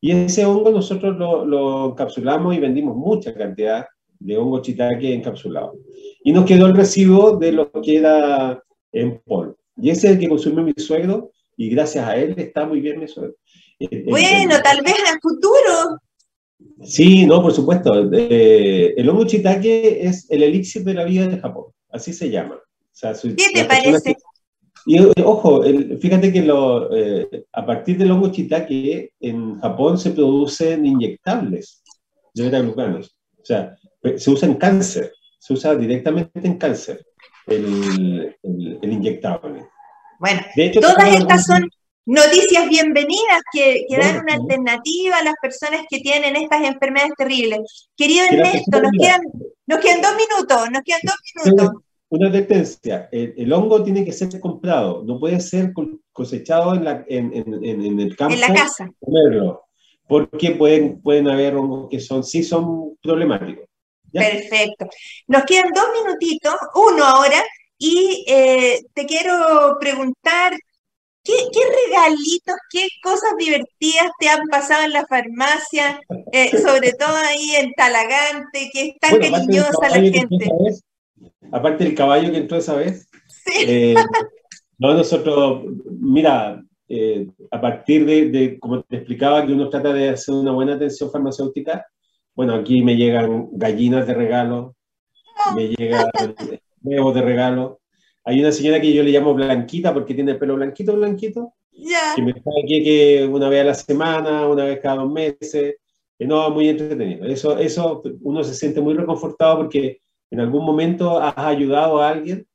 Y 0.00 0.12
ese 0.12 0.44
hongo 0.44 0.70
nosotros 0.70 1.16
lo, 1.16 1.44
lo, 1.44 1.90
encapsulamos 1.90 2.54
y 2.54 2.60
vendimos 2.60 2.96
mucha 2.96 3.34
cantidad 3.34 3.86
de 4.18 4.36
hongo 4.36 4.60
chitaque 4.60 5.14
encapsulado. 5.14 5.74
Y 6.22 6.32
nos 6.32 6.44
quedó 6.44 6.66
el 6.66 6.76
residuo 6.76 7.36
de 7.36 7.52
lo 7.52 7.70
que 7.70 7.98
era 7.98 8.62
en 8.92 9.20
polvo. 9.24 9.56
Y 9.76 9.90
ese 9.90 10.08
es 10.08 10.12
el 10.14 10.18
que 10.18 10.28
consumió 10.28 10.62
mi 10.62 10.72
suegro 10.76 11.30
y 11.56 11.70
gracias 11.70 12.06
a 12.06 12.16
él 12.16 12.34
está 12.36 12.66
muy 12.66 12.80
bien 12.80 13.00
mi 13.00 13.08
suegro. 13.08 13.34
Bueno, 14.06 14.56
tal 14.62 14.82
vez 14.82 14.94
en 14.98 15.14
el 15.14 15.20
futuro. 15.20 16.00
Sí, 16.82 17.26
no, 17.26 17.42
por 17.42 17.52
supuesto. 17.52 17.92
el 17.94 19.08
hongo 19.08 19.26
chitaque 19.26 20.06
es 20.06 20.30
el 20.30 20.42
elixir 20.42 20.84
de 20.84 20.94
la 20.94 21.04
vida 21.04 21.26
de 21.28 21.38
Japón, 21.38 21.66
así 21.90 22.12
se 22.12 22.30
llama. 22.30 22.58
¿Qué 23.00 23.50
te 23.52 23.64
parece? 23.64 24.16
Y 24.88 25.00
ojo, 25.24 25.64
fíjate 26.00 26.32
que 26.32 26.42
lo, 26.42 26.96
eh, 26.96 27.44
a 27.52 27.66
partir 27.66 27.98
del 27.98 28.12
hongo 28.12 28.28
shiitake 28.28 29.14
en 29.18 29.58
Japón 29.60 29.98
se 29.98 30.12
producen 30.12 30.86
inyectables 30.86 31.82
de 32.34 32.44
beta-glucanos. 32.44 33.16
O 33.36 33.44
sea, 33.44 33.76
se 34.16 34.30
usa 34.30 34.46
en 34.46 34.54
cáncer, 34.54 35.12
se 35.40 35.54
usa 35.54 35.74
directamente 35.74 36.38
en 36.44 36.56
cáncer 36.56 37.04
el, 37.48 38.36
el, 38.44 38.92
inyectable. 38.92 39.66
Bueno, 40.20 40.40
todas 40.80 41.14
estas 41.16 41.46
son 41.46 41.68
noticias 42.04 42.68
bienvenidas 42.68 43.42
que, 43.52 43.86
que 43.88 43.98
dan 43.98 44.20
una 44.20 44.34
alternativa 44.34 45.18
a 45.18 45.24
las 45.24 45.34
personas 45.42 45.80
que 45.90 45.98
tienen 45.98 46.36
estas 46.36 46.62
enfermedades 46.62 47.12
terribles. 47.18 47.88
Querido 47.96 48.24
Ernesto, 48.30 48.80
nos 48.80 48.92
quedan, 48.92 49.22
nos 49.66 49.80
quedan 49.80 50.00
dos 50.00 50.12
minutos, 50.12 50.70
nos 50.70 50.82
quedan 50.82 51.00
dos 51.02 51.16
minutos 51.44 51.82
una 52.08 52.28
advertencia, 52.28 53.08
el, 53.10 53.52
hongo 53.52 53.82
tiene 53.82 54.04
que 54.04 54.12
ser 54.12 54.28
comprado, 54.40 55.02
no 55.04 55.18
puede 55.18 55.40
ser 55.40 55.72
cosechado 56.12 56.74
en, 56.74 56.84
la, 56.84 57.04
en, 57.08 57.32
en, 57.34 58.00
el 58.00 58.16
campo. 58.16 58.34
En 58.34 58.40
la 58.40 58.54
casa. 58.54 58.88
Comerlo, 59.00 59.64
porque 60.06 60.52
pueden, 60.52 61.00
pueden 61.02 61.28
haber 61.28 61.56
hongos 61.56 61.88
que 61.90 61.98
son, 61.98 62.22
sí 62.22 62.44
son 62.44 62.96
problemáticos. 63.02 63.66
Perfecto. 64.12 64.86
Nos 65.26 65.44
quedan 65.44 65.72
dos 65.74 65.86
minutitos, 66.04 66.54
uno 66.74 67.04
ahora, 67.04 67.42
y 67.76 68.24
eh, 68.28 68.82
te 68.94 69.04
quiero 69.04 69.76
preguntar, 69.80 70.56
¿qué, 71.24 71.34
¿qué, 71.52 71.60
regalitos, 71.86 72.56
qué 72.70 72.86
cosas 73.02 73.36
divertidas 73.36 74.10
te 74.18 74.28
han 74.28 74.46
pasado 74.48 74.84
en 74.84 74.92
la 74.92 75.06
farmacia, 75.06 76.00
eh, 76.32 76.50
sobre 76.62 76.92
todo 76.92 77.16
ahí 77.16 77.56
en 77.56 77.72
Talagante, 77.72 78.70
que 78.72 78.88
es 78.88 78.98
tan 79.00 79.18
cariñosa 79.18 79.88
la 79.90 80.00
gente? 80.00 80.50
Aparte 81.52 81.84
del 81.84 81.94
caballo 81.94 82.30
que 82.30 82.38
entró 82.38 82.58
esa 82.58 82.74
vez. 82.74 83.08
Eh, 83.66 83.94
no, 84.78 84.94
nosotros, 84.94 85.64
mira, 85.98 86.62
eh, 86.88 87.28
a 87.50 87.60
partir 87.60 88.04
de, 88.04 88.58
como 88.58 88.82
te 88.82 88.96
explicaba, 88.96 89.46
que 89.46 89.52
uno 89.52 89.68
trata 89.68 89.92
de 89.92 90.10
hacer 90.10 90.34
una 90.34 90.52
buena 90.52 90.74
atención 90.74 91.10
farmacéutica, 91.10 91.86
bueno, 92.34 92.54
aquí 92.54 92.82
me 92.82 92.96
llegan 92.96 93.48
gallinas 93.52 94.06
de 94.06 94.14
regalo, 94.14 94.76
me 95.54 95.68
llegan 95.68 96.10
huevos 96.82 97.14
de 97.14 97.22
regalo. 97.22 97.80
Hay 98.24 98.40
una 98.40 98.52
señora 98.52 98.80
que 98.80 98.92
yo 98.92 99.02
le 99.02 99.10
llamo 99.10 99.34
Blanquita 99.34 99.94
porque 99.94 100.14
tiene 100.14 100.32
el 100.32 100.38
pelo 100.38 100.56
blanquito, 100.56 100.94
blanquito, 100.96 101.54
que 102.14 102.22
me 102.22 102.32
trae 102.32 102.62
aquí 102.64 102.82
que 102.82 103.26
una 103.30 103.48
vez 103.48 103.60
a 103.60 103.64
la 103.64 103.74
semana, 103.74 104.46
una 104.46 104.64
vez 104.64 104.80
cada 104.80 104.96
dos 104.96 105.12
meses. 105.12 105.76
no, 106.18 106.50
muy 106.50 106.68
entretenido. 106.68 107.26
Eso, 107.26 107.56
eso 107.58 108.02
uno 108.22 108.42
se 108.44 108.54
siente 108.54 108.80
muy 108.80 108.94
reconfortado 108.94 109.58
porque 109.58 110.00
en 110.30 110.40
algún 110.40 110.64
momento 110.64 111.20
has 111.20 111.36
ayudado 111.38 112.02
a 112.02 112.10
alguien 112.10 112.46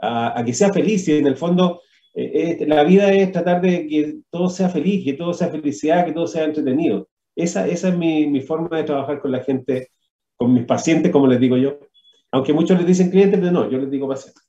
a, 0.00 0.42
que 0.44 0.54
sea 0.54 0.72
feliz 0.72 1.06
y 1.08 1.18
en 1.18 1.26
el 1.26 1.36
fondo 1.36 1.80
eh, 2.14 2.64
la 2.66 2.84
vida 2.84 3.12
es 3.12 3.32
tratar 3.32 3.60
de 3.60 3.86
que 3.86 4.18
todo 4.30 4.48
sea 4.48 4.68
feliz, 4.68 5.04
que 5.04 5.14
todo 5.14 5.34
sea 5.34 5.48
felicidad, 5.48 6.04
que 6.04 6.12
todo 6.12 6.26
sea 6.26 6.44
entretenido. 6.44 7.08
Esa, 7.34 7.66
esa 7.66 7.88
es 7.88 7.96
mi, 7.96 8.26
mi 8.28 8.40
forma 8.40 8.76
de 8.76 8.84
trabajar 8.84 9.20
con 9.20 9.32
la 9.32 9.40
gente, 9.40 9.88
con 10.36 10.54
mis 10.54 10.64
pacientes, 10.64 11.10
como 11.10 11.26
les 11.26 11.40
digo 11.40 11.56
yo. 11.56 11.78
Aunque 12.30 12.52
muchos 12.52 12.78
les 12.78 12.86
dicen 12.86 13.10
clientes, 13.10 13.40
pero 13.40 13.52
no, 13.52 13.68
yo 13.68 13.78
les 13.78 13.90
digo 13.90 14.08
pacientes. 14.08 14.43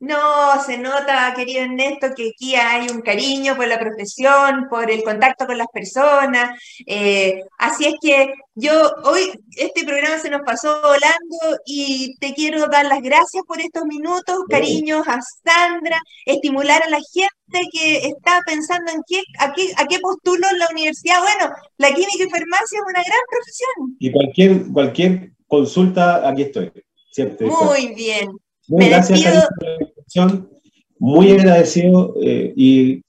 No, 0.00 0.62
se 0.64 0.78
nota, 0.78 1.32
querido 1.34 1.62
Ernesto, 1.62 2.14
que 2.16 2.30
aquí 2.30 2.54
hay 2.54 2.88
un 2.88 3.00
cariño 3.00 3.56
por 3.56 3.66
la 3.66 3.80
profesión, 3.80 4.68
por 4.70 4.88
el 4.92 5.02
contacto 5.02 5.44
con 5.44 5.58
las 5.58 5.66
personas. 5.72 6.56
Eh, 6.86 7.42
así 7.58 7.86
es 7.86 7.94
que 8.00 8.32
yo 8.54 8.92
hoy, 9.02 9.32
este 9.56 9.84
programa 9.84 10.20
se 10.20 10.30
nos 10.30 10.42
pasó 10.42 10.80
volando 10.82 11.60
y 11.66 12.16
te 12.20 12.32
quiero 12.32 12.68
dar 12.68 12.86
las 12.86 13.02
gracias 13.02 13.42
por 13.44 13.60
estos 13.60 13.86
minutos, 13.86 14.44
cariños 14.48 15.02
a 15.08 15.18
Sandra, 15.44 16.00
estimular 16.26 16.80
a 16.80 16.90
la 16.90 17.00
gente 17.12 17.68
que 17.72 18.06
está 18.06 18.40
pensando 18.46 18.92
en 18.92 19.00
qué, 19.04 19.22
a, 19.40 19.52
qué, 19.52 19.72
a 19.76 19.86
qué 19.86 19.98
postulo 19.98 20.46
en 20.48 20.60
la 20.60 20.68
universidad. 20.70 21.20
Bueno, 21.20 21.52
la 21.76 21.88
química 21.88 22.24
y 22.24 22.30
farmacia 22.30 22.78
es 22.78 22.84
una 22.88 23.02
gran 23.02 23.20
profesión. 23.28 23.96
Y 23.98 24.12
cualquier, 24.12 24.72
cualquier 24.72 25.32
consulta, 25.48 26.28
aquí 26.28 26.42
estoy. 26.42 26.70
Siempre 27.10 27.48
Muy 27.48 27.94
bien. 27.94 28.28
Muy 28.68 28.88
gracias 28.88 29.20
por 29.22 29.66
la 29.66 29.72
invitación. 29.80 30.50
Muy 30.98 31.32
agradecido 31.32 32.14
eh, 32.22 32.52
y 32.56 33.02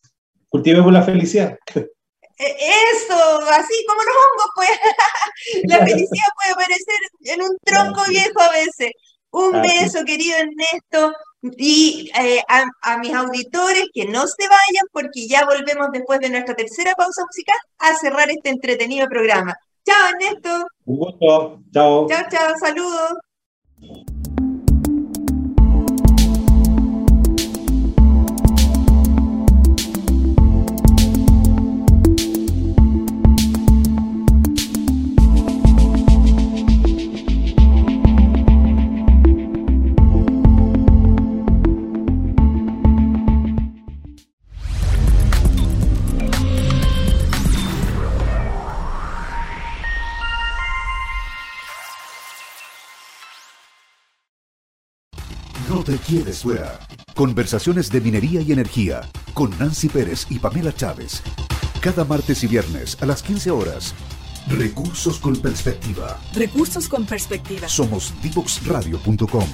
cultivemos 0.48 0.92
la 0.94 1.02
felicidad. 1.04 1.58
E, 1.76 2.56
eso, 2.94 3.40
así 3.52 3.86
como 3.88 4.02
los 4.04 4.16
hongos, 4.16 4.50
pues. 4.56 4.70
la 5.68 5.80
felicidad 5.80 6.28
puede 6.36 6.54
aparecer 6.54 7.00
en 7.26 7.42
un 7.42 7.58
tronco 7.64 8.02
viejo 8.10 8.42
a 8.42 8.52
veces. 8.52 8.92
Un 9.32 9.62
beso, 9.62 10.04
querido 10.06 10.38
Ernesto, 10.38 11.14
y 11.42 12.10
eh, 12.20 12.42
a, 12.48 12.66
a, 12.82 12.98
mis 12.98 13.14
auditores 13.14 13.86
que 13.94 14.06
no 14.06 14.26
se 14.26 14.48
vayan 14.48 14.86
porque 14.92 15.28
ya 15.28 15.46
volvemos 15.46 15.90
después 15.94 16.20
de 16.20 16.30
nuestra 16.30 16.56
tercera 16.56 16.96
pausa 16.96 17.24
musical 17.26 17.58
a 17.78 17.96
cerrar 17.96 18.30
este 18.32 18.50
entretenido 18.50 19.08
programa. 19.08 19.56
Chao, 19.86 20.10
Ernesto. 20.10 20.68
Un 20.86 20.98
gusto. 20.98 21.62
Chao. 21.72 22.08
Chao, 22.08 22.24
chao. 22.30 22.56
Saludos. 22.60 23.14
Quieres 55.98 56.44
fuera. 56.44 56.80
Conversaciones 57.16 57.92
de 57.92 58.02
minería 58.02 58.42
y 58.42 58.52
energía 58.52 59.02
con 59.34 59.58
Nancy 59.58 59.90
Pérez 59.90 60.26
y 60.30 60.40
Pamela 60.40 60.74
Chávez. 60.74 61.22
Cada 61.82 62.06
martes 62.06 62.44
y 62.44 62.48
viernes 62.48 62.98
a 63.02 63.06
las 63.06 63.24
15 63.24 63.52
horas. 63.52 63.96
Recursos 64.48 65.20
con 65.20 65.36
perspectiva. 65.38 66.20
Recursos 66.34 66.88
con 66.88 67.06
perspectiva. 67.06 67.68
Somos 67.68 68.14
divoxradio.com. 68.22 69.46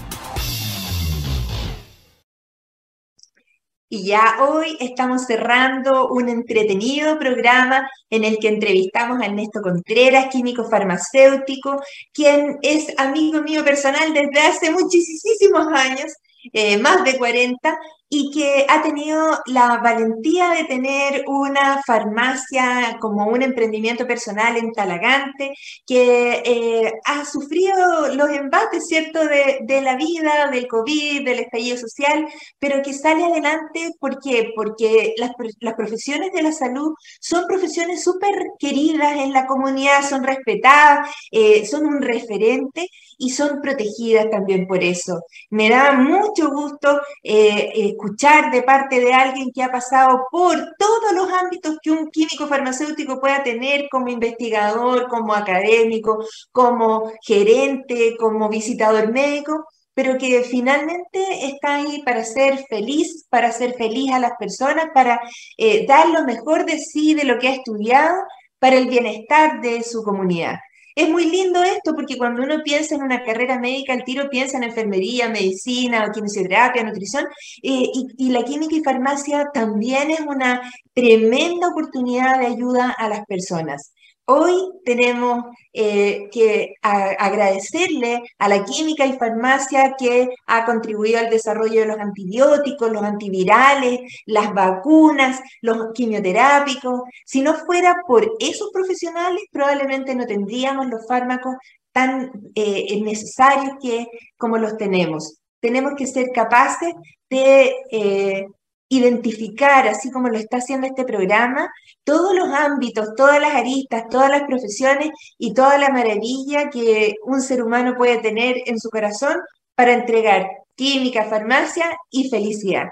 Y 3.88 4.08
ya 4.08 4.38
hoy 4.42 4.78
estamos 4.80 5.26
cerrando 5.26 6.08
un 6.10 6.28
entretenido 6.28 7.20
programa 7.20 7.88
en 8.10 8.24
el 8.24 8.40
que 8.40 8.48
entrevistamos 8.48 9.22
a 9.22 9.26
Ernesto 9.26 9.62
Contreras, 9.62 10.28
químico 10.32 10.68
farmacéutico, 10.70 11.80
quien 12.12 12.58
es 12.62 12.88
amigo 12.98 13.42
mío 13.42 13.64
personal 13.64 14.14
desde 14.14 14.40
hace 14.40 14.72
muchísimos 14.72 15.68
años 15.68 16.12
eh, 16.54 16.78
más 16.78 17.04
de 17.04 17.18
40, 17.18 17.78
y 18.08 18.32
que 18.32 18.66
ha 18.70 18.82
tenido 18.82 19.39
la 19.48 19.78
valentía 19.78 20.52
de 20.52 20.66
tener 20.66 21.24
una 21.28 21.82
farmacia 21.86 22.98
como 23.00 23.26
un 23.26 23.41
emprendimiento 23.41 24.06
personal 24.06 24.58
en 24.58 24.72
Talagante, 24.72 25.54
que 25.86 26.41
eh, 26.46 26.93
ha 27.06 27.26
sufrido 27.26 28.14
los 28.14 28.30
embates, 28.30 28.88
¿cierto?, 28.88 29.26
de, 29.26 29.60
de, 29.64 29.82
la 29.82 29.96
vida, 29.96 30.50
del 30.52 30.68
COVID, 30.68 31.26
del 31.26 31.39
estallido 31.39 31.78
social, 31.78 32.28
pero 32.60 32.82
que 32.84 32.93
sale 32.93 33.26
adelante, 33.26 33.91
¿por 34.00 34.20
qué? 34.20 34.52
Porque 34.56 35.16
las, 35.18 35.32
las 35.60 35.74
profesiones 35.74 36.32
de 36.32 36.43
la 36.43 36.52
salud 36.52 36.93
son 37.20 37.48
profesiones 37.48 38.04
súper 38.04 38.34
queridas 38.60 39.18
en 39.18 39.34
la 39.34 39.48
comunidad, 39.48 40.08
son 40.08 40.24
respetadas, 40.24 41.10
eh, 41.32 41.66
son 41.66 41.86
un 41.86 42.02
referente 42.02 42.88
y 43.18 43.30
son 43.30 43.61
protegidas 43.61 44.30
también 44.30 44.68
por 44.68 44.84
eso. 44.84 45.22
Me 45.49 45.70
da 45.70 45.93
mucho 45.93 46.49
gusto 46.51 47.01
eh, 47.24 47.72
escuchar 47.76 48.51
de 48.51 48.63
parte 48.63 48.99
de 48.99 49.13
alguien 49.13 49.51
que 49.53 49.63
ha 49.63 49.72
pasado 49.72 50.28
por 50.32 50.55
todos 50.78 51.13
los 51.13 51.32
ámbitos 51.32 51.78
que 51.82 51.91
un 51.91 52.09
químico 52.09 52.47
farmacéutico 52.47 53.20
pueda 53.20 53.43
tener 53.43 53.88
como 53.89 54.09
investigador, 54.09 55.07
como 55.07 55.34
académico, 55.34 56.24
como 56.51 57.11
gerente, 57.22 58.16
como 58.18 58.49
visitador 58.49 59.11
médico, 59.11 59.66
pero 59.93 60.18
que 60.18 60.43
finalmente 60.43 61.45
está 61.45 61.76
ahí 61.76 62.03
para 62.03 62.24
ser 62.24 62.66
feliz, 62.70 63.26
para 63.30 63.51
ser 63.51 63.76
feliz 63.76 64.11
a 64.11 64.20
las 64.20 64.34
personas, 64.38 64.88
para 64.93 65.22
eh, 65.57 65.86
dar 65.88 66.09
lo 66.09 66.26
mejor 66.26 66.66
de 66.66 66.78
sí, 66.80 67.13
de 67.13 67.24
lo 67.24 67.39
que 67.39 67.47
ha 67.47 67.53
estudiado, 67.53 68.16
para 68.59 68.76
el 68.76 68.88
bienestar 68.88 69.61
de 69.61 69.84
su 69.84 70.03
comunidad. 70.03 70.55
Es 70.96 71.10
muy 71.10 71.30
lindo 71.30 71.62
esto 71.62 71.93
porque 71.93 72.18
cuando 72.18 72.41
uno 72.41 72.64
piensa 72.64 72.96
en 72.96 73.04
una 73.04 73.22
carrera 73.24 73.60
médica, 73.60 73.93
el 73.93 74.06
tiro 74.06 74.30
piensa 74.30 74.58
en 74.58 74.64
enfermería, 74.64 75.28
medicina, 75.30 76.10
quimioterapia, 76.14 76.84
nutrición, 76.84 77.26
eh, 77.62 77.91
y, 78.18 78.30
la 78.30 78.43
química 78.43 78.76
y 78.76 78.84
farmacia 78.84 79.50
también 79.54 80.10
es 80.12 80.22
una 80.22 80.62
tremenda 80.93 81.68
oportunidad 81.70 82.39
de 82.39 82.46
ayuda 82.48 82.91
a 82.91 83.10
las 83.10 83.26
personas. 83.26 83.93
Hoy 84.28 84.56
tenemos 84.84 85.46
eh, 85.72 86.30
que 86.32 86.74
agradecerle 86.82 88.24
a 88.40 88.50
la 88.50 88.66
química 88.66 89.06
y 89.06 89.20
farmacia 89.20 89.96
que 90.00 90.30
ha 90.48 90.66
contribuido 90.66 91.20
al 91.20 91.30
desarrollo 91.30 91.82
de 91.82 91.86
los 91.86 92.00
antibióticos, 92.00 92.92
los 92.92 93.04
antivirales, 93.04 94.00
las 94.26 94.52
vacunas, 94.52 95.42
los 95.62 95.94
quimioterápicos. 95.94 97.02
Si 97.24 97.42
no 97.42 97.54
fuera 97.54 97.98
por 98.08 98.28
esos 98.40 98.72
profesionales, 98.74 99.44
probablemente 99.52 100.16
no 100.16 100.26
tendríamos 100.26 100.88
los 100.88 101.06
fármacos 101.08 101.56
tan 101.92 102.32
eh, 102.56 103.00
necesarios 103.02 103.78
que, 103.80 104.08
como 104.38 104.58
los 104.58 104.76
tenemos. 104.76 105.38
Tenemos 105.60 105.94
que 105.96 106.08
ser 106.08 106.32
capaces 106.34 106.94
de 107.30 107.76
eh, 107.92 108.48
identificar, 108.90 109.88
así 109.88 110.12
como 110.12 110.30
lo 110.30 110.38
está 110.38 110.58
haciendo 110.58 110.88
este 110.88 111.06
programa, 111.06 111.70
todos 112.04 112.36
los 112.36 112.50
ámbitos, 112.50 113.16
todas 113.16 113.40
las 113.42 113.56
aristas, 113.56 114.04
todas 114.10 114.30
las 114.30 114.44
profesiones 114.44 115.10
y 115.38 115.54
toda 115.54 115.78
la 115.78 115.90
maravilla 115.90 116.70
que 116.70 117.16
un 117.24 117.42
ser 117.42 117.64
humano 117.64 117.96
puede 117.98 118.20
tener 118.20 118.58
en 118.66 118.80
su 118.80 118.90
corazón 118.90 119.38
para 119.76 119.94
entregar 119.94 120.48
química, 120.76 121.26
farmacia 121.26 121.86
y 122.12 122.30
felicidad. 122.30 122.90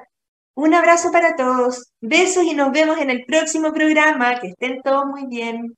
Un 0.56 0.74
abrazo 0.74 1.12
para 1.12 1.36
todos, 1.36 1.92
besos 2.00 2.44
y 2.44 2.54
nos 2.54 2.72
vemos 2.72 3.00
en 3.00 3.10
el 3.10 3.26
próximo 3.26 3.74
programa. 3.74 4.40
Que 4.40 4.50
estén 4.50 4.82
todos 4.84 5.06
muy 5.06 5.26
bien. 5.28 5.76